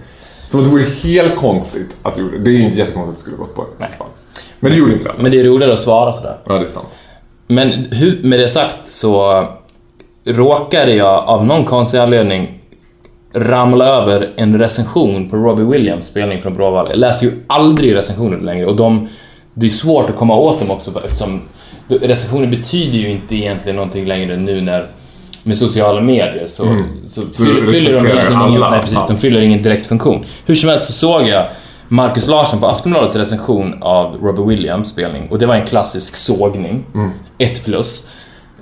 Som 0.47 0.59
att 0.59 0.65
det 0.65 0.71
vore 0.71 0.83
helt 0.83 1.35
konstigt 1.35 1.95
att 2.03 2.15
du 2.15 2.21
gjorde 2.21 2.37
det. 2.37 2.43
Det 2.43 2.49
är 2.49 2.53
ju 2.53 2.63
inte 2.63 2.77
jättekonstigt 2.77 3.09
att 3.09 3.17
du 3.17 3.19
skulle 3.19 3.37
gått 3.37 3.55
på 3.55 3.65
det. 3.79 3.87
Men 4.59 4.71
du 4.71 4.77
gjorde 4.77 4.93
inte 4.93 5.05
det. 5.05 5.13
men 5.17 5.31
det 5.31 5.39
är 5.39 5.43
roligare 5.43 5.73
att 5.73 5.79
svara 5.79 6.13
sådär. 6.13 6.37
Ja, 6.45 6.53
det 6.53 6.59
är 6.61 6.65
sant. 6.65 6.87
Men 7.47 7.69
hur, 7.69 8.23
med 8.23 8.39
det 8.39 8.49
sagt 8.49 8.87
så 8.87 9.47
råkade 10.25 10.95
jag 10.95 11.23
av 11.29 11.45
någon 11.45 11.65
konstig 11.65 11.97
anledning 11.97 12.61
ramla 13.33 13.85
över 13.85 14.33
en 14.35 14.59
recension 14.59 15.29
på 15.29 15.35
Robbie 15.35 15.63
Williams 15.63 16.05
spelning 16.05 16.41
från 16.41 16.53
Bråvalla. 16.53 16.89
Jag 16.89 16.99
läser 16.99 17.25
ju 17.25 17.31
aldrig 17.47 17.95
recensioner 17.95 18.37
längre 18.37 18.65
och 18.65 18.75
de, 18.75 19.07
det 19.53 19.65
är 19.65 19.69
svårt 19.69 20.09
att 20.09 20.15
komma 20.15 20.35
åt 20.35 20.59
dem 20.59 20.71
också 20.71 21.01
eftersom 21.05 21.41
recensioner 21.87 22.47
betyder 22.47 22.97
ju 22.99 23.09
inte 23.09 23.35
egentligen 23.35 23.75
någonting 23.75 24.05
längre 24.05 24.37
nu 24.37 24.61
när 24.61 24.85
med 25.43 25.57
sociala 25.57 26.01
medier 26.01 26.47
så, 26.47 26.63
så, 27.05 27.21
fyller, 27.21 27.61
fyller 27.61 27.91
de 27.91 27.97
egentligen 28.07 28.35
alla. 28.35 28.47
ingen, 28.49 28.61
nej, 28.61 28.81
precis, 28.81 28.97
de 29.07 29.17
fyller 29.17 29.41
ingen 29.41 29.63
direkt 29.63 29.85
funktion. 29.85 30.25
Hur 30.45 30.55
som 30.55 30.69
helst 30.69 30.85
så 30.85 30.93
såg 30.93 31.27
jag 31.27 31.45
Marcus 31.87 32.27
Larsson 32.27 32.59
på 32.59 32.67
Aftonbladets 32.67 33.15
recension 33.15 33.75
av 33.81 34.17
Robbie 34.21 34.55
Williams 34.55 34.89
spelning 34.89 35.27
och 35.31 35.39
det 35.39 35.45
var 35.45 35.55
en 35.55 35.65
klassisk 35.65 36.15
sågning. 36.15 36.85
Ett 37.37 37.65
plus. 37.65 38.07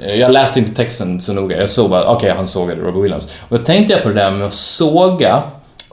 Eh, 0.02 0.16
Jag 0.16 0.32
läste 0.32 0.60
inte 0.60 0.72
texten 0.76 1.22
så 1.22 1.34
noga, 1.34 1.58
jag 1.62 1.70
såg 1.70 1.90
bara, 1.90 2.06
okej 2.08 2.34
han 2.38 2.48
sågade 2.48 2.82
Robbie 2.82 3.02
Williams. 3.02 3.26
Och 3.50 3.58
då 3.58 3.64
tänkte 3.64 3.94
jag 3.94 4.04
på 4.04 4.10
det 4.10 4.16
där 4.16 4.32
med 4.32 4.48
att 4.48 4.54
såga, 4.54 5.44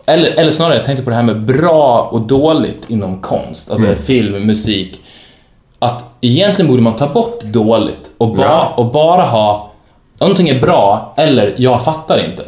eller, 0.08 0.30
eller 0.30 0.50
snarare 0.50 0.76
jag 0.76 0.84
tänkte 0.84 1.04
på 1.04 1.10
det 1.10 1.16
här 1.16 1.22
med 1.22 1.40
bra 1.44 2.08
och 2.12 2.20
dåligt 2.20 2.84
inom 2.90 3.20
konst, 3.20 3.70
alltså 3.70 3.94
film, 3.94 4.46
musik. 4.46 5.00
Att 5.78 6.04
egentligen 6.20 6.70
borde 6.70 6.82
man 6.82 6.96
ta 6.96 7.06
bort 7.08 7.42
dåligt 7.42 8.10
och, 8.18 8.36
ba, 8.36 8.42
Ja. 8.42 8.72
och 8.76 8.92
bara 8.92 9.22
ha 9.22 9.72
någonting 10.20 10.48
är 10.48 10.60
bra 10.60 11.14
eller 11.16 11.54
jag 11.58 11.84
fattar 11.84 12.24
inte. 12.30 12.42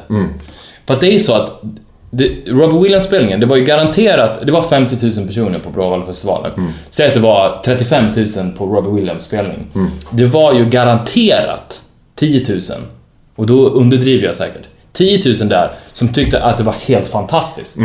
För 0.87 0.95
att 0.95 1.01
det 1.01 1.07
är 1.07 1.13
ju 1.13 1.21
så 1.21 1.33
att 1.35 1.63
det, 2.11 2.29
Robbie 2.47 2.79
Williams-spelningen, 2.83 3.41
det 3.41 3.47
var 3.47 3.57
ju 3.57 3.65
garanterat, 3.65 4.47
det 4.47 4.53
var 4.53 4.63
50 4.63 4.97
000 5.19 5.27
personer 5.27 5.59
på 5.59 5.71
Bråvallafestivalen. 5.71 6.51
Säg 6.91 7.07
att 7.07 7.15
det 7.15 7.21
var 7.21 7.61
35 7.65 8.05
000 8.37 8.53
på 8.59 8.67
Robbie 8.67 8.91
Williams-spelning. 9.01 9.67
Det 10.11 10.25
var 10.25 10.53
ju 10.53 10.65
garanterat 10.65 11.83
10 12.17 12.45
000, 12.49 12.61
och 13.37 13.47
då 13.47 13.67
underdriver 13.69 14.27
jag 14.27 14.37
säkert, 14.37 14.63
10 14.93 15.35
000 15.39 15.49
där 15.49 15.71
som 15.93 16.09
tyckte 16.13 16.43
att 16.43 16.59
det 16.59 16.65
var 16.65 16.75
helt 16.87 17.09
fantastiskt. 17.09 17.79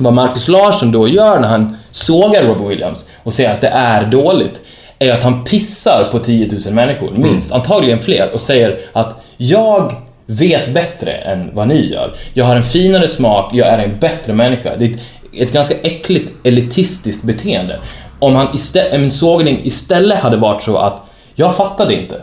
Vad 0.00 0.12
Marcus 0.12 0.48
Larsson 0.48 0.92
då 0.92 1.08
gör 1.08 1.40
när 1.40 1.48
han 1.48 1.76
sågar 1.90 2.42
Robbie 2.42 2.68
Williams 2.68 3.04
och 3.22 3.34
säger 3.34 3.50
att 3.50 3.60
det 3.60 3.68
är 3.68 4.06
dåligt, 4.06 4.62
är 4.98 5.12
att 5.12 5.22
han 5.22 5.44
pissar 5.44 6.08
på 6.12 6.18
10 6.18 6.50
000 6.64 6.74
människor, 6.74 7.10
minst, 7.10 7.52
antagligen 7.52 8.00
fler, 8.00 8.30
och 8.34 8.40
säger 8.40 8.80
att 8.92 9.24
jag 9.36 9.94
vet 10.26 10.74
bättre 10.74 11.12
än 11.12 11.50
vad 11.54 11.68
ni 11.68 11.92
gör. 11.92 12.14
Jag 12.34 12.44
har 12.44 12.56
en 12.56 12.62
finare 12.62 13.08
smak, 13.08 13.54
jag 13.54 13.68
är 13.68 13.78
en 13.78 13.98
bättre 13.98 14.32
människa. 14.32 14.76
Det 14.76 14.84
är 14.84 14.90
ett, 14.90 15.00
ett 15.32 15.52
ganska 15.52 15.74
äckligt 15.74 16.32
elitistiskt 16.46 17.24
beteende. 17.24 17.80
Om 18.18 18.34
han 18.34 18.46
istället, 18.54 18.92
en 18.92 19.10
sågning 19.10 19.60
istället 19.64 20.18
hade 20.18 20.36
varit 20.36 20.62
så 20.62 20.76
att 20.76 21.02
jag 21.34 21.56
fattade 21.56 21.94
inte 21.94 22.20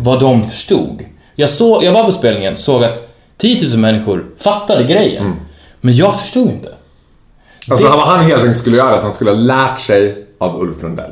vad 0.00 0.20
de 0.20 0.44
förstod. 0.44 1.02
Jag, 1.34 1.50
såg, 1.50 1.84
jag 1.84 1.92
var 1.92 2.04
på 2.04 2.12
spelningen, 2.12 2.56
såg 2.56 2.84
att 2.84 3.08
10 3.38 3.68
000 3.68 3.78
människor 3.78 4.26
fattade 4.38 4.84
grejen, 4.84 5.34
men 5.80 5.96
jag 5.96 6.20
förstod 6.20 6.48
inte. 6.50 6.68
Alltså 7.70 7.86
Det- 7.86 7.90
vad 7.92 8.00
han 8.08 8.24
helt 8.24 8.40
enkelt 8.40 8.56
skulle 8.58 8.76
göra 8.76 8.94
att 8.96 9.02
han 9.02 9.14
skulle 9.14 9.30
ha 9.30 9.38
lärt 9.38 9.78
sig 9.80 10.26
av 10.38 10.60
Ulf 10.62 10.82
Lundell. 10.82 11.10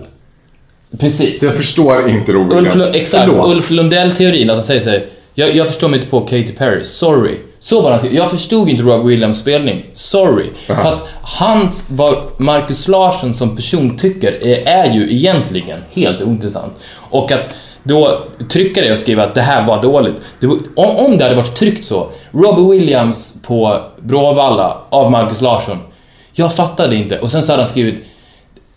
Precis. 0.99 1.41
Så 1.41 1.47
jag 1.47 1.55
förstår 1.55 2.09
inte 2.09 2.33
Roger 2.33 2.57
Ulf, 2.59 2.75
Williams. 2.75 2.95
Lu- 2.95 3.01
exakt, 3.01 3.25
Förlåt. 3.31 3.49
Ulf 3.51 3.71
Lundell-teorin, 3.71 4.51
att 4.51 4.57
han 4.57 4.65
säger 4.65 4.81
sig 4.81 5.09
Jag, 5.35 5.57
jag 5.57 5.67
förstår 5.67 5.89
mig 5.89 5.97
inte 5.99 6.11
på 6.11 6.21
Katy 6.21 6.53
Perry, 6.53 6.85
sorry. 6.85 7.35
Så 7.59 7.81
var 7.81 7.91
han 7.91 8.15
Jag 8.15 8.31
förstod 8.31 8.69
inte 8.69 8.83
Rob 8.83 9.07
Williams 9.07 9.39
spelning, 9.39 9.87
sorry. 9.93 10.47
För 10.67 10.75
att 10.75 11.03
hans, 11.23 11.87
vad 11.91 12.17
Marcus 12.39 12.89
Larsson 12.89 13.35
som 13.35 13.57
person 13.57 13.97
tycker 13.97 14.45
är, 14.45 14.67
är 14.87 14.95
ju 14.95 15.13
egentligen 15.15 15.79
helt 15.93 16.23
ointressant. 16.23 16.73
Och 16.95 17.33
att 17.33 17.49
då 17.83 18.25
trycka 18.49 18.81
det 18.81 18.93
och 18.93 18.99
skriva 18.99 19.25
att 19.25 19.35
det 19.35 19.41
här 19.41 19.67
var 19.67 19.83
dåligt. 19.83 20.23
Det 20.41 20.47
var, 20.47 20.59
om, 20.77 20.97
om 20.97 21.17
det 21.17 21.25
hade 21.25 21.37
varit 21.37 21.57
tryckt 21.57 21.85
så, 21.85 22.11
Robbie 22.31 22.79
Williams 22.79 23.43
på 23.43 23.81
Bråvalla 24.01 24.79
av 24.91 25.11
Marcus 25.11 25.41
Larsson. 25.41 25.79
Jag 26.33 26.55
fattade 26.55 26.97
inte. 26.97 27.19
Och 27.19 27.31
sen 27.31 27.43
så 27.43 27.53
hade 27.53 27.63
han 27.63 27.71
skrivit 27.71 28.05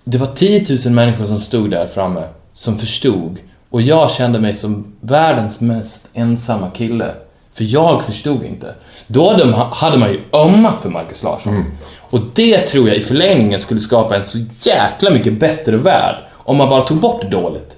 det 0.04 0.18
var 0.18 0.28
10 0.28 0.66
000 0.86 0.94
människor 0.94 1.26
som 1.26 1.42
stod 1.42 1.70
där 1.70 1.88
framme, 1.88 2.24
som 2.54 2.78
förstod. 2.78 3.38
Och 3.70 3.82
jag 3.82 4.12
kände 4.12 4.40
mig 4.40 4.54
som 4.54 4.94
världens 5.02 5.62
mest 5.62 6.10
ensamma 6.14 6.70
kille. 6.70 7.14
För 7.54 7.64
jag 7.64 8.04
förstod 8.04 8.44
inte. 8.44 8.76
Då 9.08 9.30
hade, 9.30 9.44
de, 9.44 9.54
hade 9.54 9.98
man 9.98 10.12
ju 10.12 10.22
ömmat 10.34 10.82
för 10.82 10.90
Marcus 10.90 11.24
Larsson. 11.24 11.66
Och 12.00 12.20
det 12.34 12.58
tror 12.58 12.88
jag 12.88 12.98
i 12.98 13.02
förlängningen 13.02 13.60
skulle 13.60 13.80
skapa 13.80 14.16
en 14.16 14.24
så 14.24 14.38
jäkla 14.60 15.10
mycket 15.10 15.34
bättre 15.34 15.78
värld. 15.78 16.16
Om 16.46 16.58
man 16.58 16.70
bara 16.70 16.82
tog 16.82 16.98
bort 16.98 17.32
dåligt. 17.32 17.78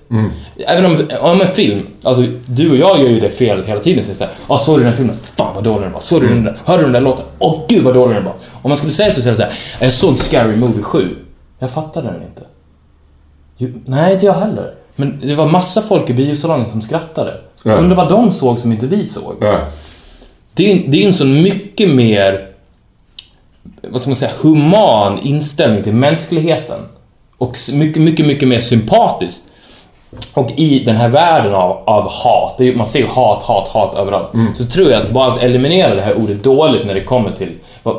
Även 0.68 0.86
om, 0.86 1.08
om 1.22 1.42
en 1.42 1.48
film, 1.48 1.88
alltså 2.04 2.24
du 2.46 2.72
och 2.72 2.78
jag 2.78 3.00
gör 3.00 3.10
ju 3.10 3.20
det 3.20 3.30
felet 3.30 3.66
hela 3.66 3.80
tiden. 3.80 4.04
Säger 4.04 4.16
såhär, 4.16 4.34
ah, 4.48 4.58
såg 4.58 4.80
du 4.80 4.84
den 4.84 4.96
filmen? 4.96 5.16
Fan 5.16 5.56
vad 5.56 5.64
dålig 5.64 5.82
den 5.82 5.92
var. 5.92 6.00
Såg 6.00 6.22
du 6.22 6.28
den 6.28 6.44
där? 6.44 6.58
Hörde 6.66 6.80
du 6.80 6.84
den 6.84 6.94
där 6.94 7.02
låten? 7.02 7.26
Åh 7.40 7.62
gud 7.68 7.84
vad 7.84 7.94
dålig 7.94 8.16
den 8.16 8.26
var. 8.26 8.34
Om 8.62 8.70
man 8.70 8.78
skulle 8.78 8.94
säga 8.94 9.12
så, 9.12 9.22
så 9.22 9.28
är 9.28 9.32
det 9.32 9.38
såhär, 9.38 9.54
jag 9.82 9.94
såg 9.94 10.20
Scary 10.20 10.56
Movie 10.56 10.84
7. 10.84 11.16
Jag 11.60 11.72
fattade 11.72 12.08
den 12.08 12.22
inte. 12.22 12.44
Jo, 13.58 13.70
nej, 13.86 14.14
inte 14.14 14.26
jag 14.26 14.34
heller. 14.34 14.74
Men 14.96 15.20
det 15.22 15.36
var 15.36 15.48
massa 15.50 15.82
folk 15.82 16.10
i 16.10 16.14
biosalongen 16.14 16.68
som 16.68 16.82
skrattade. 16.82 17.42
Ja. 17.64 17.74
Undrar 17.74 17.96
vad 17.96 18.10
de 18.10 18.32
såg 18.32 18.60
som 18.60 18.72
inte 18.72 18.88
vi 18.88 19.06
såg. 19.06 19.36
Ja. 19.42 19.60
Det 20.54 20.72
är, 20.72 20.88
det 20.88 21.04
är 21.04 21.08
en 21.08 21.14
så 21.14 21.26
mycket 21.26 21.90
mer, 21.90 22.50
vad 23.82 24.02
ska 24.02 24.10
man 24.10 24.16
säga, 24.16 24.32
human 24.42 25.20
inställning 25.20 25.84
till 25.84 25.94
mänskligheten. 25.94 26.80
Och 27.38 27.58
mycket, 27.74 28.02
mycket, 28.02 28.26
mycket 28.26 28.48
mer 28.48 28.60
sympatiskt. 28.60 29.44
Och 30.34 30.52
i 30.56 30.84
den 30.84 30.96
här 30.96 31.10
världen 31.10 31.56
av, 31.56 31.84
av 31.86 32.10
hat, 32.10 32.62
är, 32.62 32.76
man 32.76 32.86
ser 32.86 33.00
ju 33.00 33.06
hat, 33.06 33.44
hat, 33.44 33.68
hat 33.68 33.96
överallt. 33.96 34.30
Så 34.58 34.66
tror 34.66 34.92
jag 34.92 35.02
att 35.02 35.12
bara 35.12 35.34
att 35.34 35.44
eliminera 35.44 35.96
det 35.96 36.02
här 36.02 36.18
ordet 36.18 36.44
dåligt 36.44 36.86
när 36.86 36.94
det 36.94 37.02
kommer 37.02 37.32
till 37.32 37.52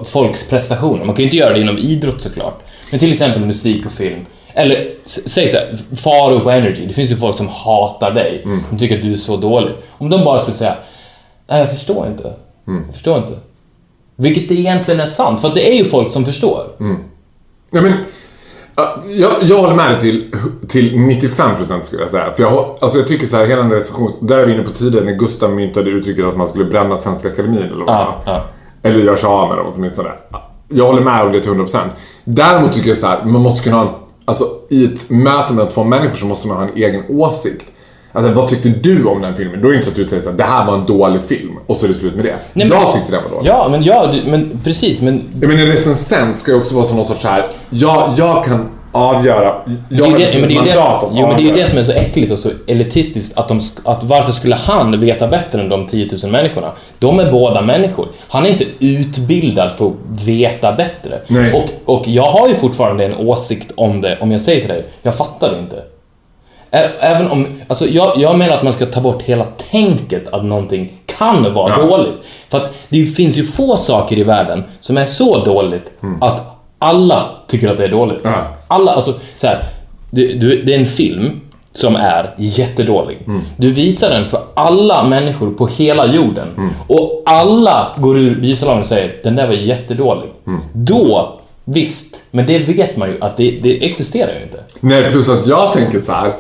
folks 0.04 0.48
prestationer. 0.48 1.04
Man 1.04 1.14
kan 1.14 1.16
ju 1.16 1.24
inte 1.24 1.36
göra 1.36 1.54
det 1.54 1.60
inom 1.60 1.78
idrott 1.78 2.20
såklart. 2.20 2.58
Men 2.90 3.00
till 3.00 3.12
exempel 3.12 3.44
musik 3.44 3.86
och 3.86 3.92
film. 3.92 4.26
Eller 4.54 4.88
säg 5.04 5.48
såhär, 5.48 5.78
Faro 5.96 6.40
på 6.40 6.50
Energy. 6.50 6.86
Det 6.86 6.92
finns 6.92 7.10
ju 7.10 7.16
folk 7.16 7.36
som 7.36 7.48
hatar 7.48 8.10
dig. 8.10 8.42
De 8.70 8.78
tycker 8.78 8.96
att 8.96 9.02
du 9.02 9.12
är 9.12 9.16
så 9.16 9.36
dålig. 9.36 9.72
Om 9.98 10.10
de 10.10 10.24
bara 10.24 10.40
skulle 10.40 10.56
säga 10.56 10.76
Nej, 11.48 11.60
jag 11.60 11.70
förstår 11.70 12.06
inte. 12.06 12.34
Jag 12.86 12.94
förstår 12.94 13.18
inte. 13.18 13.38
Vilket 14.16 14.50
egentligen 14.50 15.00
är 15.00 15.06
sant, 15.06 15.40
för 15.40 15.48
att 15.48 15.54
det 15.54 15.70
är 15.70 15.74
ju 15.74 15.84
folk 15.84 16.10
som 16.12 16.24
förstår. 16.24 16.66
Men, 17.70 17.92
ja, 17.92 17.92
jag, 19.06 19.32
jag 19.42 19.58
håller 19.58 19.74
med 19.74 19.90
dig 19.90 20.00
till, 20.00 20.32
till 20.68 20.94
95% 20.94 21.82
skulle 21.82 22.02
jag 22.02 22.10
säga. 22.10 22.32
För 22.32 22.42
jag, 22.42 22.78
alltså 22.80 22.98
jag 22.98 23.08
tycker 23.08 23.26
så 23.26 23.36
här, 23.36 23.46
hela 23.46 23.62
den 23.62 23.70
recensions... 23.70 24.20
Där 24.20 24.38
är 24.38 24.46
vi 24.46 24.52
inne 24.52 24.62
på 24.62 24.70
tidigare 24.70 25.04
när 25.04 25.12
Gustav 25.12 25.50
myntade 25.50 25.90
uttrycket 25.90 26.24
att 26.24 26.36
man 26.36 26.48
skulle 26.48 26.64
bränna 26.64 26.96
Svenska 26.96 27.28
Akademin 27.28 27.58
eller 27.58 27.84
vad 27.84 27.86
var. 27.86 28.14
ja. 28.26 28.44
Eller 28.82 28.98
göra 29.04 29.16
sig 29.16 29.28
av 29.28 29.48
med 29.48 29.58
dem 29.58 29.72
åtminstone. 29.76 30.08
Jag 30.68 30.86
håller 30.86 31.02
med 31.02 31.22
om 31.26 31.32
det 31.32 31.40
till 31.40 31.52
100%. 31.52 31.78
Däremot 32.24 32.72
tycker 32.72 32.88
jag 32.88 32.96
så 32.98 33.06
här, 33.06 33.24
man 33.24 33.42
måste 33.42 33.64
kunna 33.64 33.76
ha 33.76 33.82
en... 33.82 33.92
Alltså 34.24 34.44
i 34.70 34.84
ett 34.84 35.10
möte 35.10 35.52
med 35.52 35.70
två 35.70 35.84
människor 35.84 36.14
så 36.14 36.26
måste 36.26 36.48
man 36.48 36.56
ha 36.56 36.64
en 36.64 36.76
egen 36.76 37.04
åsikt. 37.08 37.66
Alltså, 38.12 38.32
vad 38.32 38.48
tyckte 38.48 38.68
du 38.68 39.04
om 39.04 39.22
den 39.22 39.36
filmen? 39.36 39.62
Då 39.62 39.68
är 39.68 39.72
det 39.72 39.76
inte 39.76 39.86
så 39.86 39.90
att 39.90 39.96
du 39.96 40.04
säger 40.04 40.22
så 40.22 40.30
här, 40.30 40.36
det 40.36 40.44
här 40.44 40.66
var 40.66 40.74
en 40.74 40.86
dålig 40.86 41.22
film 41.22 41.55
och 41.66 41.76
så 41.76 41.84
är 41.84 41.88
det 41.88 41.94
slut 41.94 42.14
med 42.14 42.24
det. 42.24 42.36
Nej, 42.52 42.68
men- 42.68 42.80
jag 42.82 42.92
tyckte 42.92 43.12
den 43.12 43.22
var 43.22 43.30
dålig. 43.30 43.48
Ja, 43.50 43.68
men 43.70 43.82
ja, 43.82 44.06
du- 44.12 44.30
men 44.30 44.60
precis, 44.64 45.02
men 45.02 45.22
Jag 45.40 45.48
menar 45.48 45.62
en 45.62 45.68
recensent 45.68 46.36
ska 46.36 46.50
ju 46.50 46.58
också 46.58 46.74
vara 46.74 46.84
som 46.84 46.96
någon 46.96 47.04
sorts 47.06 47.22
så 47.22 47.28
här. 47.28 47.46
Jag, 47.70 48.08
jag 48.16 48.44
kan 48.44 48.68
avgöra. 48.92 49.54
Jag 49.90 50.14
det 50.16 50.24
är 50.24 50.32
det, 50.32 50.40
men 50.40 50.48
det, 50.48 50.56
är 50.56 50.64
det, 50.64 51.06
jo, 51.12 51.26
men 51.26 51.36
det 51.36 51.50
är 51.50 51.54
det 51.54 51.66
som 51.66 51.78
är 51.78 51.82
så 51.82 51.92
äckligt 51.92 52.32
och 52.32 52.38
så 52.38 52.50
elitistiskt. 52.66 53.38
Att, 53.38 53.48
de, 53.48 53.60
att 53.84 54.04
varför 54.04 54.32
skulle 54.32 54.54
han 54.54 55.00
veta 55.00 55.28
bättre 55.28 55.60
än 55.60 55.68
de 55.68 55.86
10 55.86 56.08
000 56.22 56.30
människorna? 56.32 56.72
De 56.98 57.18
är 57.20 57.30
båda 57.32 57.62
människor. 57.62 58.08
Han 58.28 58.46
är 58.46 58.50
inte 58.50 58.64
utbildad 58.80 59.72
för 59.72 59.86
att 59.86 60.22
veta 60.26 60.72
bättre. 60.72 61.20
Nej. 61.26 61.52
Och, 61.84 61.94
och 61.96 62.08
jag 62.08 62.22
har 62.26 62.48
ju 62.48 62.54
fortfarande 62.54 63.04
en 63.04 63.14
åsikt 63.14 63.72
om 63.76 64.00
det, 64.00 64.18
om 64.20 64.32
jag 64.32 64.40
säger 64.40 64.60
till 64.60 64.68
dig, 64.68 64.84
jag 65.02 65.14
fattar 65.14 65.50
det 65.52 65.58
inte. 65.58 65.82
Även 67.00 67.30
om, 67.30 67.46
alltså 67.68 67.86
jag, 67.86 68.12
jag 68.16 68.38
menar 68.38 68.54
att 68.56 68.62
man 68.62 68.72
ska 68.72 68.86
ta 68.86 69.00
bort 69.00 69.22
hela 69.22 69.44
tänket 69.70 70.28
att 70.34 70.44
någonting 70.44 70.92
kan 71.18 71.54
vara 71.54 71.72
Ja. 71.78 71.86
dåligt. 71.86 72.20
För 72.48 72.58
att 72.58 72.74
det 72.88 73.04
finns 73.06 73.36
ju 73.36 73.44
få 73.44 73.76
saker 73.76 74.18
i 74.18 74.22
världen 74.22 74.64
som 74.80 74.96
är 74.96 75.04
så 75.04 75.44
dåligt 75.44 75.92
Mm. 76.02 76.22
att 76.22 76.42
alla 76.78 77.26
tycker 77.48 77.68
att 77.68 77.76
det 77.76 77.84
är 77.84 77.88
dåligt. 77.88 78.20
Ja. 78.24 78.46
Alla, 78.68 78.92
alltså 78.92 79.14
så 79.36 79.46
här, 79.46 79.58
det, 80.10 80.26
du, 80.26 80.62
det 80.62 80.74
är 80.74 80.78
en 80.78 80.86
film 80.86 81.40
som 81.72 81.96
är 81.96 82.34
jättedålig. 82.38 83.18
Mm. 83.26 83.40
Du 83.56 83.72
visar 83.72 84.10
den 84.10 84.28
för 84.28 84.40
alla 84.54 85.04
människor 85.04 85.50
på 85.50 85.66
hela 85.66 86.06
jorden 86.06 86.48
Mm. 86.56 86.70
och 86.86 87.22
alla 87.26 87.88
går 87.98 88.18
ur 88.18 88.40
biosalongen 88.40 88.80
och 88.82 88.88
säger 88.88 89.14
den 89.24 89.36
där 89.36 89.46
var 89.46 89.54
jättedålig. 89.54 90.30
Mm. 90.46 90.60
Då, 90.72 91.40
visst, 91.64 92.16
men 92.30 92.46
det 92.46 92.58
vet 92.58 92.96
man 92.96 93.08
ju 93.08 93.16
att 93.20 93.36
det, 93.36 93.50
det 93.62 93.84
existerar 93.86 94.34
ju 94.34 94.42
inte. 94.42 94.58
Nej, 94.80 95.10
plus 95.10 95.28
att 95.28 95.46
jag 95.46 95.72
tänker 95.72 96.00
så 96.00 96.12
här. 96.12 96.32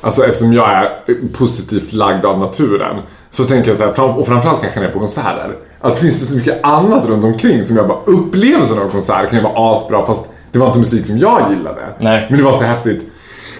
Alltså 0.00 0.24
eftersom 0.24 0.52
jag 0.52 0.70
är 0.70 0.88
positivt 1.32 1.92
lagd 1.92 2.24
av 2.24 2.38
naturen. 2.38 2.96
Så 3.30 3.44
tänker 3.44 3.68
jag 3.70 3.76
så 3.94 4.02
här, 4.02 4.18
och 4.18 4.26
framförallt 4.26 4.60
kanske 4.60 4.80
när 4.80 4.86
jag 4.86 4.90
är 4.90 4.94
på 4.94 5.00
konserter. 5.00 5.56
Att 5.80 5.94
det 5.94 6.00
finns 6.00 6.30
så 6.30 6.36
mycket 6.36 6.64
annat 6.64 7.06
runt 7.06 7.24
omkring 7.24 7.64
som 7.64 7.76
jag 7.76 7.88
bara 7.88 7.98
upplevelsen 8.06 8.78
av 8.78 8.90
konsert 8.90 9.30
kan 9.30 9.38
ju 9.38 9.44
vara 9.44 9.72
asbra 9.72 10.06
fast 10.06 10.30
det 10.52 10.58
var 10.58 10.66
inte 10.66 10.78
musik 10.78 11.06
som 11.06 11.18
jag 11.18 11.40
gillade. 11.50 11.80
Nej. 11.98 12.26
Men 12.28 12.38
det 12.38 12.44
var 12.44 12.52
så 12.52 12.64
häftigt. 12.64 13.06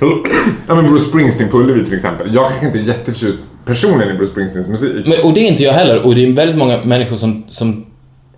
Ja 0.66 0.74
men 0.74 0.86
Bruce 0.86 1.04
Springsteen 1.04 1.50
på 1.50 1.58
Ullevi 1.58 1.84
till 1.84 1.94
exempel. 1.94 2.34
Jag 2.34 2.48
kanske 2.48 2.66
inte 2.66 2.78
är 2.78 2.82
jätteförtjust 2.82 3.48
personligen 3.64 4.14
i 4.14 4.18
Bruce 4.18 4.32
Springsteens 4.32 4.68
musik. 4.68 5.06
Men, 5.06 5.20
och 5.24 5.34
det 5.34 5.40
är 5.40 5.50
inte 5.50 5.62
jag 5.62 5.72
heller. 5.72 6.06
Och 6.06 6.14
det 6.14 6.24
är 6.24 6.32
väldigt 6.32 6.56
många 6.56 6.84
människor 6.84 7.16
som, 7.16 7.44
som 7.48 7.86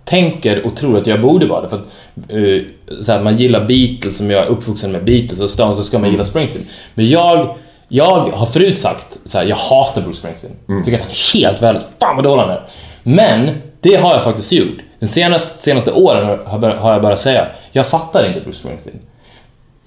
tänker 0.05 0.65
och 0.65 0.75
tror 0.75 0.97
att 0.97 1.07
jag 1.07 1.21
borde 1.21 1.45
vara 1.45 1.61
det. 1.61 1.69
För 1.69 1.77
att 1.77 1.87
eh, 2.27 3.01
så 3.01 3.11
här, 3.11 3.23
man 3.23 3.37
gillar 3.37 3.67
Beatles, 3.67 4.17
som 4.17 4.31
jag 4.31 4.43
är 4.43 4.47
uppvuxen 4.47 4.91
med 4.91 5.05
Beatles 5.05 5.39
och 5.39 5.49
Stones, 5.49 5.77
så 5.77 5.83
ska 5.83 5.99
man 5.99 6.11
gilla 6.11 6.23
Springsteen. 6.23 6.65
Men 6.95 7.09
jag, 7.09 7.57
jag 7.95 8.29
har 8.29 8.45
förut 8.45 8.79
sagt 8.79 9.17
så 9.25 9.37
här, 9.37 9.45
jag 9.45 9.55
hatar 9.55 10.01
Bruce 10.01 10.17
Springsteen. 10.17 10.53
Tycker 10.85 10.97
att 10.97 11.03
han 11.03 11.11
är 11.11 11.33
helt 11.33 11.61
värdelös. 11.61 11.87
Fan 11.99 12.15
vad 12.15 12.23
dålig 12.23 12.41
han 12.41 12.51
är. 12.51 12.69
Men 13.03 13.51
det 13.81 13.95
har 13.95 14.13
jag 14.13 14.23
faktiskt 14.23 14.51
gjort. 14.51 14.77
De 14.99 15.07
senaste, 15.07 15.61
senaste 15.61 15.91
åren 15.91 16.39
har, 16.45 16.91
jag 16.91 17.01
börjat 17.01 17.19
säga, 17.19 17.47
jag 17.71 17.87
fattar 17.87 18.27
inte 18.27 18.41
Bruce 18.41 18.59
Springsteen. 18.59 18.99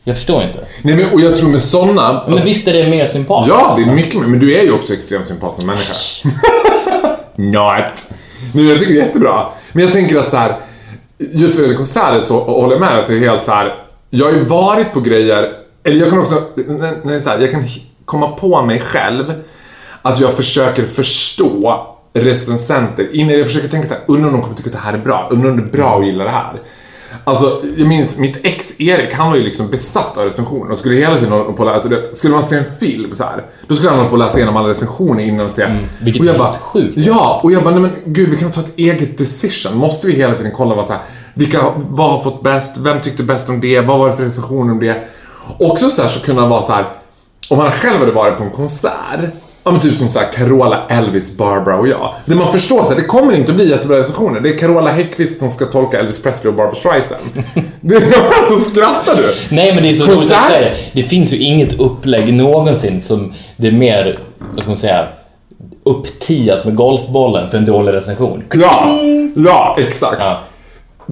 Jag 0.05 0.17
förstår 0.17 0.43
inte. 0.43 0.59
Nej 0.83 0.97
men 0.97 1.13
och 1.13 1.21
jag 1.21 1.37
tror 1.37 1.51
med 1.51 1.63
sådana... 1.63 2.25
Men 2.29 2.45
visst 2.45 2.69
är 2.69 2.73
det 2.73 2.89
mer 2.89 3.07
sympatiskt? 3.07 3.55
Ja, 3.59 3.75
det 3.77 3.83
är 3.83 3.95
mycket 3.95 4.21
mer. 4.21 4.27
Men 4.27 4.41
du 4.41 4.59
är 4.59 4.63
ju 4.63 4.73
också 4.73 4.95
extremt 4.95 5.29
sympatisk 5.29 5.67
människa. 5.67 5.95
Not. 7.37 8.07
Men 8.55 8.69
jag 8.69 8.79
tycker 8.79 8.95
det 8.95 9.01
är 9.01 9.07
jättebra. 9.07 9.47
Men 9.73 9.83
jag 9.83 9.93
tänker 9.93 10.17
att 10.17 10.31
så 10.31 10.37
här, 10.37 10.59
just 11.19 11.55
vad 11.55 11.63
gäller 11.63 11.77
konserter 11.77 12.21
så 12.25 12.45
håller 12.45 12.73
jag 12.73 12.81
med 12.81 12.99
att 12.99 13.07
det 13.07 13.15
är 13.15 13.21
helt 13.21 13.43
så 13.43 13.53
här. 13.53 13.75
Jag 14.11 14.27
har 14.27 14.33
ju 14.33 14.45
varit 14.45 14.93
på 14.93 15.01
grejer, 15.01 15.53
eller 15.85 16.01
jag 16.01 16.11
kan 16.11 16.19
också, 16.19 16.43
det 17.05 17.15
är 17.15 17.21
så 17.21 17.29
här, 17.29 17.39
jag 17.39 17.51
kan 17.51 17.65
komma 18.07 18.31
på 18.31 18.63
mig 18.63 18.81
själv 18.81 19.33
att 20.03 20.21
jag 20.21 20.33
försöker 20.33 20.85
förstå 20.85 21.87
recensenter. 22.13 23.17
Innan 23.17 23.39
jag 23.39 23.47
försöker 23.47 23.69
tänka 23.69 23.89
så 23.89 23.95
här, 23.95 24.03
undrar 24.07 24.29
om 24.29 24.33
de 24.33 24.43
kommer 24.43 24.57
tycka 24.57 24.69
att 24.69 24.75
det 24.75 24.81
här 24.81 24.95
är 24.95 24.99
bra? 24.99 25.29
Undrar 25.31 25.51
om 25.51 25.57
det 25.57 25.63
är 25.63 25.73
bra 25.73 25.99
att 25.99 26.07
gilla 26.07 26.25
det 26.25 26.31
här? 26.31 26.63
Alltså, 27.25 27.63
jag 27.77 27.89
minns 27.89 28.19
mitt 28.19 28.47
ex 28.47 28.81
Erik, 28.81 29.15
han 29.15 29.31
var 29.31 29.37
ju 29.37 29.43
liksom 29.43 29.71
besatt 29.71 30.17
av 30.17 30.25
recensioner 30.25 30.71
och 30.71 30.79
skulle 30.79 30.95
hela 30.97 31.15
tiden 31.15 31.33
hålla 31.33 31.53
på 31.53 31.69
att 31.69 31.77
läsa, 31.77 31.89
vet, 31.89 32.17
skulle 32.17 32.35
man 32.35 32.43
se 32.43 32.57
en 32.57 32.65
film 32.81 33.15
så 33.15 33.25
här, 33.25 33.47
då 33.67 33.75
skulle 33.75 33.91
han 33.91 33.99
hålla 33.99 34.11
på 34.11 34.17
att 34.17 34.23
läsa 34.23 34.39
igenom 34.39 34.57
alla 34.57 34.69
recensioner 34.69 35.23
innan 35.23 35.47
och 35.47 35.53
se. 35.53 35.63
Mm, 35.63 35.85
vilket 36.03 36.21
och 36.21 36.27
jag 36.27 36.35
är 36.35 36.39
bara, 36.39 36.53
sjukt. 36.53 36.99
Ja, 36.99 37.41
och 37.43 37.53
jag 37.53 37.65
bara, 37.65 37.75
nej 37.75 37.83
men 37.83 38.13
gud, 38.13 38.29
vi 38.29 38.37
kan 38.37 38.51
ta 38.51 38.61
ett 38.61 38.79
eget 38.79 39.19
decision. 39.19 39.77
Måste 39.77 40.07
vi 40.07 40.13
hela 40.13 40.35
tiden 40.35 40.53
kolla 40.55 40.75
vad 40.75 40.87
så 40.87 40.93
här, 40.93 41.03
vilka, 41.35 41.61
vad 41.77 42.11
har 42.11 42.21
fått 42.21 42.43
bäst, 42.43 42.77
vem 42.77 43.01
tyckte 43.01 43.23
bäst 43.23 43.49
om 43.49 43.61
det, 43.61 43.81
vad 43.81 43.99
var 43.99 44.11
det 44.11 44.17
för 44.17 44.25
recensioner 44.25 44.73
om 44.73 44.81
det? 44.81 45.05
Också 45.59 45.89
så 45.89 46.03
här 46.03 46.09
så 46.09 46.21
kunna 46.21 46.47
vara 46.47 46.63
så 46.63 46.73
här, 46.73 46.93
om 47.49 47.59
man 47.59 47.71
själv 47.71 47.99
hade 47.99 48.13
varit 48.13 48.37
på 48.37 48.43
en 48.43 48.51
konsert, 48.51 49.21
ja 49.65 49.73
men 49.73 49.81
typ 49.81 49.95
som 49.95 50.09
så 50.09 50.19
här 50.19 50.33
Carola, 50.33 50.87
Elvis, 50.89 51.37
Barbara 51.37 51.77
och 51.77 51.89
jag. 51.89 52.15
Där 52.25 52.37
man 52.37 52.53
förstår 52.53 52.83
så 52.83 52.89
här, 52.89 52.97
det 52.97 53.03
kommer 53.03 53.35
inte 53.35 53.53
att 53.53 53.57
bli 53.57 53.71
jättebra 53.71 53.99
recensioner. 53.99 54.41
Det 54.41 54.49
är 54.49 54.59
Carola 54.59 54.93
Häggkvist 54.93 55.41
som 55.41 55.51
ska 55.51 55.65
tolka 55.65 55.99
Elvis 55.99 56.23
Presley 56.23 56.51
och 56.51 56.57
Barbara 56.57 56.75
Streisand. 56.75 57.23
Det, 57.81 58.01
så 58.49 58.59
skrattar 58.59 59.17
du. 59.17 59.35
Nej 59.51 59.75
men 59.75 59.83
det 59.83 59.91
är 59.91 59.95
så 59.95 60.05
roligt 60.05 60.33
att 60.33 60.51
säga. 60.51 60.75
Det 60.93 61.03
finns 61.03 61.33
ju 61.33 61.37
inget 61.37 61.81
upplägg 61.81 62.35
någonsin 62.35 63.01
som 63.01 63.33
det 63.57 63.69
är 63.69 63.73
mer, 63.73 64.21
vad 64.55 64.63
ska 64.63 64.71
man 64.71 64.79
säga, 64.79 65.09
upptiat 65.85 66.65
med 66.65 66.75
golfbollen 66.75 67.51
för 67.51 67.59
en 67.59 67.65
dålig 67.65 67.93
recension. 67.93 68.43
Ja, 68.55 69.01
ja 69.37 69.77
exakt. 69.79 70.17
Ja. 70.21 70.41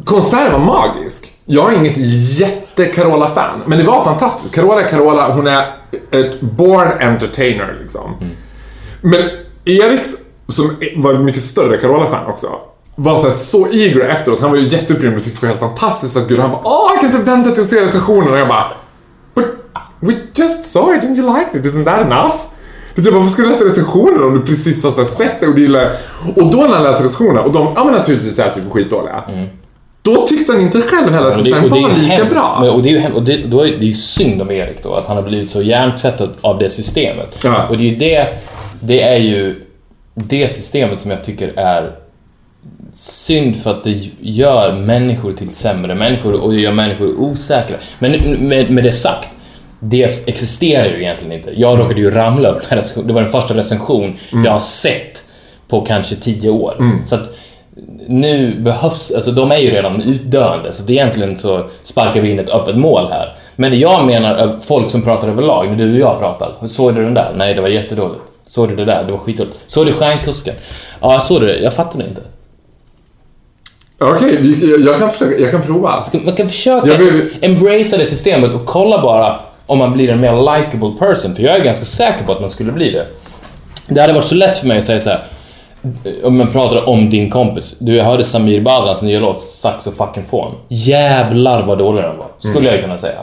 Konserten 0.04 0.52
var 0.52 0.58
magisk. 0.58 1.32
Jag 1.46 1.72
är 1.72 1.78
inget 1.78 1.96
jätte-Carola-fan, 2.38 3.62
men 3.66 3.78
det 3.78 3.84
var 3.84 4.04
fantastiskt. 4.04 4.54
Carola 4.54 4.80
är 4.80 4.88
Carola, 4.88 5.32
hon 5.32 5.46
är 5.46 5.66
ett 6.10 6.40
born 6.40 6.88
entertainer 7.00 7.78
liksom. 7.80 8.16
Men 9.00 9.20
Eriks 9.64 10.10
som 10.48 10.76
var 10.96 11.14
mycket 11.14 11.42
större 11.42 11.76
Carola-fan 11.76 12.26
också, 12.26 12.46
var 12.94 13.18
så, 13.18 13.26
här, 13.26 13.32
så 13.32 13.66
eager 13.72 14.08
efteråt. 14.08 14.40
Han 14.40 14.50
var 14.50 14.58
ju 14.58 14.66
jätteupprymd 14.68 15.16
och 15.16 15.24
tyckte 15.24 15.40
det 15.40 15.46
var 15.46 15.48
helt 15.48 15.60
fantastiskt 15.60 16.16
att 16.16 16.28
gud, 16.28 16.40
han 16.40 16.50
bara 16.50 16.60
åh, 16.64 16.90
jag 16.92 17.00
kan 17.00 17.20
inte 17.20 17.30
vänta 17.30 17.50
till 17.50 17.62
att 17.62 17.68
se 17.68 17.86
recensionen 17.86 18.32
och 18.32 18.38
jag 18.38 18.48
bara 18.48 18.72
But 19.34 19.44
we 20.00 20.14
just 20.34 20.64
saw 20.64 20.98
it 20.98 21.04
and 21.04 21.18
you 21.18 21.36
liked 21.38 21.60
it, 21.60 21.72
isn't 21.72 21.84
that 21.84 22.00
enough? 22.00 22.34
Du 22.94 23.02
typ, 23.02 23.14
varför 23.14 23.28
ska 23.30 23.42
du 23.42 23.48
läsa 23.48 23.64
recensioner 23.64 24.26
om 24.26 24.34
du 24.34 24.40
precis 24.46 24.84
har 24.84 24.90
så 24.90 25.00
här, 25.00 25.08
sett 25.08 25.40
det 25.40 25.46
och 25.46 25.54
du 25.54 25.62
gillar 25.62 25.90
Och 26.36 26.50
då 26.50 26.58
när 26.58 26.74
han 26.74 26.82
läser 26.82 27.04
recensionerna, 27.04 27.40
och 27.40 27.52
de, 27.52 27.72
ja 27.76 27.84
men 27.84 27.94
naturligtvis 27.94 28.38
är 28.38 28.52
typ 28.52 28.72
skitdåliga. 28.72 29.22
Då 30.04 30.26
tyckte 30.26 30.52
han 30.52 30.60
inte 30.60 30.80
själv 30.80 31.12
heller 31.12 31.30
att 31.30 31.46
är 31.46 31.68
var 31.68 31.78
lika 31.78 32.12
hemskt. 32.12 32.30
bra. 32.34 32.70
Och 32.72 32.82
det 32.82 32.88
är 32.88 32.92
ju 32.92 32.98
hem- 32.98 33.12
och 33.12 33.22
det, 33.22 33.36
då 33.36 33.60
är 33.60 33.66
det 33.66 33.76
är 33.76 33.88
ju 33.88 33.92
synd 33.92 34.42
om 34.42 34.50
Erik 34.50 34.82
då, 34.82 34.94
att 34.94 35.06
han 35.06 35.16
har 35.16 35.24
blivit 35.24 35.50
så 35.50 35.62
hjärntvättad 35.62 36.30
av 36.40 36.58
det 36.58 36.70
systemet. 36.70 37.38
Ja. 37.44 37.68
Och 37.68 37.76
det 37.76 37.84
är 37.84 37.90
ju 37.90 37.96
det, 37.96 38.28
det 38.80 39.02
är 39.02 39.18
ju 39.18 39.64
det 40.14 40.48
systemet 40.48 41.00
som 41.00 41.10
jag 41.10 41.24
tycker 41.24 41.52
är 41.56 41.92
synd 42.94 43.56
för 43.56 43.70
att 43.70 43.84
det 43.84 44.10
gör 44.20 44.72
människor 44.72 45.32
till 45.32 45.50
sämre 45.50 45.94
människor 45.94 46.32
och 46.32 46.52
det 46.52 46.60
gör 46.60 46.72
människor 46.72 47.20
osäkra. 47.20 47.76
Men 47.98 48.12
med, 48.48 48.70
med 48.70 48.84
det 48.84 48.92
sagt, 48.92 49.28
det 49.80 50.28
existerar 50.28 50.86
ju 50.86 51.00
egentligen 51.00 51.32
inte. 51.32 51.60
Jag 51.60 51.78
råkade 51.78 52.00
ju 52.00 52.10
ramla 52.10 52.48
över 52.48 52.60
den 52.60 52.68
här 52.70 52.76
recensionen. 52.76 53.06
Det 53.06 53.12
var 53.12 53.22
den 53.22 53.30
första 53.32 53.54
recension 53.54 54.16
jag 54.44 54.52
har 54.52 54.60
sett 54.60 55.24
på 55.68 55.80
kanske 55.80 56.16
tio 56.16 56.50
år. 56.50 56.76
Så 57.06 57.14
att 57.14 57.36
nu 58.08 58.54
behövs, 58.60 59.12
alltså 59.14 59.30
de 59.30 59.52
är 59.52 59.56
ju 59.56 59.70
redan 59.70 60.02
utdöende 60.02 60.72
så 60.72 60.82
att 60.82 60.90
egentligen 60.90 61.38
så 61.38 61.66
sparkar 61.82 62.20
vi 62.20 62.30
in 62.30 62.38
ett 62.38 62.50
öppet 62.50 62.76
mål 62.76 63.06
här. 63.10 63.36
Men 63.56 63.70
det 63.70 63.76
jag 63.76 64.06
menar 64.06 64.34
är 64.34 64.48
folk 64.64 64.90
som 64.90 65.02
pratar 65.02 65.28
överlag, 65.28 65.70
när 65.70 65.76
du 65.76 65.92
och 65.92 65.98
jag 66.10 66.18
pratar. 66.18 66.66
Såg 66.68 66.94
du 66.94 67.04
den 67.04 67.14
där? 67.14 67.28
Nej, 67.36 67.54
det 67.54 67.60
var 67.60 67.68
jättedåligt. 67.68 68.22
Såg 68.46 68.68
du 68.68 68.76
det 68.76 68.84
där? 68.84 69.04
Det 69.04 69.12
var 69.12 69.18
skitdåligt. 69.18 69.58
Såg 69.66 69.86
du 69.86 69.92
Stjärnkusken? 69.92 70.54
Ja, 71.00 71.12
jag 71.12 71.22
såg 71.22 71.40
det. 71.40 71.56
Jag 71.58 71.74
fattade 71.74 72.04
inte. 72.04 72.20
Okej, 74.00 74.36
vi- 74.40 74.70
jag, 74.70 74.80
jag 74.80 74.98
kan 74.98 75.10
försöka, 75.10 75.42
jag 75.42 75.50
kan 75.50 75.62
prova. 75.62 76.02
Man 76.24 76.34
kan 76.34 76.48
försöka 76.48 76.88
Jag 76.88 76.98
blev- 76.98 77.30
embracea 77.40 77.98
det 77.98 78.06
systemet 78.06 78.52
och 78.54 78.66
kolla 78.66 79.02
bara 79.02 79.36
om 79.66 79.78
man 79.78 79.92
blir 79.92 80.08
en 80.10 80.20
mer 80.20 80.32
likable 80.58 80.98
person. 80.98 81.34
För 81.34 81.42
jag 81.42 81.56
är 81.56 81.64
ganska 81.64 81.84
säker 81.84 82.24
på 82.24 82.32
att 82.32 82.40
man 82.40 82.50
skulle 82.50 82.72
bli 82.72 82.90
det. 82.90 83.06
Det 83.88 84.00
hade 84.00 84.12
varit 84.12 84.24
så 84.24 84.34
lätt 84.34 84.58
för 84.58 84.66
mig 84.66 84.78
att 84.78 84.84
säga 84.84 85.00
så 85.00 85.10
här. 85.10 85.22
Om 86.22 86.36
man 86.36 86.52
pratar 86.52 86.88
om 86.88 87.10
din 87.10 87.30
kompis. 87.30 87.76
Du, 87.78 87.96
jag 87.96 88.04
hörde 88.04 88.24
Samir 88.24 88.60
Badrans 88.60 89.02
nya 89.02 89.20
låt 89.20 89.40
Sax 89.40 89.86
och 89.86 89.94
fucking 89.94 90.24
fån. 90.24 90.54
Jävlar 90.68 91.66
vad 91.66 91.78
dålig 91.78 92.04
den 92.04 92.18
var. 92.18 92.28
Skulle 92.38 92.70
jag 92.70 92.80
kunna 92.80 92.98
säga. 92.98 93.18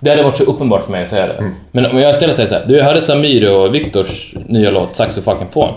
Det 0.00 0.10
hade 0.10 0.22
varit 0.22 0.36
så 0.36 0.44
uppenbart 0.44 0.84
för 0.84 0.92
mig 0.92 1.02
att 1.02 1.08
säga 1.08 1.26
det. 1.26 1.52
Men 1.72 1.86
om 1.86 1.98
jag 1.98 2.10
istället 2.10 2.36
säger 2.36 2.48
så 2.48 2.54
här. 2.54 2.64
Du, 2.66 2.76
jag 2.76 2.84
hörde 2.84 3.00
Samir 3.00 3.50
och 3.52 3.74
Viktors 3.74 4.34
nya 4.46 4.70
låt 4.70 4.92
Sax 4.92 5.16
och 5.16 5.24
fucking 5.24 5.48
fån. 5.52 5.74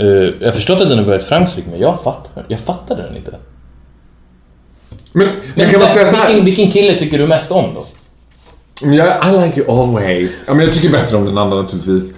Uh, 0.00 0.32
jag 0.40 0.48
har 0.48 0.52
förstått 0.52 0.80
att 0.80 0.88
den 0.88 0.98
har 0.98 1.04
börjat 1.04 1.22
framgångsrik, 1.22 1.64
men 1.70 1.80
jag 1.80 2.02
fattar, 2.02 2.44
jag 2.48 2.60
fattade 2.60 3.02
den 3.02 3.16
inte. 3.16 3.34
Men, 5.12 5.28
men 5.54 5.68
kan 5.68 5.80
man 5.80 5.88
säga 5.88 6.06
så 6.06 6.16
här? 6.16 6.26
vilken, 6.28 6.44
vilken 6.44 6.70
kille 6.70 6.98
tycker 6.98 7.18
du 7.18 7.26
mest 7.26 7.50
om 7.50 7.74
då? 7.74 7.86
Ja, 8.82 9.28
I 9.28 9.46
like 9.46 9.60
you 9.60 9.80
always. 9.80 10.44
Ja, 10.46 10.54
men 10.54 10.64
jag 10.64 10.74
tycker 10.74 10.88
bättre 10.88 11.16
om 11.16 11.24
den 11.24 11.38
andra 11.38 11.56
naturligtvis. 11.56 12.14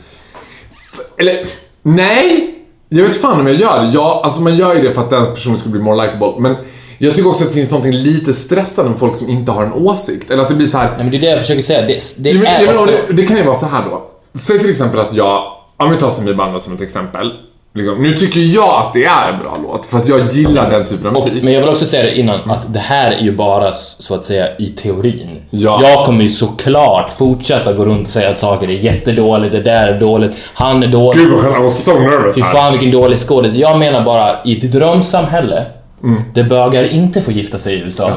Eller, 1.18 1.46
nej! 1.82 2.57
Jag 2.88 3.02
vet 3.04 3.16
fan 3.16 3.40
om 3.40 3.46
jag 3.46 3.56
gör 3.56 3.82
det. 3.82 3.90
Ja, 3.94 4.20
alltså 4.24 4.40
man 4.40 4.56
gör 4.56 4.74
ju 4.74 4.82
det 4.82 4.92
för 4.92 5.00
att 5.00 5.10
den 5.10 5.26
personen 5.34 5.58
ska 5.58 5.68
bli 5.68 5.80
more 5.80 6.06
likable. 6.06 6.32
Men 6.38 6.56
jag 6.98 7.14
tycker 7.14 7.28
också 7.30 7.44
att 7.44 7.50
det 7.50 7.54
finns 7.54 7.70
något 7.70 7.94
lite 7.94 8.34
stressande 8.34 8.90
med 8.90 8.98
folk 8.98 9.16
som 9.16 9.28
inte 9.28 9.52
har 9.52 9.64
en 9.64 9.72
åsikt. 9.72 10.30
Eller 10.30 10.42
att 10.42 10.48
det 10.48 10.54
blir 10.54 10.66
så 10.66 10.78
här. 10.78 10.88
Nej, 10.88 10.98
men 10.98 11.10
det 11.10 11.16
är 11.16 11.20
det 11.20 11.26
jag 11.26 11.40
försöker 11.40 11.62
säga. 11.62 11.80
Det, 11.86 12.00
det 12.18 12.30
Ja, 12.30 12.38
men, 12.38 12.46
är 12.46 12.60
ja, 12.60 12.66
men, 12.66 12.78
också... 12.78 12.94
det, 13.08 13.12
det 13.12 13.26
kan 13.26 13.36
ju 13.36 13.42
vara 13.42 13.58
så 13.58 13.66
här 13.66 13.84
då. 13.90 14.10
Säg 14.38 14.58
till 14.58 14.70
exempel 14.70 15.00
att 15.00 15.12
jag, 15.14 15.52
om 15.76 15.90
vi 15.90 15.96
tar 15.96 16.10
Samir 16.10 16.34
Badran 16.34 16.60
som 16.60 16.74
ett 16.74 16.80
exempel. 16.80 17.32
Liksom, 17.78 18.02
nu 18.02 18.12
tycker 18.12 18.40
jag 18.40 18.68
att 18.86 18.92
det 18.92 19.04
är 19.04 19.32
en 19.32 19.38
bra 19.38 19.58
låt 19.62 19.86
för 19.86 19.98
att 19.98 20.08
jag 20.08 20.32
gillar 20.32 20.70
den 20.70 20.84
typen 20.84 21.06
av 21.06 21.16
Och, 21.16 21.24
musik. 21.24 21.42
men 21.42 21.52
jag 21.52 21.60
vill 21.60 21.68
också 21.70 21.86
säga 21.86 22.02
det 22.02 22.18
innan, 22.18 22.50
att 22.50 22.72
det 22.72 22.78
här 22.78 23.10
är 23.12 23.20
ju 23.20 23.32
bara 23.36 23.72
så 23.72 24.14
att 24.14 24.24
säga 24.24 24.56
i 24.56 24.66
teorin. 24.68 25.40
Ja. 25.50 25.80
Jag 25.82 26.06
kommer 26.06 26.22
ju 26.22 26.28
såklart 26.28 27.10
fortsätta 27.16 27.72
gå 27.72 27.84
runt 27.84 28.06
och 28.06 28.12
säga 28.12 28.28
att 28.30 28.38
saker 28.38 28.68
är 28.68 28.72
jättedåligt, 28.72 29.52
det 29.52 29.60
där 29.62 29.88
är 29.88 30.00
dåligt, 30.00 30.36
han 30.54 30.82
är 30.82 30.86
dålig. 30.86 31.20
Gud 31.20 31.32
vad 31.32 31.40
skönt, 31.42 31.58
I 31.58 31.62
was 31.62 31.84
so 31.84 31.92
nervous 31.98 32.34
Fy 32.34 32.42
fan 32.42 32.72
vilken 32.72 32.90
dålig 32.90 33.18
skådis. 33.18 33.54
Jag 33.54 33.78
menar 33.78 34.04
bara, 34.04 34.36
i 34.44 34.56
ett 34.58 34.72
drömsamhälle, 34.72 35.64
Mm. 36.04 36.22
där 36.34 36.44
bögar 36.44 36.84
inte 36.84 37.20
får 37.20 37.32
gifta 37.34 37.58
sig 37.58 37.74
i 37.74 37.78
USA. 37.80 38.12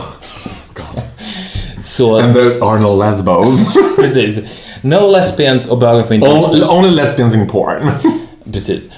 Så, 1.84 2.18
And 2.20 2.34
there 2.34 2.62
are 2.62 2.80
no 2.80 2.95
lesbos. 3.03 3.66
precis. 3.95 4.39
No 4.82 5.07
lesbians 5.12 5.68
och 5.68 5.78
bögar 5.78 6.03
får 6.03 6.14
inte 6.14 6.30
only, 6.30 6.64
only 6.66 6.89
lesbians 6.89 7.36
in 7.36 7.47
porn. 7.47 7.91
Precis. 8.53 8.89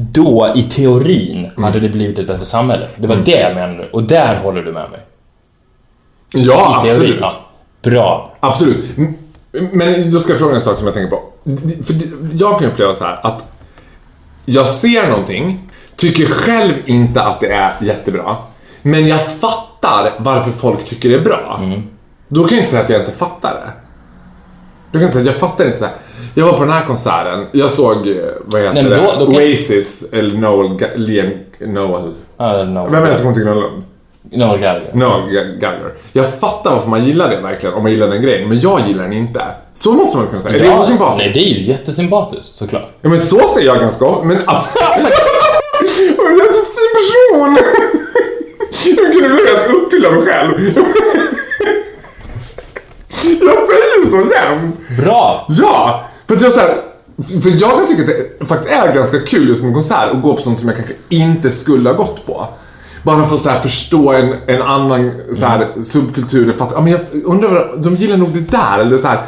Då, 0.00 0.52
i 0.56 0.62
teorin, 0.62 1.50
hade 1.56 1.80
det 1.80 1.88
blivit 1.88 2.18
ett 2.18 2.26
bättre 2.26 2.44
samhälle. 2.44 2.86
Det 2.96 3.06
var 3.08 3.16
det 3.16 3.40
jag 3.40 3.54
menade. 3.54 3.88
Och 3.90 4.02
där 4.02 4.36
håller 4.36 4.62
du 4.62 4.72
med 4.72 4.90
mig. 4.90 5.00
ja, 6.32 6.82
I 6.84 6.88
teorin. 6.88 7.00
absolut. 7.00 7.18
Ja. 7.20 7.32
Bra. 7.82 8.34
Absolut. 8.40 8.96
Men 9.72 10.10
då 10.10 10.18
ska 10.18 10.32
jag 10.32 10.38
fråga 10.38 10.54
en 10.54 10.60
sak 10.60 10.76
som 10.76 10.86
jag 10.86 10.94
tänker 10.94 11.16
på. 11.16 11.22
För 11.84 11.94
jag 12.32 12.58
kan 12.58 12.68
uppleva 12.68 12.94
så 12.94 13.04
här 13.04 13.20
att 13.22 13.44
jag 14.46 14.68
ser 14.68 15.08
någonting, 15.08 15.70
tycker 15.96 16.26
själv 16.26 16.74
inte 16.86 17.22
att 17.22 17.40
det 17.40 17.52
är 17.52 17.76
jättebra, 17.80 18.36
men 18.82 19.06
jag 19.06 19.26
fattar 19.26 20.12
varför 20.18 20.50
folk 20.50 20.84
tycker 20.84 21.08
det 21.08 21.14
är 21.14 21.24
bra. 21.24 21.60
Då 22.28 22.44
kan 22.44 22.56
jag 22.56 22.60
inte 22.60 22.70
säga 22.70 22.82
att 22.82 22.88
jag 22.88 23.00
inte 23.00 23.12
fattar 23.12 23.54
det. 23.54 23.72
Då 24.92 24.98
kan 24.98 25.02
jag 25.02 25.12
säga 25.12 25.20
att 25.20 25.26
jag 25.26 25.36
fattar 25.36 25.64
inte 25.64 25.78
så 25.78 25.84
här. 25.84 25.94
Jag 26.34 26.44
var 26.46 26.52
på 26.52 26.60
den 26.64 26.72
här 26.72 26.84
konserten, 26.86 27.46
jag 27.52 27.70
såg, 27.70 28.06
eh, 28.08 28.14
vad 28.44 28.60
heter 28.62 28.74
Nej, 28.74 28.84
det, 28.84 28.96
då- 28.96 29.14
då 29.18 29.26
kan- 29.32 29.34
Oasis, 29.42 30.04
eller 30.12 30.34
Noel, 30.36 30.78
Liam, 30.96 31.30
Noel. 31.60 32.02
Uh. 32.04 32.90
Vem 32.90 32.94
är 33.04 33.08
det 33.08 33.14
som 33.14 33.22
kommer 33.22 33.34
till 33.34 33.44
Grönlund? 33.44 33.82
Noel 34.32 34.58
Gallagher. 34.60 34.90
Noel 34.94 35.58
Gallagher. 35.60 35.92
Jag 36.12 36.26
fattar 36.40 36.74
varför 36.74 36.90
man 36.90 37.04
gillar 37.04 37.28
det 37.30 37.36
verkligen, 37.36 37.74
om 37.74 37.82
man 37.82 37.92
gillar 37.92 38.06
den 38.08 38.22
grejen, 38.22 38.48
men 38.48 38.60
jag 38.60 38.80
gillar 38.86 39.02
den 39.04 39.12
inte. 39.12 39.42
Så 39.74 39.92
måste 39.92 40.16
man 40.16 40.26
kunna 40.26 40.40
säga. 40.42 40.54
Är 40.56 40.60
det 40.60 40.66
Ja, 40.66 40.82
osympatiskt? 40.82 41.18
Nej, 41.18 41.30
det 41.34 41.40
är 41.40 41.58
ju 41.58 41.62
jättesympatiskt 41.64 42.56
såklart. 42.56 42.88
Ja 43.00 43.08
men 43.08 43.20
så 43.20 43.48
säger 43.48 43.66
jag 43.66 43.80
ganska 43.80 44.04
ofta, 44.04 44.26
men 44.26 44.38
alltså... 44.44 44.68
jag 46.16 46.26
är 46.26 46.48
en 46.48 46.54
så 46.54 46.64
fin 46.64 46.90
person! 46.98 47.58
jag 48.96 49.12
kunde 49.12 49.28
bli 49.28 49.46
helt 49.46 49.74
uppfylla 49.74 50.10
mig 50.10 50.22
själv. 50.26 50.52
jag 53.40 53.56
säger 53.66 54.10
så 54.10 54.16
jämt! 54.34 54.76
Bra! 55.04 55.46
Ja! 55.48 56.04
För 56.28 56.34
att 56.34 56.40
jag 56.42 56.52
så 56.52 56.60
här, 56.60 56.74
För 57.42 57.50
jag 57.62 57.70
kan 57.78 57.86
tycka 57.86 58.02
att 58.02 58.38
det 58.40 58.46
faktiskt 58.46 58.72
är 58.74 58.94
ganska 58.94 59.18
kul 59.20 59.48
just 59.48 59.62
med 59.62 59.72
konsert 59.74 60.10
och 60.12 60.22
gå 60.22 60.36
på 60.36 60.42
sånt 60.42 60.58
som 60.58 60.68
jag 60.68 60.76
kanske 60.76 60.94
inte 61.08 61.50
skulle 61.50 61.88
ha 61.90 61.96
gått 61.96 62.26
på. 62.26 62.48
Bara 63.02 63.26
för 63.26 63.34
att 63.34 63.40
så 63.40 63.48
här 63.48 63.60
förstå 63.60 64.12
en, 64.12 64.34
en 64.46 64.62
annan 64.62 65.12
så 65.34 65.44
här, 65.46 65.72
subkultur. 65.82 66.52
För 66.58 66.64
att, 66.64 66.72
ja, 66.74 66.80
men 66.80 66.92
jag 66.92 67.00
undrar, 67.24 67.48
vad- 67.50 67.82
de 67.82 67.94
gillar 67.96 68.16
nog 68.16 68.30
det 68.34 68.40
där. 68.50 68.78
Eller 68.78 68.98
så 68.98 69.06
här, 69.06 69.20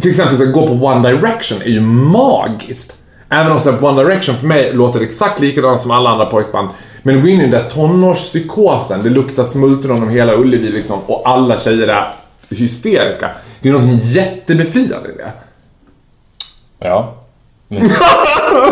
till 0.00 0.10
exempel 0.10 0.36
så 0.36 0.44
här, 0.44 0.52
gå 0.52 0.66
på 0.66 0.72
One 0.72 1.10
Direction 1.10 1.62
är 1.62 1.68
ju 1.70 1.80
magiskt. 1.80 2.96
Även 3.30 3.52
om 3.52 3.60
så 3.60 3.70
här, 3.70 3.84
One 3.84 4.02
Direction 4.04 4.36
för 4.36 4.46
mig 4.46 4.72
låter 4.74 5.00
exakt 5.00 5.40
likadant 5.40 5.80
som 5.80 5.90
alla 5.90 6.10
andra 6.10 6.26
pojkband. 6.26 6.68
Men 7.02 7.22
gå 7.22 7.28
in 7.28 7.38
i 7.38 7.42
den 7.42 7.50
där 7.50 7.68
tonårspsykosen, 7.70 9.02
det 9.02 9.10
luktar 9.10 9.44
smultron 9.44 10.02
om 10.02 10.08
hela 10.08 10.34
Ullevi 10.34 10.68
liksom 10.68 10.98
och 11.06 11.28
alla 11.28 11.56
tjejer 11.58 11.88
är 11.88 12.14
hysteriska. 12.50 13.30
Det 13.60 13.68
är 13.68 13.72
något 13.72 14.04
jättebefriande 14.04 15.08
i 15.08 15.16
det. 15.16 15.32
Ja. 16.84 17.14
Men, 17.68 17.90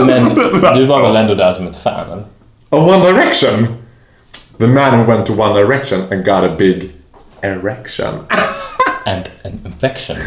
men 0.62 0.74
du 0.74 0.84
var 0.86 1.02
väl 1.02 1.16
ändå 1.16 1.34
där 1.34 1.52
som 1.52 1.66
ett 1.66 1.76
fan, 1.76 2.06
eller? 2.12 2.24
Of 2.70 2.88
One 2.94 3.12
Direction? 3.12 3.66
The 4.58 4.66
man 4.66 4.98
who 4.98 5.04
went 5.12 5.26
to 5.26 5.32
One 5.32 5.54
Direction 5.60 6.00
and 6.10 6.24
got 6.24 6.44
a 6.44 6.54
big 6.58 6.90
erection. 7.40 8.14
And 9.06 9.24
an 9.44 9.60
infection. 9.64 10.16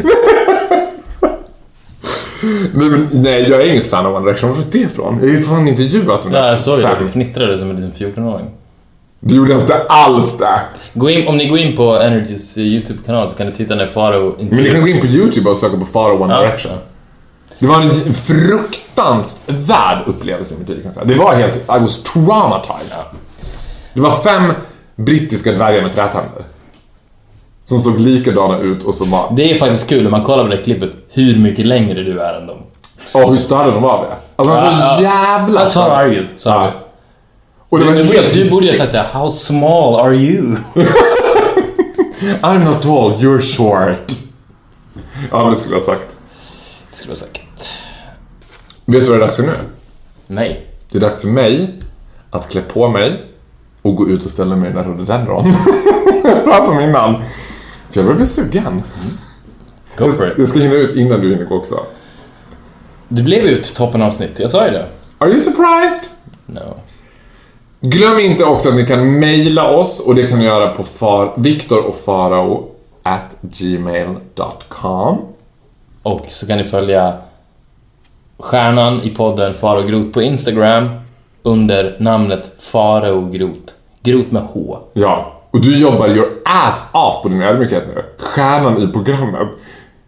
Nej, 2.73 2.89
men, 2.89 3.09
nej, 3.11 3.49
jag 3.49 3.61
är 3.61 3.69
inget 3.71 3.89
fan 3.89 4.05
av 4.05 4.15
One 4.15 4.25
Direction. 4.25 4.49
Var 4.49 4.57
fick 4.57 4.71
det 4.71 4.77
ifrån? 4.79 5.17
Jag 5.21 5.27
har 5.29 5.38
ju 5.38 5.43
fan 5.43 5.67
intervjuat 5.67 6.21
dem. 6.21 6.33
Ja, 6.33 6.47
jag 6.47 6.59
såg 6.61 6.79
det. 6.79 6.97
Du 6.99 7.07
fnittrade 7.07 7.57
som 7.57 7.69
en 7.69 7.75
liten 7.75 8.13
14-åring. 8.13 8.45
Det 9.19 9.36
gjorde 9.36 9.51
jag 9.51 9.61
inte 9.61 9.81
alls 9.89 10.38
det. 10.38 10.59
Gå 10.93 11.09
in, 11.09 11.27
om 11.27 11.38
ni 11.38 11.47
går 11.47 11.57
in 11.57 11.75
på 11.75 11.99
Energys 11.99 12.57
eh, 12.57 12.63
YouTube-kanal 12.63 13.29
så 13.29 13.36
kan 13.36 13.47
ni 13.47 13.53
titta 13.53 13.75
när 13.75 13.88
Faro 13.88 14.36
Men 14.39 14.63
ni 14.63 14.69
kan 14.69 14.81
gå 14.81 14.88
in 14.88 15.01
på 15.01 15.07
YouTube 15.07 15.49
och 15.49 15.57
söka 15.57 15.77
på 15.77 15.86
Faro 15.86 16.23
One 16.23 16.33
Ja. 16.33 16.41
Direction. 16.41 16.71
Det 17.59 17.67
var 17.67 17.81
en 17.81 18.13
fruktansvärd 18.13 20.03
upplevelse 20.05 20.55
med 20.57 20.67
tiden 20.67 20.83
kan 20.83 20.89
jag 20.89 20.93
säga. 20.93 21.05
Det 21.05 21.15
var 21.23 21.35
helt... 21.35 21.55
I 21.55 21.79
was 21.79 22.03
traumatized. 22.03 22.97
Det 23.93 24.01
var 24.01 24.11
fem 24.11 24.53
brittiska 24.95 25.51
dvärgar 25.51 25.81
med 25.81 25.95
trätänder. 25.95 26.43
Som 27.63 27.79
såg 27.79 27.99
likadana 27.99 28.57
ut 28.57 28.83
och 28.83 28.95
som 28.95 29.11
var... 29.11 29.33
Det 29.35 29.51
är 29.51 29.59
faktiskt 29.59 29.87
kul 29.87 30.05
om 30.05 30.11
man 30.11 30.23
kollar 30.23 30.43
på 30.43 30.49
det 30.49 30.57
klippet 30.57 30.91
hur 31.09 31.37
mycket 31.37 31.65
längre 31.65 32.03
du 32.03 32.19
är 32.19 32.33
än 32.33 32.47
dem. 32.47 32.57
Åh, 33.13 33.29
hur 33.29 33.37
större 33.37 33.71
de 33.71 33.83
var 33.83 34.05
det. 34.05 34.15
Alltså, 34.35 34.55
de 34.55 34.61
var 34.63 34.71
så 34.71 34.77
Ja, 34.77 35.01
ja. 35.01 35.01
jävla 35.01 35.65
That's 35.65 35.75
how 35.75 35.91
are 35.91 36.13
you? 36.13 36.25
Så 36.35 36.49
Ja. 36.49 36.71
Och 37.69 37.79
det 37.79 37.85
var 37.85 37.93
du, 37.93 38.03
borde, 38.03 38.17
helt 38.17 38.33
du 38.33 38.49
borde 38.49 38.65
ju 38.65 38.73
säga 38.73 38.87
såhär, 38.87 39.05
how 39.11 39.29
small 39.29 39.95
are 39.95 40.15
you? 40.15 40.55
I'm 42.41 42.63
not 42.63 42.81
tall, 42.81 43.11
you're 43.11 43.41
short. 43.41 44.11
Ja, 45.31 45.41
men 45.41 45.49
det 45.49 45.55
skulle 45.55 45.75
jag 45.75 45.81
ha 45.81 45.85
sagt. 45.85 46.15
Det 46.91 46.97
skulle 46.97 47.11
jag 47.11 47.17
sagt. 47.17 47.41
Vet 48.86 49.03
du 49.03 49.09
vad 49.09 49.19
det 49.19 49.23
är 49.23 49.27
dags 49.27 49.36
för 49.36 49.43
nu? 49.43 49.55
Nej. 50.27 50.67
Det 50.91 50.97
är 50.97 51.01
dags 51.01 51.21
för 51.21 51.27
mig 51.27 51.79
att 52.29 52.49
klä 52.49 52.61
på 52.61 52.89
mig 52.89 53.23
och 53.81 53.95
gå 53.95 54.09
ut 54.09 54.25
och 54.25 54.31
ställa 54.31 54.55
mig 54.55 54.69
i 54.69 54.73
den 54.73 54.83
där 54.83 54.91
rhododendron. 54.91 55.45
Jag 56.23 56.43
pratade 56.43 56.77
om 56.77 56.79
innan. 56.79 57.15
För 57.89 57.99
jag 57.99 58.05
börjar 58.05 58.17
bli 58.17 58.25
sugen. 58.25 58.83
Go 59.97 60.11
for 60.11 60.31
it. 60.31 60.33
Jag 60.38 60.49
ska 60.49 60.59
hinna 60.59 60.75
ut 60.75 60.95
innan 60.95 61.21
du 61.21 61.29
hinner 61.29 61.45
gå 61.45 61.55
också. 61.55 61.79
Det 63.07 63.23
blev 63.23 63.43
ut 63.45 63.75
toppenavsnitt, 63.75 64.39
jag 64.39 64.51
sa 64.51 64.65
ju 64.65 64.71
det. 64.71 64.88
Are 65.17 65.29
you 65.29 65.39
surprised? 65.39 66.09
No. 66.45 66.79
Glöm 67.81 68.19
inte 68.19 68.45
också 68.45 68.69
att 68.69 68.75
ni 68.75 68.86
kan 68.86 69.19
mejla 69.19 69.69
oss 69.69 69.99
och 69.99 70.15
det 70.15 70.27
kan 70.27 70.39
ni 70.39 70.45
göra 70.45 70.75
på 70.75 70.83
far, 70.83 71.33
Viktor 71.38 71.86
och 71.86 71.95
Farao 71.95 72.71
at 73.03 73.36
gmail.com. 73.41 75.17
Och 76.03 76.25
så 76.29 76.47
kan 76.47 76.57
ni 76.57 76.63
följa 76.63 77.13
stjärnan 78.39 79.01
i 79.01 79.09
podden 79.09 79.53
Faro 79.53 79.81
Grot 79.81 80.13
på 80.13 80.21
Instagram 80.21 80.89
under 81.43 81.97
namnet 81.99 82.51
Farao 82.59 83.29
Grot. 83.29 83.73
Grot 84.03 84.31
med 84.31 84.43
H. 84.43 84.77
Ja, 84.93 85.41
och 85.51 85.61
du 85.61 85.79
jobbar 85.79 86.07
your 86.07 86.27
ass 86.45 86.89
off 86.91 87.23
på 87.23 87.29
din 87.29 87.41
ödmjukhet 87.41 87.83
nu. 87.95 88.05
Stjärnan 88.17 88.83
i 88.83 88.88
programmet. 88.88 89.47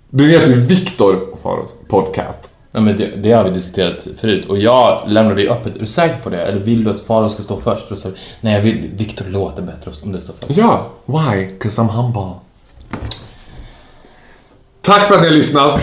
Den 0.09 0.29
heter 0.29 0.51
ju 0.51 0.59
Viktor 0.59 1.33
och 1.33 1.39
Faraos 1.39 1.75
podcast. 1.89 2.49
Ja, 2.71 2.79
men 2.79 2.97
det, 2.97 3.05
det 3.05 3.31
har 3.31 3.43
vi 3.43 3.49
diskuterat 3.49 4.07
förut 4.17 4.45
och 4.45 4.57
jag 4.57 5.03
lämnade 5.07 5.41
ju 5.41 5.49
öppet. 5.49 5.75
Är 5.75 5.79
du 5.79 5.85
säker 5.85 6.17
på 6.23 6.29
det? 6.29 6.41
Eller 6.41 6.59
vill 6.59 6.83
du 6.83 6.89
att 6.89 6.99
Farao 7.01 7.29
ska 7.29 7.43
stå 7.43 7.57
först? 7.57 7.91
Och 7.91 7.97
så, 7.97 8.09
nej, 8.41 8.53
jag 8.53 8.61
vill, 8.61 8.91
Viktor 8.93 9.25
låter 9.25 9.61
bättre 9.61 9.91
om 10.03 10.11
det 10.11 10.21
står 10.21 10.33
först. 10.39 10.57
Ja, 10.57 10.85
why? 11.05 11.49
Cause 11.59 11.81
I'm 11.81 11.89
humble. 11.89 12.33
Tack 14.81 15.07
för 15.07 15.15
att 15.15 15.21
ni 15.21 15.27
har 15.27 15.35
lyssnat. 15.35 15.81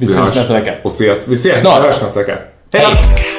Vi 0.00 0.06
ses 0.06 0.34
nästa 0.34 0.54
vecka. 0.54 0.74
Och 0.82 0.90
ses. 0.92 1.28
Vi 1.28 1.34
ses. 1.34 1.60
Snart. 1.60 1.82
Vi 1.82 1.86
hörs 1.86 2.02
nästa 2.02 2.18
vecka. 2.20 2.38
Hej! 2.72 2.84
Hej! 2.84 3.29